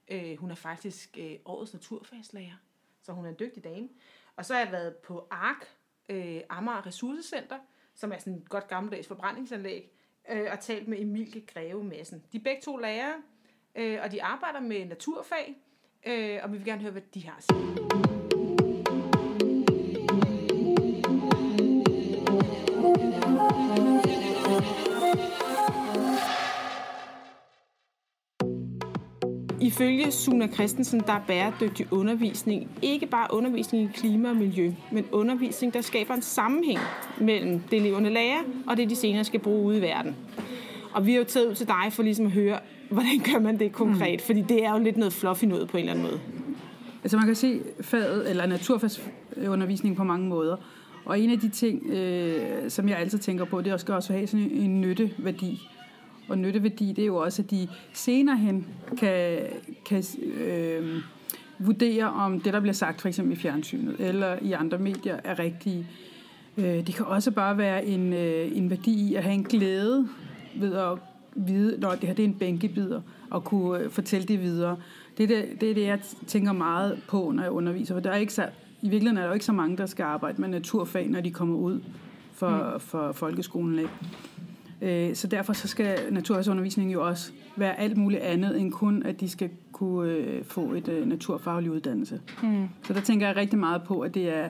Øh, 0.08 0.38
hun 0.38 0.50
er 0.50 0.54
faktisk 0.54 1.18
øh, 1.18 1.36
årets 1.44 1.72
naturfagslærer, 1.72 2.56
så 3.02 3.12
hun 3.12 3.24
er 3.24 3.28
en 3.28 3.36
dygtig 3.40 3.64
dame. 3.64 3.88
Og 4.36 4.44
så 4.44 4.54
har 4.54 4.60
jeg 4.60 4.72
været 4.72 4.96
på 4.96 5.28
ARK, 5.30 5.66
øh, 6.08 6.40
Amager 6.48 6.86
Ressourcecenter, 6.86 7.58
som 7.94 8.12
er 8.12 8.18
sådan 8.18 8.34
et 8.38 8.48
godt 8.48 8.68
gammeldags 8.68 9.08
forbrændingsanlæg, 9.08 9.97
øh, 10.30 10.46
og 10.52 10.60
talt 10.60 10.88
med 10.88 11.00
Emilie 11.00 11.42
Greve 11.54 11.84
Madsen. 11.84 12.22
De 12.32 12.36
er 12.38 12.42
begge 12.42 12.62
to 12.62 12.76
lærere, 12.76 13.14
øh, 13.74 13.98
og 14.02 14.12
de 14.12 14.22
arbejder 14.22 14.60
med 14.60 14.84
naturfag, 14.84 15.56
øh, 16.06 16.38
og 16.42 16.52
vi 16.52 16.56
vil 16.56 16.66
gerne 16.66 16.80
høre, 16.80 16.92
hvad 16.92 17.02
de 17.14 17.26
har 17.26 17.36
at 17.36 17.44
sige. 17.44 18.17
Ifølge 29.78 30.12
Suna 30.12 30.46
Christensen, 30.46 31.00
der 31.00 31.12
er 31.12 31.20
bæredygtig 31.26 31.86
undervisning 31.90 32.70
ikke 32.82 33.06
bare 33.06 33.26
undervisning 33.30 33.84
i 33.84 33.92
klima 33.94 34.28
og 34.28 34.36
miljø, 34.36 34.72
men 34.92 35.04
undervisning, 35.12 35.74
der 35.74 35.80
skaber 35.80 36.14
en 36.14 36.22
sammenhæng 36.22 36.78
mellem 37.20 37.60
det 37.60 37.78
eleverne 37.78 38.10
lærer 38.10 38.38
og 38.66 38.76
det, 38.76 38.90
de 38.90 38.96
senere 38.96 39.24
skal 39.24 39.40
bruge 39.40 39.66
ude 39.66 39.78
i 39.78 39.80
verden. 39.80 40.16
Og 40.92 41.06
vi 41.06 41.12
har 41.12 41.18
jo 41.18 41.24
taget 41.24 41.46
ud 41.46 41.54
til 41.54 41.68
dig 41.68 41.92
for 41.92 42.02
ligesom 42.02 42.26
at 42.26 42.32
høre, 42.32 42.58
hvordan 42.90 43.18
gør 43.32 43.38
man 43.38 43.58
det 43.58 43.72
konkret? 43.72 44.20
Mm. 44.20 44.26
Fordi 44.26 44.40
det 44.40 44.64
er 44.64 44.72
jo 44.72 44.78
lidt 44.78 44.96
noget 44.96 45.12
fluffy 45.12 45.44
noget 45.44 45.68
på 45.68 45.76
en 45.76 45.80
eller 45.80 45.92
anden 45.92 46.04
måde. 46.04 46.20
Altså 47.02 47.16
man 47.16 47.26
kan 47.26 47.34
se 47.34 47.60
faget, 47.80 48.30
eller 48.30 48.46
naturfagsundervisning 48.46 49.96
på 49.96 50.04
mange 50.04 50.28
måder. 50.28 50.56
Og 51.04 51.20
en 51.20 51.30
af 51.30 51.38
de 51.38 51.48
ting, 51.48 51.86
øh, 51.86 52.70
som 52.70 52.88
jeg 52.88 52.98
altid 52.98 53.18
tænker 53.18 53.44
på, 53.44 53.60
det 53.60 53.66
er 53.66 53.72
også, 53.72 53.84
skal 53.84 53.94
også 53.94 54.12
have 54.12 54.26
sådan 54.26 54.50
en 54.50 54.80
nytteværdi 54.80 55.68
og 56.28 56.38
nytteværdi, 56.38 56.92
det 56.92 57.02
er 57.02 57.06
jo 57.06 57.16
også, 57.16 57.42
at 57.42 57.50
de 57.50 57.68
senere 57.92 58.36
hen 58.36 58.66
kan, 58.98 59.38
kan 59.86 60.04
øh, 60.40 61.02
vurdere, 61.58 62.04
om 62.04 62.40
det, 62.40 62.52
der 62.52 62.60
bliver 62.60 62.74
sagt 62.74 63.00
for 63.00 63.08
eksempel 63.08 63.32
i 63.32 63.36
fjernsynet 63.36 63.96
eller 63.98 64.36
i 64.42 64.52
andre 64.52 64.78
medier, 64.78 65.20
er 65.24 65.38
rigtige. 65.38 65.86
Øh, 66.56 66.64
det 66.64 66.94
kan 66.94 67.06
også 67.06 67.30
bare 67.30 67.58
være 67.58 67.86
en, 67.86 68.12
øh, 68.12 68.56
en 68.56 68.70
værdi 68.70 69.10
i 69.10 69.14
at 69.14 69.22
have 69.22 69.34
en 69.34 69.44
glæde 69.44 70.08
ved 70.56 70.74
at 70.74 70.98
vide, 71.34 71.80
når 71.80 71.90
det 71.90 72.04
her 72.04 72.14
det 72.14 72.22
er 72.22 72.28
en 72.28 72.34
bænkebider, 72.34 73.00
og 73.30 73.44
kunne 73.44 73.80
øh, 73.80 73.90
fortælle 73.90 74.26
det 74.26 74.42
videre. 74.42 74.76
Det 75.18 75.24
er 75.24 75.36
det, 75.36 75.60
det 75.60 75.70
er 75.70 75.74
det, 75.74 75.86
jeg 75.86 76.00
tænker 76.26 76.52
meget 76.52 77.02
på, 77.08 77.32
når 77.34 77.42
jeg 77.42 77.52
underviser. 77.52 77.94
For 77.94 78.00
der 78.00 78.10
er 78.10 78.16
ikke 78.16 78.34
så, 78.34 78.46
i 78.82 78.88
virkeligheden 78.88 79.16
er 79.16 79.22
der 79.22 79.28
jo 79.28 79.34
ikke 79.34 79.44
så 79.44 79.52
mange, 79.52 79.76
der 79.76 79.86
skal 79.86 80.02
arbejde 80.02 80.40
med 80.40 80.48
naturfag, 80.48 81.08
når 81.08 81.20
de 81.20 81.30
kommer 81.30 81.56
ud 81.56 81.80
for, 82.32 82.72
mm. 82.74 82.80
for 82.80 83.12
folkeskolen. 83.12 83.78
Ikke? 83.78 83.90
Øh, 84.82 85.14
så 85.14 85.26
derfor 85.26 85.52
så 85.52 85.68
skal 85.68 85.98
naturfagsundervisningen 86.10 86.92
jo 86.92 87.06
også 87.06 87.32
være 87.56 87.80
alt 87.80 87.96
muligt 87.96 88.22
andet 88.22 88.60
end 88.60 88.72
kun, 88.72 89.02
at 89.02 89.20
de 89.20 89.28
skal 89.28 89.50
kunne 89.72 90.12
øh, 90.12 90.44
få 90.44 90.72
et 90.72 90.88
øh, 90.88 91.06
naturfaglig 91.06 91.70
uddannelse. 91.70 92.20
Mm. 92.42 92.68
Så 92.86 92.92
der 92.92 93.00
tænker 93.00 93.26
jeg 93.26 93.36
rigtig 93.36 93.58
meget 93.58 93.82
på, 93.82 94.00
at 94.00 94.14
det 94.14 94.36
er, 94.36 94.48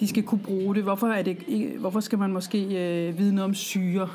de 0.00 0.08
skal 0.08 0.22
kunne 0.22 0.40
bruge 0.44 0.74
det. 0.74 0.82
Hvorfor, 0.82 1.06
er 1.06 1.22
det, 1.22 1.36
hvorfor 1.78 2.00
skal 2.00 2.18
man 2.18 2.32
måske 2.32 2.58
vide 3.16 3.34
noget 3.34 3.44
om 3.44 3.54
syre? 3.54 4.08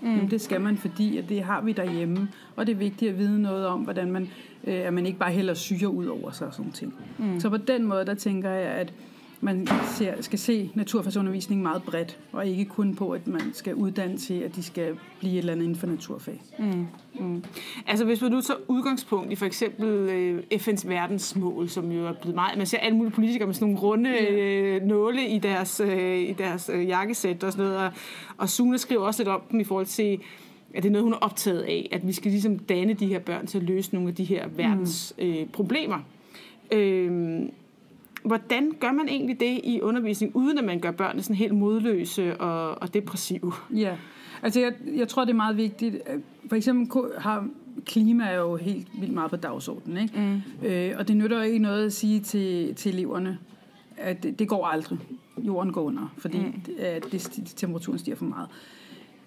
Mm. 0.00 0.14
Jamen, 0.14 0.30
det 0.30 0.40
skal 0.40 0.60
man, 0.60 0.76
fordi 0.76 1.18
at 1.18 1.28
det 1.28 1.42
har 1.42 1.60
vi 1.60 1.72
derhjemme. 1.72 2.28
Og 2.56 2.66
det 2.66 2.72
er 2.72 2.76
vigtigt 2.76 3.10
at 3.10 3.18
vide 3.18 3.42
noget 3.42 3.66
om, 3.66 3.80
hvordan 3.80 4.12
man, 4.12 4.28
øh, 4.64 4.86
at 4.86 4.94
man 4.94 5.06
ikke 5.06 5.18
bare 5.18 5.32
hælder 5.32 5.54
syre 5.54 5.88
ud 5.88 6.06
over 6.06 6.30
sig 6.30 6.46
og 6.46 6.54
sådan 6.54 6.72
ting. 6.72 6.94
Mm. 7.18 7.40
Så 7.40 7.50
på 7.50 7.56
den 7.56 7.86
måde, 7.86 8.06
der 8.06 8.14
tænker 8.14 8.50
jeg, 8.50 8.70
at 8.70 8.92
man 9.40 9.68
ser, 9.96 10.22
skal 10.22 10.38
se 10.38 10.70
naturfagsundervisning 10.74 11.62
meget 11.62 11.82
bredt, 11.82 12.18
og 12.32 12.46
ikke 12.46 12.64
kun 12.64 12.94
på, 12.94 13.10
at 13.10 13.26
man 13.26 13.40
skal 13.52 13.74
uddanne 13.74 14.18
til, 14.18 14.34
at 14.34 14.56
de 14.56 14.62
skal 14.62 14.96
blive 15.18 15.32
et 15.32 15.38
eller 15.38 15.52
andet 15.52 15.64
inden 15.64 15.78
for 15.78 15.86
naturfag. 15.86 16.42
Mm. 16.58 16.86
Mm. 17.20 17.44
Altså 17.86 18.04
hvis 18.04 18.22
man 18.22 18.30
nu 18.30 18.40
tager 18.40 18.58
udgangspunkt 18.68 19.32
i 19.32 19.34
for 19.34 19.46
eksempel 19.46 19.86
øh, 19.88 20.42
FN's 20.52 20.88
verdensmål, 20.88 21.68
som 21.68 21.92
jo 21.92 22.06
er 22.06 22.12
blevet 22.12 22.34
meget... 22.34 22.58
Man 22.58 22.66
ser 22.66 22.78
alle 22.78 22.96
mulige 22.96 23.12
politikere 23.12 23.46
med 23.46 23.54
sådan 23.54 23.68
nogle 23.68 23.80
runde 23.80 24.10
øh, 24.10 24.82
nåle 24.82 25.28
i 25.28 25.38
deres, 25.38 25.80
øh, 25.80 26.18
i 26.18 26.32
deres 26.32 26.70
øh, 26.74 26.88
jakkesæt 26.88 27.44
og 27.44 27.52
sådan 27.52 27.64
noget, 27.64 27.78
og, 27.78 27.92
og 28.38 28.48
Suna 28.48 28.76
skriver 28.76 29.02
også 29.02 29.22
lidt 29.22 29.28
om 29.28 29.42
dem 29.50 29.60
i 29.60 29.64
forhold 29.64 29.86
til 29.86 30.20
at 30.74 30.82
det 30.82 30.88
er 30.88 30.92
noget, 30.92 31.04
hun 31.04 31.12
er 31.12 31.16
optaget 31.16 31.62
af, 31.62 31.88
at 31.92 32.06
vi 32.06 32.12
skal 32.12 32.30
ligesom 32.30 32.58
danne 32.58 32.94
de 32.94 33.06
her 33.06 33.18
børn 33.18 33.46
til 33.46 33.58
at 33.58 33.64
løse 33.64 33.94
nogle 33.94 34.08
af 34.08 34.14
de 34.14 34.24
her 34.24 34.48
verdens 34.48 35.14
mm. 35.18 35.24
øh, 35.24 35.46
problemer. 35.46 35.98
Øh, 36.72 37.40
Hvordan 38.24 38.72
gør 38.80 38.92
man 38.92 39.08
egentlig 39.08 39.40
det 39.40 39.60
i 39.64 39.80
undervisning, 39.80 40.36
uden 40.36 40.58
at 40.58 40.64
man 40.64 40.80
gør 40.80 40.90
børnene 40.90 41.22
sådan 41.22 41.36
helt 41.36 41.54
modløse 41.54 42.40
og, 42.40 42.82
og 42.82 42.94
depressive? 42.94 43.52
Ja, 43.74 43.96
altså 44.42 44.60
jeg, 44.60 44.72
jeg 44.96 45.08
tror, 45.08 45.24
det 45.24 45.32
er 45.32 45.36
meget 45.36 45.56
vigtigt. 45.56 45.96
For 46.48 46.56
eksempel 46.56 47.02
har 47.18 47.48
klima 47.86 48.24
er 48.24 48.36
jo 48.36 48.56
helt 48.56 48.88
vildt 49.00 49.14
meget 49.14 49.30
på 49.30 49.36
dagsordenen. 49.36 50.02
Ikke? 50.02 50.42
Mm. 50.62 50.66
Øh, 50.66 50.94
og 50.98 51.08
det 51.08 51.16
nytter 51.16 51.36
jo 51.36 51.42
ikke 51.42 51.58
noget 51.58 51.86
at 51.86 51.92
sige 51.92 52.20
til, 52.20 52.74
til 52.74 52.94
eleverne, 52.94 53.38
at 53.96 54.22
det, 54.22 54.38
det 54.38 54.48
går 54.48 54.66
aldrig. 54.66 54.98
Jorden 55.38 55.72
går 55.72 55.82
under, 55.82 56.14
fordi 56.18 56.38
mm. 56.38 56.62
at 56.78 57.04
det, 57.12 57.42
temperaturen 57.56 57.98
stiger 57.98 58.16
for 58.16 58.24
meget. 58.24 58.48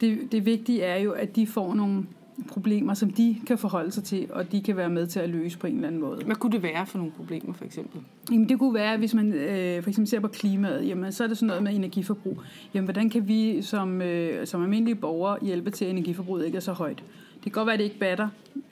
Det, 0.02 0.32
det 0.32 0.46
vigtige 0.46 0.82
er 0.82 0.98
jo, 0.98 1.12
at 1.12 1.36
de 1.36 1.48
får 1.48 1.74
nogle 1.74 2.06
problemer, 2.48 2.94
som 2.94 3.10
de 3.10 3.38
kan 3.48 3.58
forholde 3.58 3.92
sig 3.92 4.04
til, 4.04 4.28
og 4.30 4.52
de 4.52 4.62
kan 4.62 4.78
være 4.78 4.90
med 4.90 5.08
til 5.08 5.20
at 5.20 5.30
løse 5.30 5.58
på 5.58 5.68
en 5.68 5.76
eller 5.76 5.88
anden 5.88 6.02
måde. 6.02 6.26
Hvad 6.26 6.36
kunne 6.36 6.52
det 6.52 6.64
være 6.64 6.86
for 6.86 6.98
nogle 6.98 7.14
problemer, 7.14 7.54
for 7.54 7.66
eksempel? 7.66 8.02
Jamen, 8.32 8.50
det 8.50 8.60
kunne 8.60 8.74
være, 8.74 8.98
hvis 8.98 9.14
man 9.14 9.34
øh, 9.34 9.84
for 9.84 9.90
eksempel 9.90 10.10
ser 10.10 10.20
på 10.20 10.28
klimaet, 10.28 10.88
jamen, 10.88 11.12
så 11.12 11.24
er 11.24 11.28
det 11.28 11.38
sådan 11.38 11.48
noget 11.48 11.64
med 11.64 11.76
energiforbrug. 11.76 12.42
Jamen, 12.74 12.86
hvordan 12.86 13.10
kan 13.10 13.28
vi 13.28 13.62
som, 13.62 14.02
øh, 14.02 14.48
som 14.48 14.64
almindelige 14.64 14.96
borgere 14.96 15.38
hjælpe 15.42 15.70
til, 15.70 15.86
at 15.86 15.92
energiforbruget 15.92 16.46
ikke 16.46 16.56
er 16.56 16.62
så 16.62 16.74
højt? 16.74 17.04
Det 17.44 17.54
kan 17.54 17.60
godt 17.60 17.66
være, 17.66 17.74
at 17.74 17.80
det 17.80 17.86
ikke 17.86 18.00
batter 18.00 18.28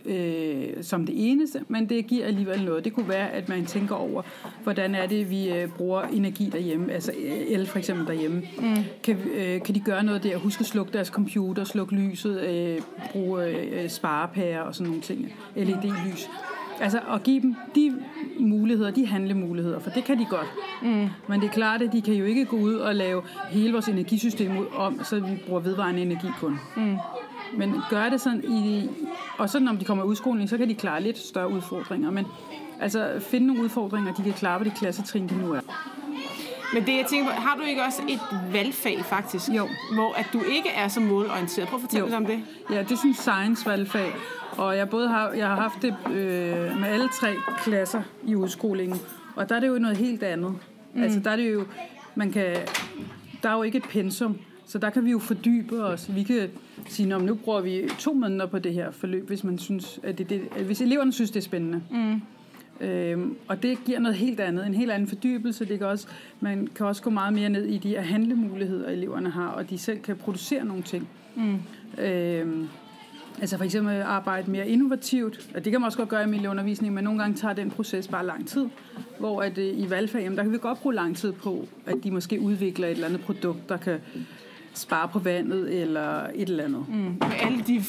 øh, 0.06 0.84
som 0.84 1.06
det 1.06 1.32
eneste, 1.32 1.62
men 1.68 1.90
det 1.90 2.08
giver 2.08 2.26
alligevel 2.26 2.64
noget. 2.64 2.86
Det 2.86 2.94
kunne 2.94 3.10
være, 3.10 3.30
at 3.30 3.50
man 3.50 3.66
tænker 3.66 3.96
over, 3.96 4.22
hvordan 4.64 4.96
er 4.96 5.08
det, 5.08 5.30
vi 5.30 5.50
øh, 5.50 5.70
bruger 5.70 6.02
energi 6.02 6.50
derhjemme, 6.52 6.92
altså 6.92 7.12
øh, 7.12 7.42
el 7.48 7.68
for 7.68 7.78
eksempel 7.78 8.08
derhjemme. 8.08 8.44
Mm. 8.58 8.76
Kan, 9.04 9.18
øh, 9.36 9.62
kan 9.62 9.76
de 9.76 9.80
gøre 9.80 10.04
noget 10.04 10.24
der? 10.24 10.38
Husk 10.38 10.60
at 10.60 10.66
slukke 10.66 10.94
deres 10.94 11.08
computer, 11.08 11.64
slukke 11.64 11.96
lyset, 11.96 12.42
øh, 12.42 12.82
bruge 13.12 13.46
øh, 13.46 13.90
sparepærer 13.90 14.62
og 14.62 14.76
sådan 14.76 14.88
nogle 14.88 15.02
ting. 15.02 15.34
LED-lys. 15.56 16.30
Altså 16.82 17.00
at 17.14 17.24
give 17.24 17.42
dem 17.42 17.56
de 17.76 17.96
muligheder, 18.40 18.92
de 18.92 19.06
handlemuligheder, 19.06 19.80
for 19.80 19.90
det 19.90 20.04
kan 20.04 20.20
de 20.20 20.26
godt. 20.30 20.48
Mm. 20.82 21.08
Men 21.28 21.42
det 21.42 21.48
er 21.48 21.52
klart, 21.54 21.82
at 21.82 21.94
de 21.94 22.02
kan 22.02 22.14
jo 22.14 22.26
ikke 22.26 22.46
gå 22.46 22.58
ud 22.58 22.74
og 22.74 22.96
lave 22.96 23.22
hele 23.50 23.72
vores 23.74 23.88
energisystem 23.88 24.52
om, 24.76 25.00
så 25.04 25.20
vi 25.20 25.44
bruger 25.48 25.60
vedvarende 25.62 26.02
energi 26.02 26.28
kun. 26.40 26.60
Mm. 26.78 26.98
Men 27.58 27.76
gør 27.90 28.10
det 28.10 28.22
sådan 28.22 28.44
i... 28.44 28.90
Og 29.38 29.50
så 29.50 29.60
når 29.60 29.74
de 29.74 29.86
kommer 29.86 30.04
i 30.04 30.08
udskoling, 30.08 30.50
så 30.50 30.58
kan 30.58 30.70
de 30.70 30.76
klare 30.76 31.04
lidt 31.04 31.18
større 31.18 31.50
udfordringer. 31.50 32.12
Men 32.12 32.26
altså 32.82 33.12
finde 33.20 33.48
nogle 33.48 33.64
udfordringer, 33.64 34.14
de 34.14 34.24
kan 34.24 34.34
klare 34.34 34.58
på 34.58 34.64
det 34.64 34.74
klassetrin, 34.76 35.28
de 35.28 35.38
nu 35.38 35.54
er. 35.54 35.62
Men 36.74 36.86
det, 36.86 36.98
jeg 36.98 37.06
tænker 37.10 37.26
på, 37.26 37.42
har 37.42 37.56
du 37.56 37.62
ikke 37.62 37.84
også 37.84 38.02
et 38.10 38.20
valgfag 38.54 39.06
faktisk? 39.06 39.50
Jo. 39.50 39.68
Hvor 39.94 40.14
at 40.14 40.26
du 40.34 40.42
ikke 40.42 40.70
er 40.70 40.88
så 40.88 41.00
målorienteret. 41.00 41.68
Prøv 41.68 41.78
at 41.78 41.82
fortælle 41.82 42.08
os 42.08 42.14
om 42.14 42.26
det. 42.26 42.40
Ja, 42.72 42.80
det 42.80 42.92
er 42.92 42.96
sådan 42.96 43.12
en 43.12 43.16
science-valgfag. 43.16 44.14
Og 44.58 44.78
jeg, 44.78 44.90
både 44.90 45.08
har, 45.08 45.32
jeg 45.32 45.48
har 45.48 45.56
haft 45.56 45.82
det 45.82 45.96
øh, 46.08 46.80
med 46.80 46.88
alle 46.88 47.10
tre 47.10 47.36
klasser 47.64 48.02
i 48.26 48.36
udskolingen. 48.36 49.00
Og 49.36 49.50
der 49.50 49.56
er 49.56 49.60
det 49.60 49.68
jo 49.68 49.80
noget 49.80 49.98
helt 49.98 50.24
andet. 50.24 50.56
Mm. 50.94 51.04
Altså 51.04 51.20
der 51.20 51.32
er 51.32 51.36
det 51.36 51.54
jo, 51.54 51.66
man 52.16 52.32
kan, 52.32 52.56
der 53.44 53.50
er 53.50 53.56
jo 53.56 53.64
ikke 53.64 53.78
et 53.78 53.84
pensum. 53.84 54.38
Så 54.70 54.78
der 54.78 54.90
kan 54.90 55.06
vi 55.06 55.12
jo 55.12 55.20
fordybe 55.20 55.84
os. 55.84 56.16
Vi 56.16 56.24
kan 56.24 56.50
sige, 56.88 57.16
at 57.16 57.22
nu 57.22 57.36
bruger 57.36 57.62
vi 57.62 57.90
to 58.00 58.14
måneder 58.14 58.46
på 58.46 58.60
det 58.60 58.74
her 58.74 58.92
forløb, 58.92 59.28
hvis 59.28 59.44
man 59.44 59.58
synes, 59.58 60.00
at 60.04 60.18
det, 60.18 60.30
det, 60.30 60.42
hvis 60.66 60.82
eleverne 60.82 61.14
synes, 61.14 61.32
det 61.32 61.40
er 61.40 61.44
spændende. 61.44 61.82
Mm. 61.92 62.22
Øhm, 62.88 63.36
og 63.48 63.64
det 63.64 63.78
giver 63.86 64.00
noget 64.00 64.18
helt 64.18 64.40
andet, 64.40 64.68
en 64.68 64.74
helt 64.74 64.92
anden 64.92 65.08
fordybelse. 65.08 65.66
Det 65.66 65.78
kan 65.78 65.88
også, 65.88 66.08
man 66.40 66.68
kan 66.76 66.86
også 66.86 67.02
gå 67.02 67.10
meget 67.10 67.34
mere 67.34 67.50
ned 67.50 67.66
i 67.66 67.78
de 67.78 67.90
her 67.90 68.02
handlemuligheder, 68.02 68.90
eleverne 68.90 69.30
har, 69.30 69.48
og 69.48 69.70
de 69.70 69.78
selv 69.78 70.00
kan 70.00 70.16
producere 70.16 70.66
nogle 70.66 70.84
ting. 70.84 71.10
Mm. 71.36 71.58
Øhm, 72.04 72.68
altså 73.42 73.58
for 73.58 73.64
eksempel 73.64 74.02
arbejde 74.02 74.52
mere 74.52 74.68
innovativt, 74.68 75.50
og 75.56 75.66
det 75.66 75.72
kan 75.72 75.82
man 75.82 75.86
også 75.86 75.98
godt 75.98 76.10
gøre 76.10 76.24
i 76.24 76.28
miljøundervisning, 76.28 76.94
men 76.94 77.04
nogle 77.04 77.20
gange 77.20 77.38
tager 77.38 77.54
den 77.54 77.72
proces 77.72 78.08
bare 78.08 78.26
lang 78.26 78.48
tid. 78.48 78.66
Hvor 79.20 79.42
at, 79.42 79.58
øh, 79.58 79.80
i 79.80 79.90
valgfag, 79.90 80.22
jamen, 80.22 80.38
der 80.38 80.44
kan 80.44 80.54
vi 80.54 80.58
godt 80.58 80.82
bruge 80.82 80.96
lang 80.96 81.18
tid 81.18 81.32
på, 81.32 81.68
at 81.86 81.96
de 82.04 82.12
måske 82.12 82.42
udvikler 82.42 82.88
et 82.88 82.92
eller 82.92 83.08
andet 83.08 83.22
produkt, 83.22 83.70
der 83.70 83.78
kan 83.78 84.00
spare 84.80 85.08
på 85.08 85.20
vandet 85.20 85.82
eller 85.82 86.28
et 86.36 86.50
eller 86.50 86.64
andet. 86.64 86.86
Mm. 86.90 87.22
Alle 87.42 87.64
de 87.68 87.82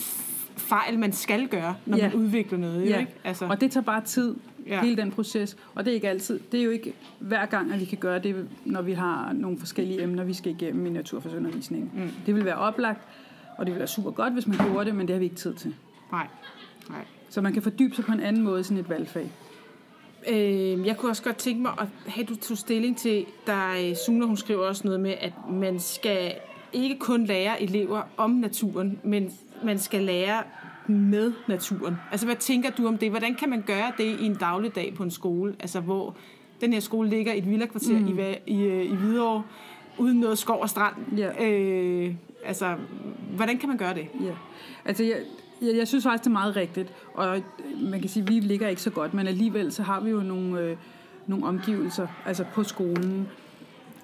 fejl, 0.56 0.98
man 0.98 1.12
skal 1.12 1.48
gøre, 1.48 1.74
når 1.86 1.96
ja. 1.96 2.08
man 2.08 2.16
udvikler 2.16 2.58
noget. 2.58 2.88
Ja. 2.88 2.98
Ikke? 3.00 3.12
Altså. 3.24 3.46
Og 3.46 3.60
det 3.60 3.70
tager 3.70 3.84
bare 3.84 4.04
tid, 4.04 4.36
ja. 4.66 4.80
hele 4.82 4.96
den 4.96 5.10
proces. 5.12 5.56
Og 5.74 5.84
det 5.84 5.90
er 5.90 5.94
ikke 5.94 6.08
altid, 6.08 6.40
det 6.52 6.60
er 6.60 6.64
jo 6.64 6.70
ikke 6.70 6.92
hver 7.18 7.46
gang, 7.46 7.72
at 7.72 7.80
vi 7.80 7.84
kan 7.84 7.98
gøre 7.98 8.18
det, 8.18 8.48
når 8.64 8.82
vi 8.82 8.92
har 8.92 9.32
nogle 9.32 9.58
forskellige 9.58 10.02
emner, 10.02 10.24
vi 10.24 10.34
skal 10.34 10.52
igennem 10.52 10.86
i 10.86 10.90
naturforsundervisningen. 10.90 11.90
Mm. 11.94 12.10
Det 12.26 12.34
vil 12.34 12.44
være 12.44 12.56
oplagt, 12.56 13.00
og 13.58 13.66
det 13.66 13.72
vil 13.72 13.78
være 13.78 13.88
super 13.88 14.10
godt, 14.10 14.32
hvis 14.32 14.46
man 14.46 14.56
gjorde 14.56 14.84
det, 14.84 14.94
men 14.94 15.08
det 15.08 15.14
har 15.14 15.18
vi 15.18 15.24
ikke 15.24 15.36
tid 15.36 15.54
til. 15.54 15.74
Nej. 16.12 16.26
Nej. 16.88 17.04
Så 17.28 17.40
man 17.40 17.52
kan 17.52 17.62
fordybe 17.62 17.94
sig 17.94 18.04
på 18.04 18.12
en 18.12 18.20
anden 18.20 18.42
måde, 18.42 18.64
sådan 18.64 18.78
et 18.78 18.88
valgfag. 18.88 19.30
Øh, 20.28 20.86
jeg 20.86 20.96
kunne 20.96 21.10
også 21.10 21.22
godt 21.22 21.36
tænke 21.36 21.62
mig 21.62 21.72
at 21.78 21.86
have, 22.06 22.26
du 22.26 22.36
tog 22.36 22.58
stilling 22.58 22.96
til, 22.96 23.26
der 23.46 23.94
Suna, 24.06 24.26
hun 24.26 24.36
skriver 24.36 24.66
også 24.66 24.82
noget 24.84 25.00
med, 25.00 25.14
at 25.20 25.32
man 25.50 25.80
skal 25.80 26.32
ikke 26.72 26.98
kun 26.98 27.24
lære 27.24 27.62
elever 27.62 28.02
om 28.16 28.30
naturen, 28.30 28.98
men 29.02 29.32
man 29.64 29.78
skal 29.78 30.02
lære 30.02 30.42
med 30.86 31.32
naturen. 31.48 31.96
Altså, 32.10 32.26
hvad 32.26 32.36
tænker 32.36 32.70
du 32.70 32.86
om 32.86 32.98
det? 32.98 33.10
Hvordan 33.10 33.34
kan 33.34 33.50
man 33.50 33.62
gøre 33.62 33.92
det 33.98 34.20
i 34.20 34.26
en 34.26 34.34
dagligdag 34.34 34.94
på 34.94 35.02
en 35.02 35.10
skole? 35.10 35.54
Altså, 35.60 35.80
hvor 35.80 36.16
den 36.60 36.72
her 36.72 36.80
skole 36.80 37.08
ligger 37.08 37.32
i 37.32 37.38
et 37.38 37.50
villakvarter 37.50 37.98
mm. 37.98 38.18
i, 38.18 38.34
i, 38.46 38.82
i 38.82 38.94
Hvidovre, 38.94 39.42
uden 39.98 40.20
noget 40.20 40.38
skov 40.38 40.60
og 40.60 40.70
strand. 40.70 40.94
Ja. 41.16 41.46
Øh, 41.46 42.14
altså, 42.44 42.74
hvordan 43.36 43.58
kan 43.58 43.68
man 43.68 43.78
gøre 43.78 43.94
det? 43.94 44.06
Ja. 44.20 44.32
Altså, 44.84 45.04
jeg, 45.04 45.16
jeg, 45.62 45.76
jeg 45.76 45.88
synes 45.88 46.04
faktisk, 46.04 46.24
det 46.24 46.30
er 46.30 46.32
meget 46.32 46.56
rigtigt. 46.56 46.92
Og 47.14 47.42
man 47.80 48.00
kan 48.00 48.08
sige, 48.08 48.22
at 48.22 48.28
vi 48.28 48.40
ligger 48.40 48.68
ikke 48.68 48.82
så 48.82 48.90
godt, 48.90 49.14
men 49.14 49.26
alligevel 49.26 49.72
så 49.72 49.82
har 49.82 50.00
vi 50.00 50.10
jo 50.10 50.20
nogle, 50.20 50.60
øh, 50.60 50.76
nogle 51.26 51.46
omgivelser 51.46 52.06
altså 52.26 52.44
på 52.54 52.62
skolen. 52.62 53.28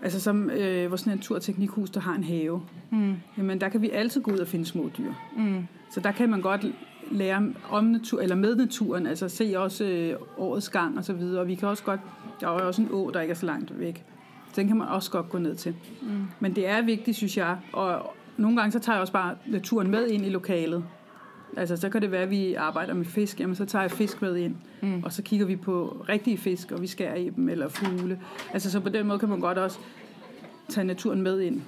Altså 0.03 0.21
som 0.21 0.51
øh, 0.51 0.91
vores 0.91 1.07
naturteknikhus, 1.07 1.91
der 1.91 2.01
har 2.01 2.15
en 2.15 2.25
have. 2.25 2.63
Mm. 2.91 3.15
Jamen, 3.39 3.61
der 3.61 3.69
kan 3.69 3.83
vi 3.83 3.91
altid 3.91 4.23
gå 4.23 4.33
ud 4.33 4.39
og 4.39 4.49
finde 4.49 4.65
små 4.65 4.91
dyr. 4.99 5.13
Mm. 5.37 5.67
Så 5.91 6.01
der 6.01 6.13
kan 6.13 6.31
man 6.31 6.41
godt 6.41 6.67
lære 7.11 7.53
om 7.71 7.85
natur, 7.85 8.21
eller 8.21 8.37
med 8.37 8.57
naturen, 8.57 9.07
altså 9.07 9.29
se 9.29 9.55
også 9.57 9.85
øh, 9.85 10.17
årets 10.39 10.69
gang 10.69 10.99
og 10.99 11.05
så 11.05 11.13
videre. 11.13 11.41
Og 11.41 11.49
vi 11.49 11.55
kan 11.55 11.69
også 11.69 11.85
godt, 11.85 12.01
der 12.41 12.47
er 12.47 12.51
også 12.51 12.83
en 12.83 12.89
å, 12.91 13.11
der 13.15 13.21
ikke 13.21 13.33
er 13.33 13.37
så 13.37 13.47
langt 13.47 13.81
væk. 13.81 14.05
Så 14.53 14.61
den 14.61 14.69
kan 14.69 14.77
man 14.77 14.89
også 14.89 15.11
godt 15.11 15.29
gå 15.29 15.39
ned 15.39 15.55
til. 15.55 15.75
Mm. 16.03 16.09
Men 16.41 16.57
det 16.57 16.67
er 16.67 16.83
vigtigt, 16.83 17.17
synes 17.17 17.37
jeg, 17.37 17.57
og 17.73 18.15
nogle 18.37 18.57
gange 18.57 18.73
så 18.73 18.79
tager 18.79 18.97
jeg 18.97 19.01
også 19.01 19.13
bare 19.13 19.35
naturen 19.47 19.91
med 19.91 20.09
ind 20.09 20.27
i 20.27 20.29
lokalet. 20.29 20.85
Altså, 21.57 21.77
så 21.77 21.89
kan 21.89 22.03
det 22.03 22.13
være, 22.13 22.23
at 22.23 22.31
vi 22.31 22.55
arbejder 22.55 22.95
med 22.95 23.05
fisk. 23.05 23.41
Jamen, 23.41 23.57
så 23.57 23.65
tager 23.65 23.83
jeg 23.83 23.91
fisk 23.91 24.23
med 24.23 24.37
ind. 24.37 24.57
Mm. 24.81 25.03
Og 25.05 25.13
så 25.13 25.23
kigger 25.23 25.47
vi 25.47 25.57
på 25.57 26.05
rigtige 26.09 26.39
fisk, 26.39 26.73
og 26.73 26.83
vi 26.83 26.87
skærer 26.87 27.15
i 27.15 27.31
dem, 27.31 27.49
eller 27.49 27.69
fugle. 27.69 28.21
Altså, 28.53 28.71
så 28.71 28.81
på 28.81 28.89
den 28.89 29.07
måde 29.07 29.19
kan 29.19 29.29
man 29.29 29.41
godt 29.41 29.59
også 29.59 29.79
tage 30.69 30.85
naturen 30.85 31.23
med 31.23 31.41
ind. 31.41 31.63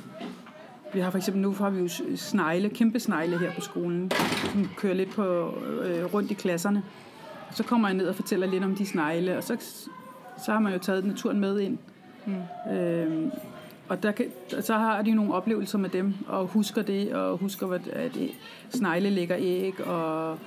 Vi 0.94 1.00
har 1.00 1.10
for 1.10 1.18
eksempel 1.18 1.42
nu 1.42 1.52
har 1.52 1.70
vi 1.70 1.80
jo 1.80 1.88
snegle, 2.16 2.68
kæmpe 2.68 3.00
snegle 3.00 3.38
her 3.38 3.52
på 3.54 3.60
skolen, 3.60 4.10
som 4.52 4.68
kører 4.76 4.94
lidt 4.94 5.10
på, 5.10 5.54
øh, 5.84 6.14
rundt 6.14 6.30
i 6.30 6.34
klasserne. 6.34 6.82
Så 7.50 7.62
kommer 7.62 7.88
jeg 7.88 7.96
ned 7.96 8.06
og 8.06 8.14
fortæller 8.14 8.46
lidt 8.46 8.64
om 8.64 8.76
de 8.76 8.86
snegle, 8.86 9.36
og 9.36 9.44
så, 9.44 9.56
så 10.44 10.52
har 10.52 10.60
man 10.60 10.72
jo 10.72 10.78
taget 10.78 11.04
naturen 11.04 11.40
med 11.40 11.60
ind. 11.60 11.78
Mm. 12.26 12.72
Øhm, 12.72 13.30
og 13.88 14.02
der 14.02 14.12
kan, 14.12 14.26
så 14.60 14.74
har 14.74 15.02
de 15.02 15.14
nogle 15.14 15.34
oplevelser 15.34 15.78
med 15.78 15.90
dem, 15.90 16.14
og 16.26 16.46
husker 16.46 16.82
det, 16.82 17.12
og 17.12 17.38
husker, 17.38 17.78
at 17.92 18.18
snegle 18.70 19.10
lægger 19.10 19.36
æg, 19.38 19.86
og 19.86 20.38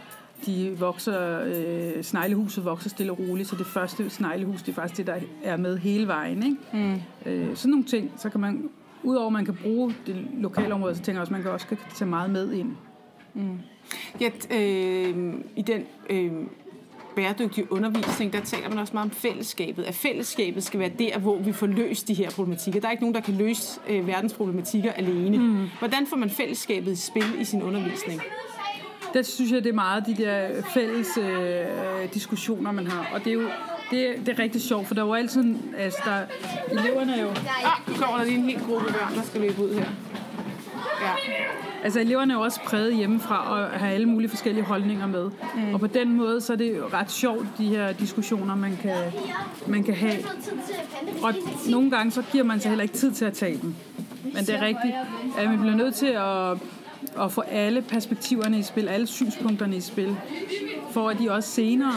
de 0.46 0.76
vokser, 0.80 1.42
øh, 1.46 2.04
sneglehuset 2.04 2.66
vokser 2.66 2.90
stille 2.90 3.12
og 3.12 3.20
roligt, 3.20 3.50
så 3.50 3.56
det 3.56 3.66
første 3.66 4.10
sneglehus, 4.10 4.62
det 4.62 4.72
er 4.72 4.76
faktisk 4.76 4.98
det, 4.98 5.08
der 5.08 5.20
er 5.44 5.58
med 5.58 5.78
hele 5.78 6.08
vejen. 6.08 6.44
Ikke? 6.44 6.58
Mm. 6.74 7.32
Øh, 7.32 7.56
sådan 7.56 7.72
nogle 7.72 7.86
ting, 7.86 8.12
så 8.18 8.30
kan 8.30 8.42
man, 8.42 8.70
udover 9.04 9.28
at 9.28 9.34
man 9.34 9.46
kan 9.46 9.58
bruge 9.64 9.96
det 10.06 10.28
lokale 10.38 10.74
område, 10.74 10.96
så 10.96 11.02
tænker 11.02 11.18
jeg 11.18 11.22
også, 11.22 11.30
at 11.30 11.32
man 11.32 11.42
kan 11.42 11.52
også 11.52 11.68
kan 11.68 11.78
tage 11.96 12.10
meget 12.10 12.30
med 12.30 12.54
ind. 12.54 12.72
Mm. 13.34 13.60
Ja, 14.20 14.30
øh, 14.52 15.34
i 15.56 15.62
den 15.62 15.84
øh, 16.10 16.32
bæredygtige 17.16 17.72
undervisning, 17.72 18.34
der 18.34 18.40
taler 18.42 18.70
man 18.70 18.78
også 18.78 18.94
meget 18.94 19.06
om 19.06 19.12
fællesskabet. 19.12 19.84
At 19.84 19.96
fællesskabet 19.96 20.64
skal 20.64 20.80
være 20.80 20.92
der, 21.00 21.20
hvor 21.20 21.38
vi 21.38 21.54
får 21.54 21.68
løst 21.68 22.08
de 22.08 22.14
her 22.14 22.30
problematikker. 22.30 22.80
Der 22.80 22.88
er 22.88 22.92
ikke 22.92 23.04
nogen, 23.04 23.16
der 23.16 23.22
kan 23.22 23.34
løse 23.34 23.80
øh, 23.90 24.08
verdens 24.08 24.34
problematikker 24.34 24.92
alene. 24.92 25.38
Mm. 25.38 25.70
Hvordan 25.80 26.08
får 26.08 26.18
man 26.18 26.30
fællesskabet 26.30 26.92
i 26.92 26.96
spil 26.96 27.42
i 27.42 27.46
sin 27.46 27.64
undervisning? 27.64 28.22
Der 29.14 29.22
synes 29.22 29.52
jeg, 29.52 29.64
det 29.64 29.70
er 29.70 29.74
meget 29.74 30.06
de 30.06 30.16
der 30.16 30.62
fælles 30.74 31.18
øh, 31.18 32.14
diskussioner, 32.14 32.72
man 32.72 32.88
har. 32.88 33.10
Og 33.14 33.24
det 33.24 33.30
er 33.30 33.34
jo 33.34 33.50
det, 33.92 34.16
det 34.26 34.30
er 34.30 34.40
rigtig 34.40 34.62
sjovt, 34.62 34.88
for 34.88 34.94
der 34.96 35.02
er 35.02 35.06
jo 35.06 35.14
altid... 35.14 35.56
Altså, 35.78 36.00
der, 36.06 36.20
eleverne 36.80 37.16
er 37.16 37.22
jo... 37.22 37.30
Ah, 37.30 37.88
nu 37.88 37.94
kommer 37.94 38.18
der 38.18 38.24
lige 38.26 38.38
en 38.38 38.44
helt 38.44 38.62
gruppe 38.68 38.94
børn, 38.94 39.16
der 39.16 39.24
skal 39.24 39.42
løbe 39.42 39.62
ud 39.64 39.74
her. 39.74 39.86
Ja. 41.02 41.14
Altså 41.84 42.00
eleverne 42.00 42.34
er 42.34 42.38
jo 42.38 42.44
også 42.44 42.60
præget 42.62 42.96
hjemmefra 42.96 43.50
og 43.54 43.80
har 43.80 43.88
alle 43.88 44.06
mulige 44.06 44.30
forskellige 44.30 44.64
holdninger 44.64 45.08
med. 45.08 45.30
Mm. 45.56 45.74
Og 45.74 45.80
på 45.80 45.88
den 45.88 46.14
måde, 46.14 46.42
så 46.42 46.54
er 46.54 46.58
det 46.58 46.78
jo 46.78 46.88
ret 46.94 47.12
sjovt, 47.12 47.48
de 47.58 47.66
her 47.66 47.92
diskussioner, 47.92 48.56
man 48.56 48.78
kan, 48.82 48.98
man 49.68 49.84
kan 49.84 49.94
have. 49.94 50.18
Og 51.24 51.34
nogle 51.70 51.92
gange, 51.92 52.12
så 52.12 52.24
giver 52.32 52.44
man 52.44 52.60
sig 52.60 52.70
heller 52.70 52.84
ikke 52.84 52.96
tid 52.96 53.12
til 53.12 53.26
at 53.26 53.34
tage 53.34 53.60
dem. 53.62 53.76
Men 54.24 54.46
det 54.46 54.56
er 54.56 54.62
rigtigt, 54.62 54.94
at 55.38 55.50
man 55.50 55.60
bliver 55.60 55.76
nødt 55.76 55.96
til 55.96 56.06
at, 56.06 56.58
at 57.26 57.32
få 57.32 57.42
alle 57.42 57.82
perspektiverne 57.82 58.60
i 58.60 58.64
spil, 58.64 58.88
alle 58.88 59.08
synspunkterne 59.08 59.76
i 59.76 59.82
spil 59.82 60.18
for 60.94 61.10
at 61.10 61.20
de 61.20 61.32
også 61.32 61.50
senere, 61.50 61.94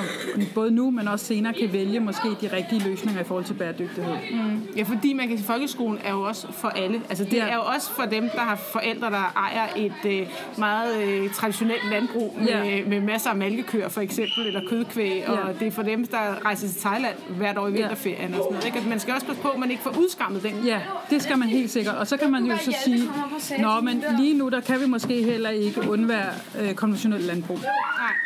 både 0.54 0.70
nu, 0.70 0.90
men 0.90 1.08
også 1.08 1.26
senere, 1.26 1.52
kan 1.52 1.72
vælge 1.72 2.00
måske 2.00 2.28
de 2.40 2.56
rigtige 2.56 2.88
løsninger 2.88 3.20
i 3.20 3.24
forhold 3.24 3.44
til 3.44 3.54
bæredygtighed. 3.54 4.14
Mm. 4.30 4.62
Ja, 4.76 4.82
fordi 4.82 5.12
man 5.12 5.28
kan 5.28 5.36
sige, 5.36 5.46
folkeskolen 5.46 5.98
er 6.04 6.12
jo 6.12 6.22
også 6.22 6.52
for 6.52 6.68
alle. 6.68 7.02
Altså 7.08 7.24
det 7.24 7.32
ja. 7.32 7.48
er 7.48 7.54
jo 7.54 7.62
også 7.74 7.90
for 7.90 8.02
dem, 8.02 8.28
der 8.34 8.40
har 8.40 8.56
forældre, 8.56 9.10
der 9.10 9.32
ejer 9.36 9.68
et 9.76 10.20
øh, 10.20 10.26
meget 10.58 11.04
øh, 11.04 11.30
traditionelt 11.30 11.90
landbrug 11.90 12.36
med, 12.38 12.48
ja. 12.48 12.84
med 12.86 13.00
masser 13.00 13.30
af 13.30 13.36
malkekøer 13.36 13.88
for 13.88 14.00
eksempel, 14.00 14.46
eller 14.46 14.60
kødkvæg, 14.68 15.24
ja. 15.28 15.32
og 15.32 15.60
det 15.60 15.66
er 15.66 15.70
for 15.70 15.82
dem, 15.82 16.06
der 16.06 16.44
rejser 16.44 16.68
til 16.68 16.80
Thailand 16.80 17.16
hvert 17.36 17.58
år 17.58 17.68
i 17.68 17.72
vinterferien 17.72 18.30
ja. 18.30 18.38
og 18.38 18.44
sådan 18.44 18.52
noget. 18.52 18.66
Ikke? 18.66 18.78
At 18.78 18.86
man 18.86 19.00
skal 19.00 19.14
også 19.14 19.26
passe 19.26 19.42
på, 19.42 19.48
at 19.48 19.58
man 19.58 19.70
ikke 19.70 19.82
får 19.82 19.98
udskammet 19.98 20.42
den. 20.42 20.52
Ja, 20.64 20.80
det 21.10 21.22
skal 21.22 21.38
man 21.38 21.48
helt 21.48 21.70
sikkert. 21.70 21.94
Og 21.94 22.06
så 22.06 22.16
kan 22.16 22.30
man 22.30 22.44
jo 22.44 22.56
så 22.56 22.74
sige, 22.84 23.62
nå, 23.62 23.80
men 23.80 24.04
lige 24.18 24.38
nu, 24.38 24.48
der 24.48 24.60
kan 24.60 24.80
vi 24.80 24.86
måske 24.86 25.22
heller 25.22 25.50
ikke 25.50 25.90
undvære 25.90 26.30
øh, 26.60 26.74
konventionelt 26.74 27.24
landbrug. 27.24 27.58
Nej. 27.58 28.23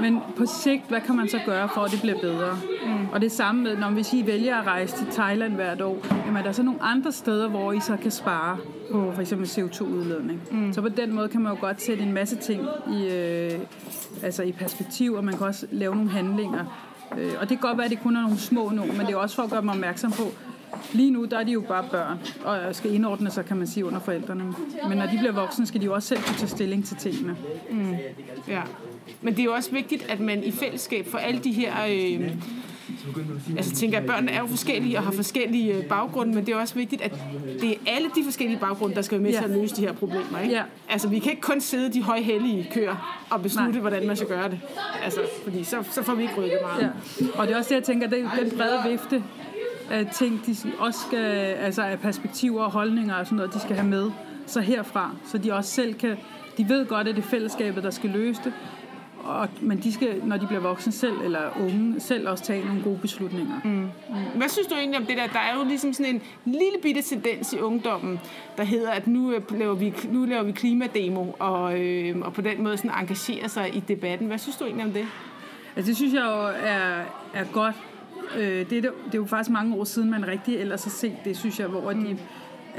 Men 0.00 0.20
på 0.36 0.46
sigt, 0.46 0.88
hvad 0.88 1.00
kan 1.00 1.16
man 1.16 1.28
så 1.28 1.40
gøre 1.46 1.68
for, 1.68 1.80
at 1.80 1.90
det 1.90 2.00
bliver 2.00 2.20
bedre? 2.20 2.58
Mm. 2.86 3.08
Og 3.12 3.20
det 3.20 3.32
samme 3.32 3.62
med, 3.62 3.76
når 3.76 3.90
vi 3.90 4.04
I 4.12 4.26
vælger 4.26 4.56
at 4.56 4.66
rejse 4.66 4.96
til 4.96 5.06
Thailand 5.06 5.54
hvert 5.54 5.80
år, 5.80 5.98
jamen 6.26 6.36
er 6.36 6.42
der 6.42 6.52
så 6.52 6.62
nogle 6.62 6.82
andre 6.82 7.12
steder, 7.12 7.48
hvor 7.48 7.72
I 7.72 7.80
så 7.80 7.96
kan 7.96 8.10
spare 8.10 8.56
på 8.92 9.12
for 9.14 9.20
eksempel 9.20 9.46
CO2-udledning. 9.46 10.40
Mm. 10.50 10.72
Så 10.72 10.80
på 10.80 10.88
den 10.88 11.14
måde 11.14 11.28
kan 11.28 11.40
man 11.40 11.52
jo 11.52 11.60
godt 11.60 11.82
sætte 11.82 12.02
en 12.02 12.12
masse 12.12 12.36
ting 12.36 12.62
i, 12.92 13.08
øh, 13.08 13.52
altså 14.22 14.42
i 14.42 14.52
perspektiv, 14.52 15.12
og 15.12 15.24
man 15.24 15.36
kan 15.36 15.46
også 15.46 15.66
lave 15.70 15.94
nogle 15.94 16.10
handlinger. 16.10 16.64
Øh, 17.18 17.32
og 17.40 17.40
det 17.40 17.48
kan 17.48 17.58
godt 17.58 17.76
være, 17.78 17.84
at 17.84 17.90
det 17.90 18.02
kun 18.02 18.16
er 18.16 18.22
nogle 18.22 18.38
små 18.38 18.70
nu, 18.70 18.84
men 18.84 19.00
det 19.06 19.10
er 19.10 19.16
også 19.16 19.36
for 19.36 19.42
at 19.42 19.50
gøre 19.50 19.62
mig 19.62 19.74
opmærksom 19.74 20.12
på, 20.12 20.22
Lige 20.92 21.10
nu, 21.10 21.24
der 21.24 21.38
er 21.38 21.44
de 21.44 21.52
jo 21.52 21.60
bare 21.60 21.84
børn, 21.90 22.18
og 22.44 22.74
skal 22.74 22.94
indordne 22.94 23.30
sig, 23.30 23.44
kan 23.44 23.56
man 23.56 23.66
sige, 23.66 23.86
under 23.86 24.00
forældrene. 24.00 24.44
Men 24.88 24.98
når 24.98 25.06
de 25.06 25.18
bliver 25.18 25.32
voksne, 25.32 25.66
skal 25.66 25.80
de 25.80 25.86
jo 25.86 25.94
også 25.94 26.08
selv 26.08 26.20
kunne 26.20 26.36
tage 26.36 26.48
stilling 26.48 26.84
til 26.84 26.96
tingene. 26.96 27.36
Mm. 27.70 27.94
Ja. 28.48 28.62
Men 29.22 29.34
det 29.34 29.40
er 29.40 29.44
jo 29.44 29.52
også 29.52 29.70
vigtigt, 29.70 30.06
at 30.08 30.20
man 30.20 30.44
i 30.44 30.50
fællesskab 30.50 31.06
for 31.06 31.18
alle 31.18 31.40
de 31.40 31.52
her... 31.52 31.72
Øh, 31.90 32.30
altså 33.56 33.74
tænker 33.74 33.98
at 33.98 34.06
børnene 34.06 34.32
er 34.32 34.40
jo 34.40 34.46
forskellige 34.46 34.98
og 34.98 35.04
har 35.04 35.12
forskellige 35.12 35.74
øh, 35.74 35.84
baggrunde, 35.84 36.34
men 36.34 36.46
det 36.46 36.54
er 36.54 36.56
også 36.56 36.74
vigtigt, 36.74 37.02
at 37.02 37.12
det 37.60 37.70
er 37.70 37.74
alle 37.86 38.08
de 38.16 38.24
forskellige 38.24 38.58
baggrunde, 38.58 38.94
der 38.94 39.02
skal 39.02 39.14
være 39.14 39.22
med 39.22 39.30
ja. 39.30 39.38
til 39.38 39.44
at 39.44 39.50
løse 39.50 39.76
de 39.76 39.80
her 39.80 39.92
problemer. 39.92 40.38
Ikke? 40.42 40.54
Ja. 40.54 40.62
Altså 40.88 41.08
vi 41.08 41.18
kan 41.18 41.30
ikke 41.30 41.42
kun 41.42 41.60
sidde 41.60 41.92
de 41.92 42.02
højhellige 42.02 42.68
køer 42.72 43.24
og 43.30 43.42
beslutte, 43.42 43.72
Nej. 43.72 43.80
hvordan 43.80 44.06
man 44.06 44.16
skal 44.16 44.28
gøre 44.28 44.50
det. 44.50 44.60
Altså, 45.04 45.20
fordi 45.44 45.64
så, 45.64 45.76
så 45.90 46.02
får 46.02 46.14
vi 46.14 46.22
ikke 46.22 46.34
rykket 46.34 46.58
meget. 46.62 46.92
Ja. 47.20 47.26
Og 47.34 47.46
det 47.46 47.54
er 47.54 47.58
også 47.58 47.68
det, 47.68 47.74
jeg 47.74 47.84
tænker, 47.84 48.08
det 48.08 48.20
er 48.20 48.44
den 48.44 48.58
brede 48.58 48.90
vifte 48.90 49.22
af 49.90 50.06
ting, 50.06 50.46
de 50.46 50.56
også 50.78 51.00
skal, 51.06 51.24
altså 51.60 51.82
af 51.82 52.00
perspektiver 52.00 52.62
og 52.62 52.70
holdninger 52.70 53.14
og 53.14 53.26
sådan 53.26 53.36
noget, 53.36 53.54
de 53.54 53.60
skal 53.60 53.76
have 53.76 53.88
med. 53.88 54.10
Så 54.46 54.60
herfra, 54.60 55.10
så 55.26 55.38
de 55.38 55.52
også 55.52 55.70
selv 55.70 55.94
kan, 55.94 56.16
de 56.58 56.68
ved 56.68 56.86
godt, 56.86 57.08
at 57.08 57.16
det 57.16 57.24
er 57.24 57.28
fællesskabet, 57.28 57.82
der 57.82 57.90
skal 57.90 58.10
løse 58.10 58.40
det, 58.44 58.52
og, 59.28 59.48
men 59.60 59.78
de 59.78 59.92
skal, 59.92 60.22
når 60.24 60.36
de 60.36 60.46
bliver 60.46 60.60
voksne 60.60 60.92
selv, 60.92 61.16
eller 61.24 61.40
unge, 61.60 62.00
selv 62.00 62.28
også 62.28 62.44
tage 62.44 62.66
nogle 62.66 62.82
gode 62.82 62.98
beslutninger. 62.98 63.60
Mm. 63.64 63.88
Hvad 64.36 64.48
synes 64.48 64.66
du 64.66 64.74
egentlig 64.74 65.00
om 65.00 65.06
det 65.06 65.16
der? 65.16 65.26
Der 65.26 65.38
er 65.38 65.58
jo 65.58 65.64
ligesom 65.64 65.92
sådan 65.92 66.14
en 66.14 66.22
lille 66.44 66.78
bitte 66.82 67.02
tendens 67.02 67.52
i 67.52 67.58
ungdommen, 67.58 68.20
der 68.56 68.64
hedder, 68.64 68.90
at 68.90 69.06
nu 69.06 69.32
øh, 69.32 69.58
laver 69.58 69.74
vi, 69.74 69.94
nu 70.10 70.24
laver 70.24 70.42
vi 70.42 70.52
klimademo, 70.52 71.26
og, 71.38 71.80
øh, 71.80 72.16
og 72.20 72.32
på 72.32 72.40
den 72.40 72.62
måde 72.62 72.76
sådan 72.76 72.90
engagerer 72.90 73.48
sig 73.48 73.76
i 73.76 73.80
debatten. 73.80 74.26
Hvad 74.26 74.38
synes 74.38 74.56
du 74.56 74.64
egentlig 74.64 74.86
om 74.86 74.92
det? 74.92 75.06
Altså, 75.76 75.88
det 75.88 75.96
synes 75.96 76.14
jeg 76.14 76.22
jo 76.22 76.42
er, 76.68 77.02
er 77.34 77.44
godt. 77.52 77.74
Øh, 78.38 78.70
det, 78.70 78.72
er, 78.72 78.80
det 78.80 79.14
er 79.14 79.18
jo 79.18 79.26
faktisk 79.26 79.50
mange 79.50 79.76
år 79.76 79.84
siden, 79.84 80.10
man 80.10 80.28
rigtig 80.28 80.56
ellers 80.56 80.84
har 80.84 80.90
set 80.90 81.16
det, 81.24 81.36
synes 81.36 81.60
jeg, 81.60 81.66
hvor 81.66 81.92
mm. 81.92 82.04
de 82.04 82.18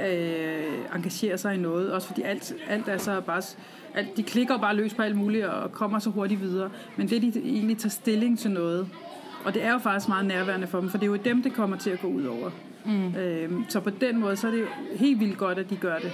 øh, 0.07 0.95
engagerer 0.95 1.37
sig 1.37 1.55
i 1.55 1.57
noget. 1.57 1.91
Også 1.91 2.07
fordi 2.07 2.21
alt, 2.21 2.53
alt 2.67 2.87
er 2.87 2.97
så 2.97 3.21
bare... 3.21 3.41
Alt, 3.93 4.17
de 4.17 4.23
klikker 4.23 4.57
bare 4.57 4.75
løs 4.75 4.93
på 4.93 5.01
alt 5.01 5.15
muligt 5.15 5.45
og 5.45 5.71
kommer 5.71 5.99
så 5.99 6.09
hurtigt 6.09 6.41
videre. 6.41 6.69
Men 6.97 7.09
det, 7.09 7.21
de 7.21 7.41
egentlig 7.45 7.77
tager 7.77 7.89
stilling 7.89 8.39
til 8.39 8.51
noget, 8.51 8.89
og 9.45 9.53
det 9.53 9.63
er 9.63 9.71
jo 9.71 9.77
faktisk 9.77 10.07
meget 10.07 10.25
nærværende 10.25 10.67
for 10.67 10.79
dem, 10.79 10.89
for 10.89 10.97
det 10.97 11.05
er 11.05 11.11
jo 11.11 11.15
dem, 11.15 11.43
det 11.43 11.53
kommer 11.53 11.77
til 11.77 11.89
at 11.89 12.01
gå 12.01 12.07
ud 12.07 12.25
over. 12.25 12.49
Mm. 12.85 13.15
Øh, 13.15 13.51
så 13.69 13.79
på 13.79 13.89
den 13.89 14.19
måde, 14.19 14.35
så 14.35 14.47
er 14.47 14.51
det 14.51 14.59
jo 14.59 14.65
helt 14.95 15.19
vildt 15.19 15.37
godt, 15.37 15.57
at 15.59 15.69
de 15.69 15.75
gør 15.75 15.97
det. 15.97 16.11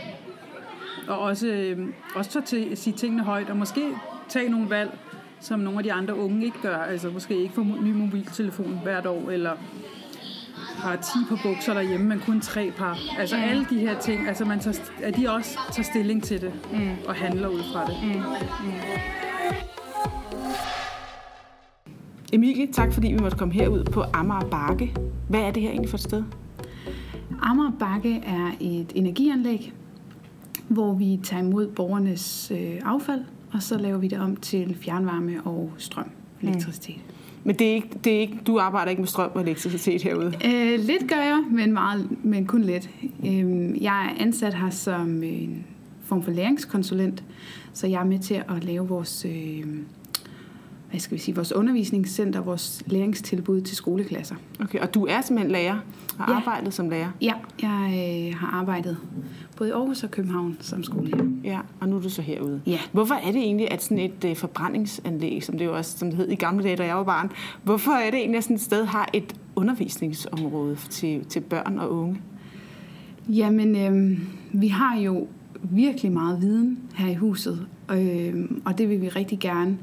Og 1.08 1.20
også, 1.20 1.48
øh, 1.48 1.88
også 2.16 2.32
så 2.32 2.42
til 2.42 2.68
at 2.72 2.78
sige 2.78 2.94
tingene 2.94 3.24
højt, 3.24 3.50
og 3.50 3.58
måske 3.58 3.82
tage 4.30 4.50
nogle 4.50 4.70
valg, 4.70 4.98
som 5.40 5.60
nogle 5.60 5.80
af 5.80 5.84
de 5.84 5.94
andre 5.94 6.16
unge 6.16 6.46
ikke 6.46 6.62
gør. 6.62 6.78
Altså 6.78 7.10
måske 7.10 7.36
ikke 7.36 7.54
få 7.54 7.64
ny 7.64 7.92
mobiltelefon 7.92 8.80
hvert 8.84 9.06
år, 9.06 9.30
eller 9.30 9.52
har 10.78 10.96
10 10.96 11.02
på 11.30 11.38
bukser 11.44 11.74
derhjemme, 11.74 12.06
men 12.06 12.20
kun 12.20 12.42
tre 12.42 12.72
par. 12.78 12.98
Altså 13.20 13.36
mm. 13.38 13.44
alle 13.44 13.66
de 13.70 13.80
her 13.80 14.00
ting, 14.00 14.28
altså 14.28 14.46
man 14.46 14.60
tager, 14.60 14.78
at 15.04 15.16
de 15.16 15.30
også 15.30 15.60
tager 15.72 15.84
stilling 15.84 16.24
til 16.24 16.42
det, 16.42 16.54
mm. 16.72 16.90
og 17.08 17.16
handler 17.16 17.48
ud 17.48 17.62
fra 17.74 17.86
det. 17.86 17.98
Mm. 18.04 18.10
Mm. 18.10 18.74
Emilie, 22.34 22.68
tak 22.72 22.94
fordi 22.94 23.08
vi 23.08 23.18
måtte 23.18 23.38
komme 23.38 23.54
herud 23.54 23.84
på 23.84 24.04
Amager 24.14 24.50
Bakke. 24.50 24.96
Hvad 25.30 25.40
er 25.40 25.52
det 25.52 25.64
her 25.64 25.70
egentlig 25.70 25.90
for 25.90 25.98
et 25.98 26.04
sted? 26.04 26.24
Amager 27.42 27.72
Bakke 27.80 28.16
er 28.26 28.52
et 28.60 28.92
energianlæg, 28.96 29.74
hvor 30.68 30.94
vi 30.94 31.20
tager 31.24 31.44
imod 31.44 31.68
borgernes 31.68 32.52
øh, 32.52 32.82
affald, 32.86 33.22
og 33.54 33.64
så 33.64 33.78
laver 33.78 33.98
vi 33.98 34.08
det 34.08 34.20
om 34.20 34.36
til 34.36 34.78
fjernvarme 34.82 35.42
og 35.46 35.72
strøm, 35.78 36.10
elektricitet. 36.42 36.96
Mm. 36.96 37.15
Men 37.48 37.56
det 37.56 37.68
er 37.68 37.74
ikke, 37.74 37.90
det 38.04 38.16
er 38.16 38.20
ikke, 38.20 38.40
du 38.48 38.60
arbejder 38.60 38.90
ikke 38.90 39.02
med 39.02 39.08
strøm 39.08 39.32
og 39.34 39.42
elektricitet 39.42 40.04
herude? 40.04 40.34
Øh, 40.46 40.80
lidt 40.80 41.10
gør 41.10 41.22
jeg, 41.22 41.44
men, 41.52 41.74
meget, 41.74 42.10
men 42.24 42.46
kun 42.46 42.62
lidt. 42.62 42.90
Øh, 43.26 43.84
jeg 43.84 44.06
er 44.06 44.24
ansat 44.24 44.54
her 44.54 44.70
som 44.70 45.24
en 45.24 45.66
form 46.04 46.24
for 46.24 46.32
læringskonsulent, 46.32 47.24
så 47.74 47.88
jeg 47.88 48.02
er 48.02 48.06
med 48.06 48.20
til 48.20 48.34
at 48.34 48.64
lave 48.64 48.88
vores, 48.88 49.26
øh, 49.26 49.66
hvad 50.90 51.00
skal 51.00 51.18
vi 51.18 51.22
sige, 51.22 51.36
vores 51.36 51.52
undervisningscenter, 51.52 52.42
vores 52.42 52.84
læringstilbud 52.86 53.62
til 53.62 53.78
skoleklasser. 53.78 54.36
Okay, 54.60 54.80
og 54.80 54.94
du 54.94 55.06
er 55.06 55.22
simpelthen 55.22 55.52
lærer 55.52 55.80
og 56.20 56.30
ja. 56.30 56.36
arbejdet 56.36 56.74
som 56.74 56.90
lærer? 56.90 57.10
Ja, 57.22 57.34
jeg 57.62 57.94
øh, 58.30 58.40
har 58.40 58.48
arbejdet 58.48 58.98
både 59.58 59.70
i 59.70 59.72
Aarhus 59.72 60.04
og 60.04 60.12
København 60.12 60.58
som 60.60 60.84
skolelærer. 60.84 61.28
Ja, 61.44 61.60
og 61.80 61.90
nu 61.90 61.98
er 61.98 62.02
du 62.02 62.10
så 62.10 62.22
herude. 62.22 62.62
Ja. 62.66 62.80
Hvorfor 62.92 63.16
er 63.16 63.32
det 63.32 63.42
egentlig, 63.42 63.72
at 63.72 63.84
sådan 63.84 64.00
et 64.00 64.26
øh, 64.26 64.36
forbrændingsanlæg, 64.36 65.44
som 65.44 65.58
det 65.58 65.66
jo 65.66 65.76
også 65.78 65.98
som 65.98 66.08
det 66.08 66.18
hed 66.18 66.30
i 66.30 66.36
gamle 66.36 66.64
dage, 66.64 66.76
da 66.76 66.86
jeg 66.86 66.96
var 66.96 67.04
barn, 67.04 67.32
hvorfor 67.64 67.92
er 67.92 68.12
det 68.12 68.20
egentlig, 68.20 68.38
at 68.38 68.44
sådan 68.44 68.56
et 68.56 68.62
sted 68.62 68.86
har 68.86 69.10
et 69.14 69.36
undervisningsområde 69.56 70.76
til, 70.76 71.26
til 71.26 71.40
børn 71.40 71.80
og 71.80 71.92
unge? 71.92 72.22
Jamen, 73.30 73.76
øh, 73.76 74.20
vi 74.54 74.68
har 74.68 75.00
jo 75.00 75.28
virkelig 75.64 76.12
meget 76.12 76.42
viden 76.42 76.80
her 76.96 77.10
i 77.10 77.16
huset, 77.16 77.68
øh, 77.92 78.50
og 78.66 78.78
det 78.78 78.90
vil 78.90 79.02
vi 79.02 79.10
rigtig 79.10 79.40
gerne 79.40 79.78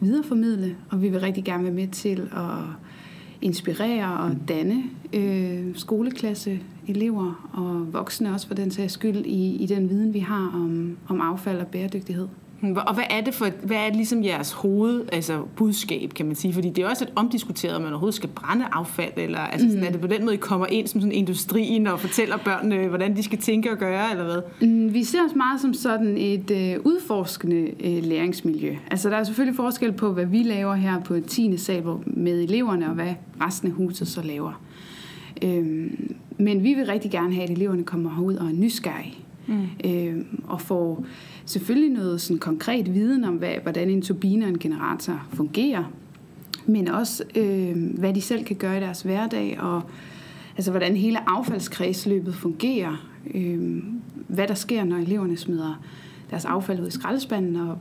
videreformidle, 0.00 0.76
og 0.90 1.02
vi 1.02 1.08
vil 1.08 1.20
rigtig 1.20 1.44
gerne 1.44 1.64
være 1.64 1.72
med 1.72 1.88
til 1.88 2.28
at 2.32 2.85
inspirere 3.42 4.20
og 4.20 4.36
danne 4.48 4.82
øh, 5.12 5.74
skoleklasse 5.74 6.60
elever 6.88 7.48
og 7.52 7.92
voksne 7.92 8.32
også 8.32 8.46
for 8.46 8.54
den 8.54 8.70
sags 8.70 8.92
skyld 8.92 9.16
i, 9.16 9.56
i 9.56 9.66
den 9.66 9.90
viden, 9.90 10.14
vi 10.14 10.18
har 10.18 10.50
om, 10.54 10.98
om 11.08 11.20
affald 11.20 11.60
og 11.60 11.66
bæredygtighed. 11.66 12.28
Og 12.74 12.94
hvad 12.94 13.04
er 13.10 13.20
det 13.20 13.34
for, 13.34 13.48
hvad 13.62 13.76
er 13.76 13.86
det 13.86 13.96
ligesom 13.96 14.24
jeres 14.24 14.52
hoved, 14.52 15.04
altså 15.12 15.42
budskab, 15.56 16.10
kan 16.14 16.26
man 16.26 16.34
sige? 16.34 16.54
Fordi 16.54 16.70
det 16.70 16.84
er 16.84 16.88
også 16.88 17.04
et 17.04 17.12
omdiskuteret, 17.16 17.76
om 17.76 17.82
man 17.82 17.90
overhovedet 17.90 18.14
skal 18.14 18.28
brænde 18.28 18.64
affald, 18.72 19.12
eller 19.16 19.38
altså 19.38 19.66
sådan, 19.66 19.80
mm. 19.80 19.86
er 19.86 19.90
det 19.90 20.00
på 20.00 20.06
den 20.06 20.24
måde, 20.24 20.34
I 20.34 20.38
kommer 20.38 20.66
ind 20.66 20.86
som 20.86 21.00
sådan 21.00 21.12
industrien 21.12 21.86
og 21.86 22.00
fortæller 22.00 22.36
børnene, 22.36 22.88
hvordan 22.88 23.16
de 23.16 23.22
skal 23.22 23.38
tænke 23.38 23.70
og 23.70 23.78
gøre, 23.78 24.10
eller 24.10 24.24
hvad? 24.24 24.68
Mm, 24.68 24.94
vi 24.94 25.04
ser 25.04 25.18
os 25.28 25.34
meget 25.34 25.60
som 25.60 25.74
sådan 25.74 26.16
et 26.18 26.50
øh, 26.50 26.76
udforskende 26.84 27.70
øh, 27.84 28.04
læringsmiljø. 28.04 28.76
Altså 28.90 29.10
der 29.10 29.16
er 29.16 29.24
selvfølgelig 29.24 29.56
forskel 29.56 29.92
på, 29.92 30.12
hvad 30.12 30.26
vi 30.26 30.42
laver 30.42 30.74
her 30.74 31.00
på 31.00 31.20
10. 31.20 31.56
sal 31.56 31.84
med 32.06 32.42
eleverne, 32.42 32.88
og 32.88 32.94
hvad 32.94 33.14
resten 33.40 33.68
af 33.68 33.74
huset 33.74 34.08
så 34.08 34.22
laver. 34.22 34.60
Øhm, 35.42 36.14
men 36.38 36.62
vi 36.62 36.74
vil 36.74 36.86
rigtig 36.86 37.10
gerne 37.10 37.34
have, 37.34 37.44
at 37.44 37.50
eleverne 37.50 37.84
kommer 37.84 38.10
herud 38.14 38.34
og 38.34 38.46
er 38.46 38.52
nysgerrige. 38.52 39.18
Mm. 39.46 39.66
Øhm, 39.84 40.42
og 40.48 40.60
får 40.60 41.04
selvfølgelig 41.46 41.90
noget 41.90 42.20
sådan 42.20 42.38
konkret 42.38 42.94
viden 42.94 43.24
om, 43.24 43.34
hvad, 43.34 43.54
hvordan 43.62 43.90
en 43.90 44.02
turbine 44.02 44.44
og 44.44 44.48
en 44.48 44.58
generator 44.58 45.26
fungerer, 45.32 45.84
men 46.66 46.88
også 46.88 47.24
øh, 47.36 47.98
hvad 47.98 48.14
de 48.14 48.20
selv 48.20 48.44
kan 48.44 48.56
gøre 48.56 48.76
i 48.76 48.80
deres 48.80 49.02
hverdag, 49.02 49.60
og 49.60 49.82
altså, 50.56 50.70
hvordan 50.70 50.96
hele 50.96 51.30
affaldskredsløbet 51.30 52.34
fungerer, 52.34 53.08
øh, 53.34 53.82
hvad 54.28 54.48
der 54.48 54.54
sker, 54.54 54.84
når 54.84 54.96
eleverne 54.96 55.36
smider 55.36 55.82
deres 56.30 56.44
affald 56.44 56.80
ud 56.80 56.86
i 56.86 56.90
skraldespanden, 56.90 57.56
og 57.56 57.78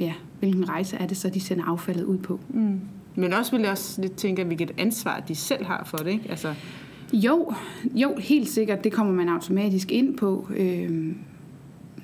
ja, 0.00 0.12
hvilken 0.38 0.68
rejse 0.68 0.96
er 0.96 1.06
det 1.06 1.16
så, 1.16 1.28
de 1.28 1.40
sender 1.40 1.64
affaldet 1.64 2.04
ud 2.04 2.18
på. 2.18 2.40
Mm. 2.48 2.80
Men 3.14 3.32
også 3.32 3.50
vil 3.50 3.60
jeg 3.60 3.70
også 3.70 4.02
lidt 4.02 4.16
tænke, 4.16 4.40
at 4.40 4.46
hvilket 4.46 4.70
ansvar 4.78 5.20
de 5.28 5.34
selv 5.34 5.64
har 5.64 5.84
for 5.86 5.96
det, 5.96 6.10
ikke? 6.10 6.30
Altså... 6.30 6.54
Jo, 7.12 7.52
jo, 7.94 8.16
helt 8.18 8.48
sikkert. 8.48 8.84
Det 8.84 8.92
kommer 8.92 9.12
man 9.12 9.28
automatisk 9.28 9.92
ind 9.92 10.16
på. 10.16 10.48
Øh, 10.56 11.12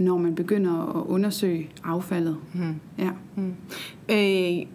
når 0.01 0.19
man 0.19 0.35
begynder 0.35 1.01
at 1.01 1.07
undersøge 1.07 1.71
affaldet. 1.85 2.37
Mm. 2.55 2.75
Ja. 2.99 3.11
Mm. 3.37 3.55
Øh, 4.11 4.67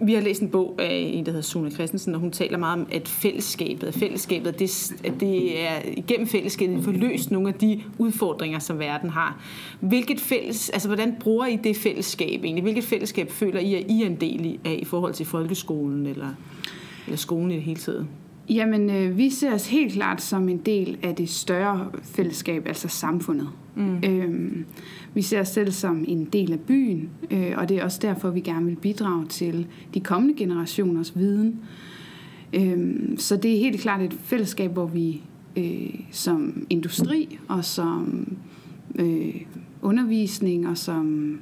vi 0.00 0.14
har 0.14 0.20
læst 0.20 0.42
en 0.42 0.48
bog 0.48 0.74
af 0.78 1.10
en, 1.14 1.26
der 1.26 1.32
hedder 1.32 1.42
Sune 1.42 1.70
Christensen, 1.70 2.14
og 2.14 2.20
hun 2.20 2.30
taler 2.30 2.58
meget 2.58 2.80
om, 2.80 2.86
at 2.92 3.08
fællesskabet, 3.08 3.86
at 3.86 3.94
fællesskabet, 3.94 4.58
det, 4.58 4.92
at 5.04 5.20
det 5.20 5.64
er 5.66 5.80
igennem 5.96 6.26
fællesskabet, 6.26 6.76
vi 6.76 6.82
får 6.82 6.92
løst 6.92 7.30
nogle 7.30 7.48
af 7.48 7.54
de 7.54 7.82
udfordringer, 7.98 8.58
som 8.58 8.78
verden 8.78 9.10
har. 9.10 9.40
Hvilket 9.80 10.20
fælles, 10.20 10.70
altså 10.70 10.88
hvordan 10.88 11.14
bruger 11.20 11.46
I 11.46 11.56
det 11.56 11.76
fællesskab 11.76 12.44
egentlig? 12.44 12.62
Hvilket 12.62 12.84
fællesskab 12.84 13.30
føler 13.30 13.60
I, 13.60 13.74
at 13.74 13.84
I 13.90 14.02
er 14.02 14.06
en 14.06 14.16
del 14.20 14.58
af 14.64 14.78
i 14.82 14.84
forhold 14.84 15.14
til 15.14 15.26
folkeskolen 15.26 16.06
eller, 16.06 16.28
eller 17.06 17.16
skolen 17.16 17.50
i 17.50 17.54
det 17.54 17.62
hele 17.62 17.80
taget? 17.80 18.06
Jamen, 18.48 18.90
øh, 18.90 19.18
vi 19.18 19.30
ser 19.30 19.54
os 19.54 19.68
helt 19.68 19.92
klart 19.92 20.22
som 20.22 20.48
en 20.48 20.58
del 20.58 20.98
af 21.02 21.14
det 21.14 21.28
større 21.28 21.90
fællesskab, 22.02 22.66
altså 22.66 22.88
samfundet. 22.88 23.48
Mm. 23.74 23.96
Øhm, 24.04 24.64
vi 25.14 25.22
ser 25.22 25.40
os 25.40 25.48
selv 25.48 25.72
som 25.72 26.04
en 26.08 26.24
del 26.24 26.52
af 26.52 26.60
byen, 26.60 27.10
øh, 27.30 27.52
og 27.56 27.68
det 27.68 27.76
er 27.76 27.84
også 27.84 27.98
derfor, 28.02 28.30
vi 28.30 28.40
gerne 28.40 28.66
vil 28.66 28.76
bidrage 28.76 29.26
til 29.26 29.66
de 29.94 30.00
kommende 30.00 30.34
generationers 30.36 31.18
viden. 31.18 31.60
Øhm, 32.52 33.16
så 33.18 33.36
det 33.36 33.54
er 33.54 33.58
helt 33.58 33.80
klart 33.80 34.02
et 34.02 34.12
fællesskab, 34.12 34.72
hvor 34.72 34.86
vi 34.86 35.22
øh, 35.56 35.94
som 36.10 36.66
industri 36.70 37.38
og 37.48 37.64
som 37.64 38.28
øh, 38.94 39.34
undervisning 39.82 40.68
og 40.68 40.78
som 40.78 41.38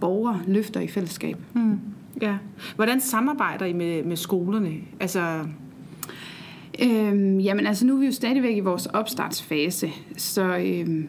borgere 0.00 0.40
løfter 0.46 0.80
i 0.80 0.88
fællesskab. 0.88 1.36
Mm. 1.54 1.78
Ja. 2.22 2.36
Hvordan 2.76 3.00
samarbejder 3.00 3.66
I 3.66 3.72
med, 3.72 4.04
med 4.04 4.16
skolerne? 4.16 4.72
Altså 5.00 5.44
Øhm, 6.82 7.38
jamen 7.38 7.66
altså 7.66 7.86
nu 7.86 7.94
er 7.94 7.98
vi 7.98 8.06
jo 8.06 8.12
stadigvæk 8.12 8.56
i 8.56 8.60
vores 8.60 8.86
opstartsfase, 8.86 9.90
så 10.16 10.56
øhm, 10.56 11.08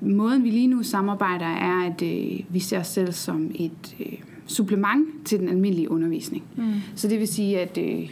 måden 0.00 0.44
vi 0.44 0.50
lige 0.50 0.66
nu 0.66 0.82
samarbejder 0.82 1.46
er, 1.46 1.90
at 1.90 2.02
øh, 2.02 2.40
vi 2.48 2.58
ser 2.60 2.80
os 2.80 2.86
selv 2.86 3.12
som 3.12 3.50
et 3.54 3.96
øh, 4.00 4.18
supplement 4.46 5.06
til 5.24 5.38
den 5.38 5.48
almindelige 5.48 5.90
undervisning. 5.90 6.44
Mm. 6.56 6.72
Så 6.94 7.08
det 7.08 7.18
vil 7.18 7.28
sige, 7.28 7.60
at 7.60 7.78
øh, 7.78 8.10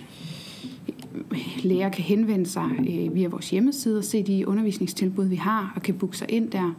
lærer 1.62 1.88
kan 1.88 2.04
henvende 2.04 2.46
sig 2.46 2.70
øh, 2.78 3.14
via 3.14 3.28
vores 3.28 3.50
hjemmeside 3.50 3.98
og 3.98 4.04
se 4.04 4.22
de 4.22 4.48
undervisningstilbud, 4.48 5.24
vi 5.24 5.36
har, 5.36 5.72
og 5.76 5.82
kan 5.82 5.94
booke 5.94 6.16
sig 6.16 6.30
ind 6.30 6.50
der. 6.50 6.76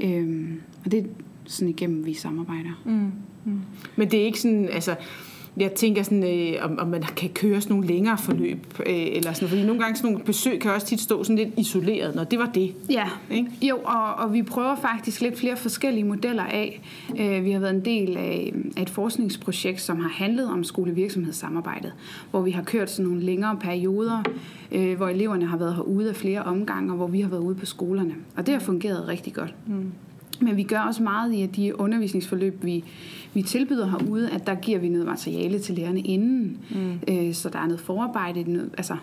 Øhm, 0.00 0.60
og 0.84 0.92
det 0.92 1.00
er 1.00 1.04
sådan 1.44 1.68
igennem, 1.68 2.06
vi 2.06 2.14
samarbejder. 2.14 2.82
Mm. 2.84 3.12
Mm. 3.44 3.60
Men 3.96 4.10
det 4.10 4.20
er 4.20 4.24
ikke 4.24 4.40
sådan, 4.40 4.68
altså 4.68 4.96
jeg 5.56 5.72
tænker 5.72 6.02
sådan, 6.02 6.24
øh, 6.24 6.64
om, 6.64 6.78
om 6.78 6.88
man 6.88 7.02
kan 7.02 7.30
køre 7.30 7.60
sådan 7.60 7.76
nogle 7.76 7.88
længere 7.88 8.18
forløb, 8.18 8.58
øh, 8.86 8.94
eller 9.12 9.32
sådan, 9.32 9.48
fordi 9.48 9.62
nogle 9.62 9.82
gange 9.82 9.96
sådan 9.96 10.12
nogle 10.12 10.24
besøg 10.24 10.60
kan 10.60 10.70
også 10.70 10.86
tit 10.86 11.00
stå 11.00 11.24
sådan 11.24 11.36
lidt 11.36 11.48
isoleret, 11.56 12.14
når 12.14 12.24
det 12.24 12.38
var 12.38 12.50
det. 12.54 12.74
Ja, 12.90 13.08
ikke? 13.30 13.50
jo, 13.62 13.78
og, 13.84 14.14
og 14.14 14.32
vi 14.32 14.42
prøver 14.42 14.76
faktisk 14.76 15.20
lidt 15.20 15.38
flere 15.38 15.56
forskellige 15.56 16.04
modeller 16.04 16.44
af. 16.44 16.82
Øh, 17.18 17.44
vi 17.44 17.50
har 17.50 17.60
været 17.60 17.74
en 17.74 17.84
del 17.84 18.16
af, 18.16 18.52
af 18.76 18.82
et 18.82 18.90
forskningsprojekt, 18.90 19.80
som 19.80 20.00
har 20.00 20.08
handlet 20.08 20.48
om 20.48 20.64
skolevirksomhedssamarbejdet, 20.64 21.92
hvor 22.30 22.40
vi 22.40 22.50
har 22.50 22.62
kørt 22.62 22.90
sådan 22.90 23.08
nogle 23.08 23.22
længere 23.22 23.56
perioder, 23.56 24.22
øh, 24.72 24.96
hvor 24.96 25.08
eleverne 25.08 25.46
har 25.46 25.56
været 25.56 25.74
herude 25.74 26.08
af 26.08 26.16
flere 26.16 26.42
omgange, 26.42 26.92
og 26.92 26.96
hvor 26.96 27.06
vi 27.06 27.20
har 27.20 27.28
været 27.28 27.40
ude 27.40 27.54
på 27.54 27.66
skolerne. 27.66 28.14
Og 28.36 28.46
det 28.46 28.54
har 28.54 28.60
fungeret 28.60 29.08
rigtig 29.08 29.34
godt. 29.34 29.54
Mm. 29.66 29.92
Men 30.42 30.56
vi 30.56 30.62
gør 30.62 30.78
også 30.78 31.02
meget 31.02 31.32
i, 31.32 31.42
at 31.42 31.56
de 31.56 31.80
undervisningsforløb, 31.80 32.64
vi, 32.64 32.84
vi 33.34 33.42
tilbyder 33.42 33.86
herude, 33.86 34.30
at 34.30 34.46
der 34.46 34.54
giver 34.54 34.78
vi 34.78 34.88
noget 34.88 35.06
materiale 35.06 35.58
til 35.58 35.74
lærerne 35.74 36.00
inden. 36.00 36.58
Mm. 36.70 37.00
Øh, 37.08 37.34
så 37.34 37.48
der 37.48 37.58
er 37.58 37.66
noget 37.66 37.80
forarbejde, 37.80 38.52
noget, 38.52 38.70
altså 38.76 38.96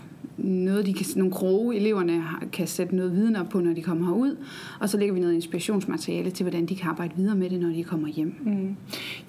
noget, 0.43 0.85
de 0.85 0.93
kan, 0.93 1.05
nogle 1.15 1.31
kroge, 1.31 1.75
eleverne 1.75 2.23
kan 2.53 2.67
sætte 2.67 2.95
noget 2.95 3.15
viden 3.15 3.35
op 3.35 3.49
på, 3.49 3.59
når 3.59 3.73
de 3.73 3.81
kommer 3.81 4.05
herud. 4.05 4.35
Og 4.79 4.89
så 4.89 4.97
lægger 4.97 5.13
vi 5.13 5.19
noget 5.19 5.33
inspirationsmateriale 5.33 6.31
til, 6.31 6.43
hvordan 6.43 6.65
de 6.65 6.75
kan 6.75 6.89
arbejde 6.89 7.13
videre 7.15 7.35
med 7.35 7.49
det, 7.49 7.59
når 7.59 7.69
de 7.69 7.83
kommer 7.83 8.07
hjem. 8.07 8.35
Mm. 8.45 8.75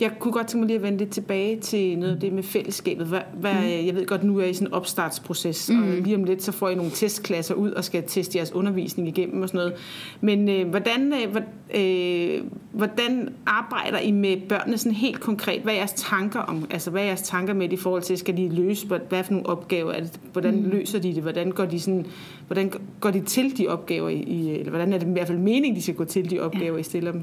Jeg 0.00 0.12
kunne 0.18 0.32
godt 0.32 0.46
tænke 0.46 0.58
mig 0.58 0.66
lige 0.66 0.76
at 0.76 0.82
vende 0.82 0.98
lidt 0.98 1.10
tilbage 1.10 1.60
til 1.60 1.98
noget 1.98 2.14
af 2.14 2.20
det 2.20 2.32
med 2.32 2.42
fællesskabet. 2.42 3.06
Hvad, 3.06 3.20
hvad, 3.40 3.54
mm. 3.54 3.86
Jeg 3.86 3.94
ved 3.94 4.06
godt, 4.06 4.24
nu 4.24 4.38
er 4.38 4.44
I 4.44 4.54
sådan 4.54 4.68
en 4.68 4.72
opstartsproces, 4.72 5.70
mm. 5.70 5.82
og 5.82 5.88
lige 5.88 6.16
om 6.16 6.24
lidt, 6.24 6.42
så 6.42 6.52
får 6.52 6.68
I 6.68 6.74
nogle 6.74 6.90
testklasser 6.90 7.54
ud 7.54 7.70
og 7.70 7.84
skal 7.84 8.02
teste 8.06 8.38
jeres 8.38 8.52
undervisning 8.52 9.08
igennem 9.08 9.42
og 9.42 9.48
sådan 9.48 9.58
noget. 9.58 9.72
Men 10.20 10.48
øh, 10.48 10.68
hvordan, 10.68 11.12
øh, 11.12 11.36
øh, 11.74 12.44
hvordan 12.72 13.28
arbejder 13.46 13.98
I 13.98 14.10
med 14.10 14.36
børnene 14.48 14.78
sådan 14.78 14.96
helt 14.96 15.20
konkret? 15.20 15.62
Hvad 15.62 15.72
er 15.72 15.78
jeres 15.78 15.92
tanker 15.92 16.40
om, 16.40 16.66
altså 16.70 16.90
hvad 16.90 17.02
er 17.02 17.06
jeres 17.06 17.22
tanker 17.22 17.54
med 17.54 17.72
i 17.72 17.76
forhold 17.76 18.02
til, 18.02 18.18
skal 18.18 18.36
de 18.36 18.48
løse, 18.48 18.86
hvad 18.86 18.98
hvad 19.08 19.24
for 19.24 19.32
nogle 19.32 19.48
opgaver 19.48 19.92
er 19.92 20.00
det? 20.00 20.20
Hvordan 20.32 20.56
mm. 20.56 20.70
løser 20.70 20.98
de 21.00 21.14
det? 21.14 21.22
Hvordan 21.22 21.50
går 21.50 21.64
de, 21.64 21.80
sådan, 21.80 22.06
hvordan 22.46 22.72
går 23.00 23.10
de 23.10 23.20
til 23.20 23.58
de 23.58 23.68
opgaver, 23.68 24.08
I, 24.08 24.50
eller 24.50 24.70
hvordan 24.70 24.92
er 24.92 24.98
det 24.98 25.06
i 25.06 25.10
hvert 25.10 25.26
fald 25.26 25.38
meningen, 25.38 25.76
de 25.76 25.82
skal 25.82 25.94
gå 25.94 26.04
til 26.04 26.30
de 26.30 26.40
opgaver, 26.40 26.78
I 26.78 26.82
stiller 26.82 27.12
dem? 27.12 27.22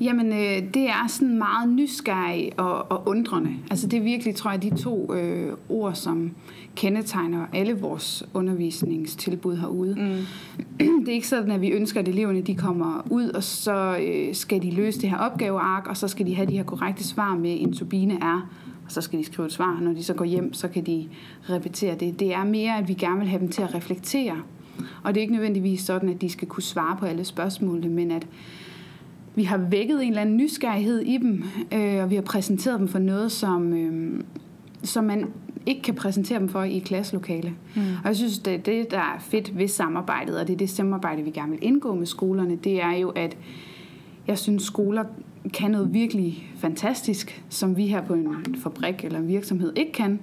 Jamen, 0.00 0.32
øh, 0.32 0.74
det 0.74 0.88
er 0.88 1.06
sådan 1.08 1.38
meget 1.38 1.68
nysgerrig 1.68 2.52
og, 2.56 2.92
og 2.92 3.08
undrende. 3.08 3.50
Altså 3.70 3.86
det 3.86 3.98
er 3.98 4.02
virkelig, 4.02 4.34
tror 4.34 4.50
jeg, 4.50 4.62
de 4.62 4.76
to 4.76 5.14
øh, 5.14 5.52
ord, 5.68 5.94
som 5.94 6.30
kendetegner 6.76 7.46
alle 7.52 7.72
vores 7.72 8.24
undervisningstilbud 8.34 9.56
herude. 9.56 9.94
Mm. 9.94 10.26
Det 11.02 11.08
er 11.08 11.12
ikke 11.12 11.28
sådan, 11.28 11.50
at 11.50 11.60
vi 11.60 11.68
ønsker, 11.68 12.00
at 12.00 12.08
eleverne 12.08 12.40
de 12.40 12.54
kommer 12.54 13.06
ud, 13.10 13.28
og 13.28 13.42
så 13.42 13.96
øh, 14.02 14.34
skal 14.34 14.62
de 14.62 14.70
løse 14.70 15.00
det 15.00 15.10
her 15.10 15.18
opgaveark, 15.18 15.86
og 15.86 15.96
så 15.96 16.08
skal 16.08 16.26
de 16.26 16.34
have 16.34 16.48
de 16.48 16.56
her 16.56 16.64
korrekte 16.64 17.04
svar 17.04 17.34
med, 17.34 17.56
en 17.60 17.72
turbine 17.72 18.14
er, 18.14 18.48
og 18.84 18.92
så 18.92 19.00
skal 19.00 19.18
de 19.18 19.24
skrive 19.24 19.46
et 19.46 19.52
svar. 19.52 19.80
Når 19.80 19.92
de 19.92 20.04
så 20.04 20.14
går 20.14 20.24
hjem, 20.24 20.52
så 20.52 20.68
kan 20.68 20.86
de 20.86 21.08
repetere 21.50 21.94
det. 21.94 22.20
Det 22.20 22.34
er 22.34 22.44
mere, 22.44 22.78
at 22.78 22.88
vi 22.88 22.94
gerne 22.94 23.18
vil 23.18 23.28
have 23.28 23.40
dem 23.40 23.48
til 23.48 23.62
at 23.62 23.74
reflektere. 23.74 24.42
Og 25.02 25.14
det 25.14 25.20
er 25.20 25.22
ikke 25.22 25.34
nødvendigvis 25.34 25.80
sådan, 25.80 26.08
at 26.08 26.20
de 26.20 26.28
skal 26.28 26.48
kunne 26.48 26.62
svare 26.62 26.96
på 26.96 27.06
alle 27.06 27.24
spørgsmålene, 27.24 27.88
men 27.88 28.10
at 28.10 28.26
vi 29.34 29.42
har 29.42 29.56
vækket 29.56 30.02
en 30.02 30.08
eller 30.08 30.20
anden 30.20 30.36
nysgerrighed 30.36 31.00
i 31.00 31.16
dem, 31.16 31.44
øh, 31.72 32.02
og 32.02 32.10
vi 32.10 32.14
har 32.14 32.22
præsenteret 32.22 32.80
dem 32.80 32.88
for 32.88 32.98
noget, 32.98 33.32
som, 33.32 33.72
øh, 33.72 34.20
som 34.82 35.04
man 35.04 35.26
ikke 35.66 35.82
kan 35.82 35.94
præsentere 35.94 36.38
dem 36.38 36.48
for 36.48 36.62
i 36.62 36.76
et 36.76 36.84
klasselokale. 36.84 37.54
Mm. 37.74 37.82
Og 37.82 38.08
jeg 38.08 38.16
synes, 38.16 38.38
det, 38.38 38.66
det, 38.66 38.90
der 38.90 38.98
er 38.98 39.18
fedt 39.20 39.58
ved 39.58 39.68
samarbejdet, 39.68 40.40
og 40.40 40.46
det 40.46 40.52
er 40.52 40.56
det 40.56 40.70
samarbejde, 40.70 41.22
vi 41.22 41.30
gerne 41.30 41.50
vil 41.50 41.58
indgå 41.62 41.94
med 41.94 42.06
skolerne, 42.06 42.56
det 42.56 42.82
er 42.82 42.92
jo, 42.92 43.08
at 43.08 43.36
jeg 44.26 44.38
synes, 44.38 44.62
skoler 44.62 45.04
kan 45.50 45.70
noget 45.70 45.94
virkelig 45.94 46.52
fantastisk, 46.56 47.44
som 47.48 47.76
vi 47.76 47.86
her 47.86 48.06
på 48.06 48.14
en 48.14 48.56
fabrik 48.62 49.04
eller 49.04 49.18
en 49.18 49.28
virksomhed 49.28 49.72
ikke 49.76 49.92
kan. 49.92 50.20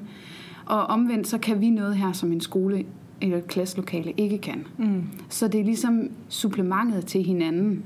Og 0.65 0.83
omvendt, 0.83 1.27
så 1.27 1.37
kan 1.37 1.61
vi 1.61 1.69
noget 1.69 1.95
her, 1.95 2.11
som 2.11 2.31
en 2.31 2.41
skole 2.41 2.85
eller 3.21 3.37
et 3.37 3.47
klasselokale 3.47 4.13
ikke 4.17 4.37
kan. 4.37 4.67
Mm. 4.77 5.03
Så 5.29 5.47
det 5.47 5.59
er 5.59 5.65
ligesom 5.65 6.09
supplementet 6.29 7.05
til 7.05 7.23
hinanden, 7.23 7.83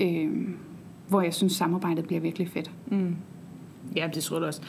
øh, 0.00 0.48
hvor 1.08 1.20
jeg 1.20 1.34
synes, 1.34 1.52
samarbejdet 1.52 2.04
bliver 2.06 2.20
virkelig 2.20 2.48
fedt. 2.48 2.70
Ja, 3.96 4.08
det 4.14 4.22
tror 4.22 4.38
jeg 4.38 4.46
også. 4.46 4.60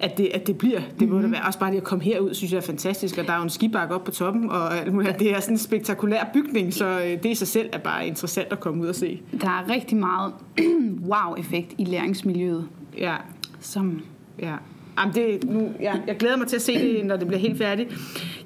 At 0.00 0.18
det, 0.18 0.30
at 0.34 0.46
det 0.46 0.58
bliver, 0.58 0.80
det 0.80 1.00
må 1.00 1.06
mm-hmm. 1.06 1.22
det 1.22 1.32
være. 1.32 1.46
Også 1.46 1.58
bare 1.58 1.70
det 1.70 1.76
at 1.76 1.84
komme 1.84 2.04
herud, 2.04 2.34
synes 2.34 2.52
jeg 2.52 2.58
er 2.58 2.62
fantastisk. 2.62 3.18
Og 3.18 3.26
der 3.26 3.32
er 3.32 3.36
jo 3.36 3.42
en 3.42 3.50
skibakke 3.50 3.94
op 3.94 4.04
på 4.04 4.10
toppen, 4.10 4.50
og 4.50 4.78
alt 4.78 4.92
muligt. 4.92 5.18
det 5.18 5.34
er 5.34 5.40
sådan 5.40 5.54
en 5.54 5.58
spektakulær 5.58 6.30
bygning, 6.34 6.74
så 6.74 6.86
øh, 6.86 7.22
det 7.22 7.26
i 7.26 7.34
sig 7.34 7.48
selv 7.48 7.68
er 7.72 7.78
bare 7.78 8.06
interessant 8.06 8.52
at 8.52 8.60
komme 8.60 8.82
ud 8.82 8.88
og 8.88 8.94
se. 8.94 9.20
Der 9.40 9.48
er 9.48 9.70
rigtig 9.70 9.96
meget 9.96 10.32
wow-effekt 11.12 11.74
i 11.78 11.84
læringsmiljøet, 11.84 12.68
Ja, 12.98 13.14
som 13.60 14.00
ja. 14.38 14.54
Jamen 14.98 15.14
det, 15.14 15.44
nu, 15.50 15.70
ja, 15.80 15.94
jeg 16.06 16.16
glæder 16.16 16.36
mig 16.36 16.46
til 16.46 16.56
at 16.56 16.62
se 16.62 16.72
det, 16.72 17.06
når 17.06 17.16
det 17.16 17.26
bliver 17.26 17.40
helt 17.40 17.58
færdigt. 17.58 17.94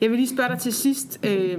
Jeg 0.01 0.11
vil 0.11 0.18
lige 0.18 0.28
spørge 0.28 0.49
dig 0.49 0.59
til 0.59 0.72
sidst. 0.72 1.26
Øh, 1.26 1.59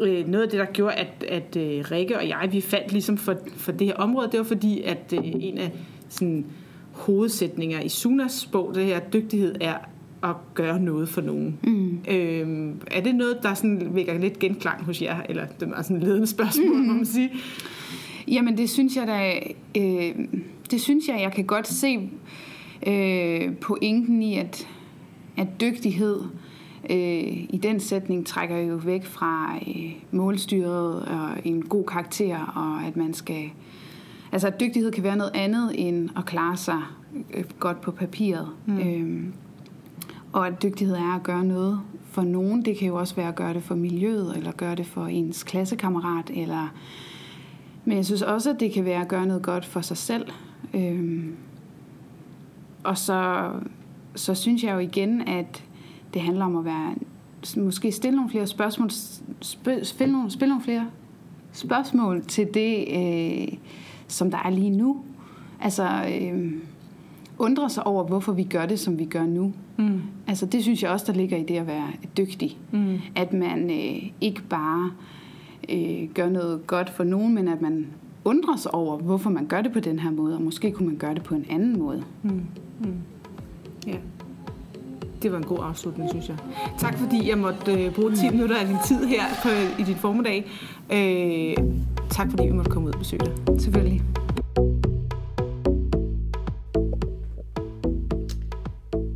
øh, 0.00 0.28
noget 0.28 0.44
af 0.44 0.48
det, 0.50 0.58
der 0.58 0.64
gjorde, 0.64 0.94
at, 0.94 1.24
at 1.28 1.56
øh, 1.56 1.84
Rikke 1.90 2.18
og 2.18 2.28
jeg, 2.28 2.48
vi 2.52 2.60
faldt 2.60 2.92
ligesom 2.92 3.18
for, 3.18 3.36
for 3.56 3.72
det 3.72 3.86
her 3.86 3.94
område, 3.94 4.28
det 4.32 4.38
var 4.38 4.44
fordi, 4.44 4.82
at 4.82 5.12
øh, 5.12 5.20
en 5.24 5.58
af 5.58 5.72
sådan, 6.08 6.46
hovedsætninger 6.94 7.80
i 7.80 7.88
Sunas 7.88 8.46
bog, 8.52 8.74
det 8.74 8.84
her 8.84 9.00
dygtighed, 9.00 9.54
er 9.60 9.74
at 10.22 10.36
gøre 10.54 10.80
noget 10.80 11.08
for 11.08 11.20
nogen. 11.20 11.58
Mm. 11.62 11.98
Øhm, 12.08 12.80
er 12.90 13.00
det 13.00 13.14
noget, 13.14 13.38
der 13.42 13.54
sådan 13.54 13.90
vækker 13.94 14.18
lidt 14.18 14.38
genklang 14.38 14.84
hos 14.84 15.02
jer? 15.02 15.22
Eller 15.28 15.46
det 15.60 15.72
er 15.76 15.82
sådan 15.82 15.96
et 15.96 16.02
ledende 16.02 16.26
spørgsmål, 16.26 16.76
mm. 16.76 16.86
må 16.86 16.92
man 16.92 17.06
sige. 17.06 17.30
Jamen, 18.28 18.58
det 18.58 18.70
synes 18.70 18.96
jeg 18.96 19.06
da, 19.06 19.40
øh, 19.80 20.14
det 20.70 20.80
synes 20.80 21.08
jeg, 21.08 21.20
jeg 21.20 21.32
kan 21.32 21.44
godt 21.44 21.68
se 21.68 22.10
øh, 22.86 23.56
pointen 23.56 24.22
i, 24.22 24.38
at, 24.38 24.68
at 25.36 25.48
dygtighed 25.60 26.20
øh, 26.90 27.44
i 27.50 27.60
den 27.62 27.80
sætning 27.80 28.26
trækker 28.26 28.56
jo 28.56 28.74
væk 28.74 29.04
fra 29.04 29.58
øh, 29.68 29.92
målstyret 30.10 31.02
og 31.02 31.30
en 31.44 31.62
god 31.62 31.84
karakter, 31.84 32.38
og 32.38 32.86
at 32.86 32.96
man 32.96 33.14
skal... 33.14 33.50
Altså, 34.34 34.48
at 34.48 34.60
dygtighed 34.60 34.92
kan 34.92 35.02
være 35.02 35.16
noget 35.16 35.30
andet 35.34 35.88
end 35.88 36.10
at 36.16 36.24
klare 36.24 36.56
sig 36.56 36.82
øh, 37.34 37.44
godt 37.58 37.80
på 37.80 37.90
papiret. 37.90 38.48
Mm. 38.66 38.78
Øh, 38.78 39.24
og 40.32 40.46
at 40.46 40.62
dygtighed 40.62 40.96
er 40.96 41.14
at 41.16 41.22
gøre 41.22 41.44
noget 41.44 41.80
for 42.04 42.22
nogen. 42.22 42.64
Det 42.64 42.76
kan 42.76 42.88
jo 42.88 42.94
også 42.94 43.14
være 43.14 43.28
at 43.28 43.34
gøre 43.34 43.54
det 43.54 43.62
for 43.62 43.74
miljøet, 43.74 44.36
eller 44.36 44.52
gøre 44.52 44.74
det 44.74 44.86
for 44.86 45.06
ens 45.06 45.42
klassekammerat, 45.42 46.30
eller 46.34 46.74
men 47.84 47.96
jeg 47.96 48.04
synes 48.04 48.22
også, 48.22 48.50
at 48.50 48.60
det 48.60 48.72
kan 48.72 48.84
være 48.84 49.00
at 49.00 49.08
gøre 49.08 49.26
noget 49.26 49.42
godt 49.42 49.64
for 49.64 49.80
sig 49.80 49.96
selv. 49.96 50.26
Øhm, 50.74 51.36
og 52.84 52.98
så, 52.98 53.50
så 54.14 54.34
synes 54.34 54.64
jeg 54.64 54.74
jo 54.74 54.78
igen, 54.78 55.28
at 55.28 55.64
det 56.14 56.22
handler 56.22 56.44
om 56.44 56.56
at 56.56 56.64
være 56.64 56.94
måske 57.56 57.92
stille 57.92 58.16
nogle 58.16 58.30
flere 58.30 58.46
spørgsmål, 58.46 58.88
sp- 59.44 59.84
spille, 59.84 60.12
nogle, 60.12 60.30
spille 60.30 60.48
nogle 60.48 60.64
flere 60.64 60.86
spørgsmål 61.52 62.24
til 62.24 62.48
det, 62.54 62.84
øh, 62.90 63.58
som 64.14 64.30
der 64.30 64.38
er 64.44 64.50
lige 64.50 64.70
nu. 64.70 64.96
Altså 65.60 65.88
øh, 66.20 66.52
undre 67.38 67.70
sig 67.70 67.86
over, 67.86 68.04
hvorfor 68.04 68.32
vi 68.32 68.44
gør 68.44 68.66
det, 68.66 68.80
som 68.80 68.98
vi 68.98 69.04
gør 69.04 69.26
nu. 69.26 69.52
Mm. 69.76 70.00
Altså 70.26 70.46
det 70.46 70.62
synes 70.62 70.82
jeg 70.82 70.90
også, 70.90 71.06
der 71.12 71.18
ligger 71.18 71.36
i 71.36 71.42
det 71.42 71.56
at 71.56 71.66
være 71.66 71.88
dygtig. 72.16 72.58
Mm. 72.72 72.98
At 73.16 73.32
man 73.32 73.70
øh, 73.70 74.10
ikke 74.20 74.42
bare 74.42 74.90
øh, 75.68 76.08
gør 76.14 76.28
noget 76.28 76.66
godt 76.66 76.90
for 76.90 77.04
nogen, 77.04 77.34
men 77.34 77.48
at 77.48 77.62
man 77.62 77.86
undrer 78.24 78.56
sig 78.56 78.74
over, 78.74 78.98
hvorfor 78.98 79.30
man 79.30 79.46
gør 79.46 79.62
det 79.62 79.72
på 79.72 79.80
den 79.80 79.98
her 79.98 80.10
måde, 80.10 80.34
og 80.34 80.42
måske 80.42 80.72
kunne 80.72 80.86
man 80.86 80.96
gøre 80.96 81.14
det 81.14 81.22
på 81.22 81.34
en 81.34 81.46
anden 81.50 81.78
måde. 81.78 82.04
Ja. 83.86 83.96
Det 85.24 85.32
var 85.32 85.38
en 85.38 85.46
god 85.46 85.58
afslutning, 85.62 86.10
synes 86.10 86.28
jeg. 86.28 86.36
Tak 86.78 86.98
fordi 86.98 87.28
jeg 87.28 87.38
måtte 87.38 87.72
øh, 87.72 87.94
bruge 87.94 88.16
10 88.16 88.30
minutter 88.30 88.56
af 88.56 88.66
din 88.66 88.76
tid 88.86 89.04
her 89.04 89.22
på, 89.42 89.48
i 89.78 89.84
dit 89.84 89.96
formiddag. 89.96 90.50
Øh, 90.92 91.56
tak 92.10 92.30
fordi 92.30 92.42
vi 92.46 92.52
måtte 92.52 92.70
komme 92.70 92.88
ud 92.88 92.92
og 92.92 92.98
besøge 92.98 93.20
dig. 93.24 93.60
Selvfølgelig. 93.60 94.02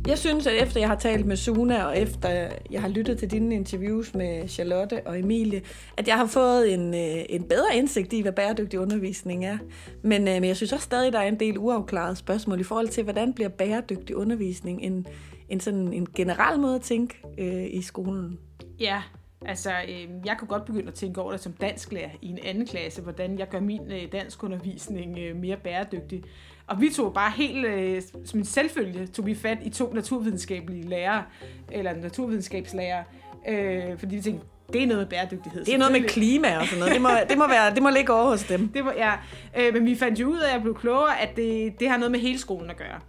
Jeg 0.07 0.17
synes, 0.17 0.47
at 0.47 0.63
efter 0.63 0.79
jeg 0.79 0.89
har 0.89 0.95
talt 0.95 1.25
med 1.25 1.35
Suna, 1.35 1.83
og 1.83 1.97
efter 1.97 2.49
jeg 2.71 2.81
har 2.81 2.89
lyttet 2.89 3.17
til 3.17 3.31
dine 3.31 3.55
interviews 3.55 4.13
med 4.13 4.47
Charlotte 4.47 5.07
og 5.07 5.19
Emilie, 5.19 5.61
at 5.97 6.07
jeg 6.07 6.15
har 6.15 6.25
fået 6.25 6.73
en, 6.73 6.93
øh, 6.93 7.25
en 7.29 7.43
bedre 7.43 7.75
indsigt 7.75 8.13
i, 8.13 8.21
hvad 8.21 8.31
bæredygtig 8.31 8.79
undervisning 8.79 9.45
er. 9.45 9.57
Men, 10.01 10.27
øh, 10.27 10.33
men 10.33 10.43
jeg 10.43 10.55
synes 10.55 10.73
også 10.73 10.83
stadig, 10.83 11.13
der 11.13 11.19
er 11.19 11.27
en 11.27 11.39
del 11.39 11.57
uafklarede 11.57 12.15
spørgsmål 12.15 12.59
i 12.59 12.63
forhold 12.63 12.87
til, 12.87 13.03
hvordan 13.03 13.33
bliver 13.33 13.49
bæredygtig 13.49 14.15
undervisning 14.15 14.81
en, 14.81 15.07
en 15.49 15.59
sådan 15.59 15.93
en 15.93 16.07
generel 16.15 16.59
måde 16.59 16.75
at 16.75 16.81
tænke 16.81 17.15
øh, 17.37 17.65
i 17.71 17.81
skolen. 17.81 18.39
Ja, 18.79 19.01
altså 19.45 19.71
øh, 19.89 20.07
jeg 20.25 20.35
kunne 20.39 20.47
godt 20.47 20.65
begynde 20.65 20.87
at 20.87 20.93
tænke 20.93 21.21
over 21.21 21.31
det 21.31 21.41
som 21.41 21.53
dansklærer 21.53 22.09
i 22.21 22.27
en 22.29 22.39
anden 22.43 22.67
klasse, 22.67 23.01
hvordan 23.01 23.39
jeg 23.39 23.49
gør 23.49 23.59
min 23.59 23.91
øh, 23.91 24.11
danskundervisning 24.11 25.19
øh, 25.19 25.35
mere 25.35 25.57
bæredygtig. 25.57 26.23
Og 26.67 26.81
vi 26.81 26.89
tog 26.89 27.13
bare 27.13 27.31
helt 27.31 27.65
øh, 27.65 28.01
som 28.25 28.39
en 28.39 28.45
selvfølge, 28.45 29.07
tog 29.07 29.25
vi 29.25 29.35
fat 29.35 29.57
i 29.61 29.69
to 29.69 29.93
naturvidenskabelige 29.93 30.89
lærere, 30.89 31.23
eller 31.71 31.93
naturvidenskabslærer, 31.93 33.03
øh, 33.47 33.99
fordi 33.99 34.15
vi 34.15 34.21
tænkte, 34.21 34.45
det 34.73 34.83
er 34.83 34.87
noget 34.87 35.01
med 35.01 35.07
bæredygtighed. 35.09 35.65
Det 35.65 35.73
er 35.73 35.77
noget 35.77 35.91
med 35.91 36.01
klima 36.01 36.57
og 36.57 36.65
sådan 36.65 36.79
noget. 36.79 36.93
Det 36.93 37.01
må, 37.01 37.09
det 37.29 37.37
må, 37.37 37.47
være, 37.47 37.73
det 37.75 37.83
må 37.83 37.89
ligge 37.89 38.13
over 38.13 38.29
hos 38.29 38.43
dem. 38.43 38.67
Det 38.75 38.85
var, 38.85 38.93
ja. 38.93 39.13
Øh, 39.57 39.73
men 39.73 39.85
vi 39.85 39.95
fandt 39.95 40.19
jo 40.19 40.27
ud 40.27 40.39
af, 40.39 40.47
at 40.47 40.53
jeg 40.53 40.61
blev 40.61 40.75
klogere, 40.75 41.21
at 41.21 41.35
det, 41.35 41.79
det 41.79 41.89
har 41.89 41.97
noget 41.97 42.11
med 42.11 42.19
hele 42.19 42.39
skolen 42.39 42.69
at 42.69 42.77
gøre. 42.77 42.99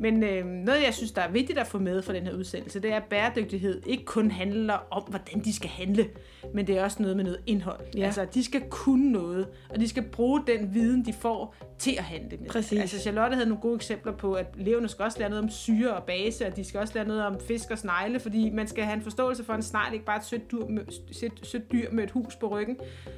Men 0.00 0.22
øh, 0.22 0.44
noget, 0.44 0.82
jeg 0.84 0.94
synes, 0.94 1.12
der 1.12 1.22
er 1.22 1.30
vigtigt 1.30 1.58
at 1.58 1.66
få 1.66 1.78
med 1.78 2.02
for 2.02 2.12
den 2.12 2.22
her 2.22 2.34
udsendelse, 2.34 2.80
det 2.80 2.92
er, 2.92 2.96
at 2.96 3.04
bæredygtighed 3.04 3.82
ikke 3.86 4.04
kun 4.04 4.30
handler 4.30 4.78
om, 4.90 5.02
hvordan 5.02 5.44
de 5.44 5.52
skal 5.52 5.70
handle, 5.70 6.08
men 6.54 6.66
det 6.66 6.78
er 6.78 6.84
også 6.84 7.02
noget 7.02 7.16
med 7.16 7.24
noget 7.24 7.40
indhold. 7.46 7.80
Ja. 7.96 8.04
Altså, 8.04 8.26
de 8.34 8.44
skal 8.44 8.62
kunne 8.70 9.12
noget, 9.12 9.48
og 9.70 9.80
de 9.80 9.88
skal 9.88 10.02
bruge 10.02 10.42
den 10.46 10.74
viden, 10.74 11.04
de 11.04 11.12
får, 11.12 11.54
til 11.78 11.94
at 11.98 12.04
handle 12.04 12.36
med. 12.36 12.48
Præcis. 12.48 12.80
Altså, 12.80 12.98
Charlotte 12.98 13.34
havde 13.34 13.48
nogle 13.48 13.62
gode 13.62 13.74
eksempler 13.74 14.12
på, 14.12 14.32
at 14.32 14.46
eleverne 14.58 14.88
skal 14.88 15.04
også 15.04 15.18
lære 15.18 15.28
noget 15.28 15.44
om 15.44 15.50
syre 15.50 15.94
og 15.94 16.02
base, 16.02 16.46
og 16.46 16.56
de 16.56 16.64
skal 16.64 16.80
også 16.80 16.94
lære 16.94 17.06
noget 17.06 17.26
om 17.26 17.40
fisk 17.48 17.70
og 17.70 17.78
snegle, 17.78 18.20
fordi 18.20 18.50
man 18.50 18.66
skal 18.68 18.84
have 18.84 18.96
en 18.96 19.02
forståelse 19.02 19.44
for, 19.44 19.52
at 19.52 19.56
en 19.56 19.62
snegl 19.62 19.92
ikke 19.92 20.04
bare 20.04 20.16
et 20.16 20.24
sødt 20.24 20.52
dyr 20.52 20.66
med, 20.68 20.82
sødt, 21.12 21.46
sødt 21.46 21.72
dyr 21.72 21.90
med 21.92 22.04
et 22.04 22.10
hus 22.10 22.36
på 22.36 22.48
ryggen, 22.48 22.76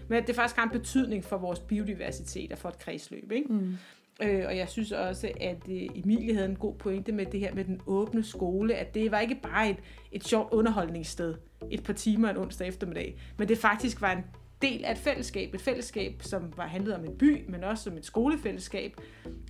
men 0.09 0.19
at 0.19 0.27
det 0.27 0.35
faktisk 0.35 0.57
har 0.57 0.65
en 0.65 0.71
betydning 0.71 1.25
for 1.25 1.37
vores 1.37 1.59
biodiversitet 1.59 2.53
og 2.53 2.59
for 2.59 2.69
et 2.69 2.79
kredsløb. 2.79 3.33
Ikke? 3.33 3.53
Mm. 3.53 3.77
Øh, 4.23 4.45
og 4.47 4.57
jeg 4.57 4.69
synes 4.69 4.93
også, 4.93 5.33
at 5.41 5.69
øh, 5.71 5.83
Emilie 5.95 6.35
havde 6.35 6.49
en 6.49 6.57
god 6.57 6.75
pointe 6.75 7.13
med 7.13 7.27
det 7.27 7.41
her 7.41 7.55
med 7.55 7.65
den 7.65 7.81
åbne 7.87 8.25
skole, 8.25 8.75
at 8.75 8.95
det 8.95 9.11
var 9.11 9.21
ikke 9.21 9.39
bare 9.43 9.71
et, 9.71 9.77
et 10.13 10.25
sjovt 10.25 10.53
underholdningssted 10.53 11.35
et 11.71 11.83
par 11.83 11.93
timer 11.93 12.31
en 12.31 12.37
onsdag 12.37 12.69
eftermiddag, 12.69 13.19
men 13.37 13.49
det 13.49 13.59
faktisk 13.59 14.01
var 14.01 14.13
en 14.13 14.25
del 14.63 14.85
af 14.85 14.93
et 14.93 14.99
fællesskab. 14.99 15.55
Et 15.55 15.61
fællesskab, 15.61 16.23
som 16.23 16.53
var 16.57 16.67
handlet 16.67 16.95
om 16.95 17.05
en 17.05 17.19
by, 17.19 17.45
men 17.49 17.65
også 17.65 17.85
som 17.85 17.97
et 17.97 18.05
skolefællesskab. 18.05 18.97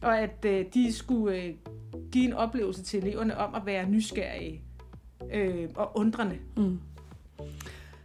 Og 0.03 0.19
at 0.19 0.45
øh, 0.47 0.64
de 0.75 0.93
skulle 0.93 1.43
øh, 1.43 1.55
give 2.12 2.25
en 2.25 2.33
oplevelse 2.33 2.83
til 2.83 3.03
eleverne 3.03 3.37
om 3.37 3.55
at 3.55 3.66
være 3.66 3.89
nysgerrige 3.89 4.62
øh, 5.33 5.69
og 5.75 5.99
undrende. 5.99 6.39
Mm. 6.57 6.79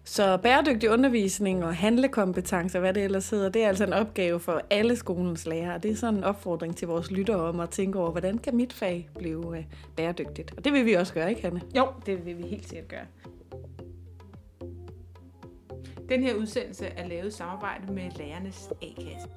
Så 0.06 0.38
bæredygtig 0.38 0.89
undervisning 0.89 1.66
og 1.66 1.76
handlekompetencer, 1.76 2.80
hvad 2.80 2.93
det 2.93 3.04
ellers 3.04 3.30
hedder, 3.30 3.49
det 3.49 3.64
er 3.64 3.68
altså 3.68 3.84
en 3.84 3.93
opgave 3.93 4.39
for 4.39 4.62
alle 4.70 4.95
skolens 4.95 5.45
lærere. 5.45 5.78
Det 5.78 5.91
er 5.91 5.95
sådan 5.95 6.18
en 6.18 6.24
opfordring 6.24 6.78
til 6.78 6.88
vores 6.88 7.12
lyttere 7.12 7.41
om 7.41 7.60
at 7.60 7.70
tænke 7.70 7.99
over, 7.99 8.12
hvordan 8.12 8.38
kan 8.38 8.56
mit 8.56 8.74
fag 8.74 9.10
blive 9.18 9.58
øh, 9.58 9.64
bæredygtigt? 9.95 10.54
Og 10.58 10.66
det 10.66 10.74
vil 10.74 10.86
vi 10.86 10.93
også 10.93 11.14
gøre, 11.14 11.30
ikke 11.30 11.41
Hanne? 11.41 11.62
Jo, 11.78 11.88
det 12.06 12.26
vil 12.26 12.38
vi 12.38 12.43
helt 12.43 12.70
sikkert 12.70 12.88
gøre. 12.88 13.06
Den 16.10 16.24
her 16.24 16.34
udsendelse 16.34 16.86
er 16.86 17.08
lavet 17.08 17.28
i 17.28 17.32
samarbejde 17.32 17.93
med 17.93 18.12
Lærernes 18.18 18.70
A-kasse. 18.82 19.28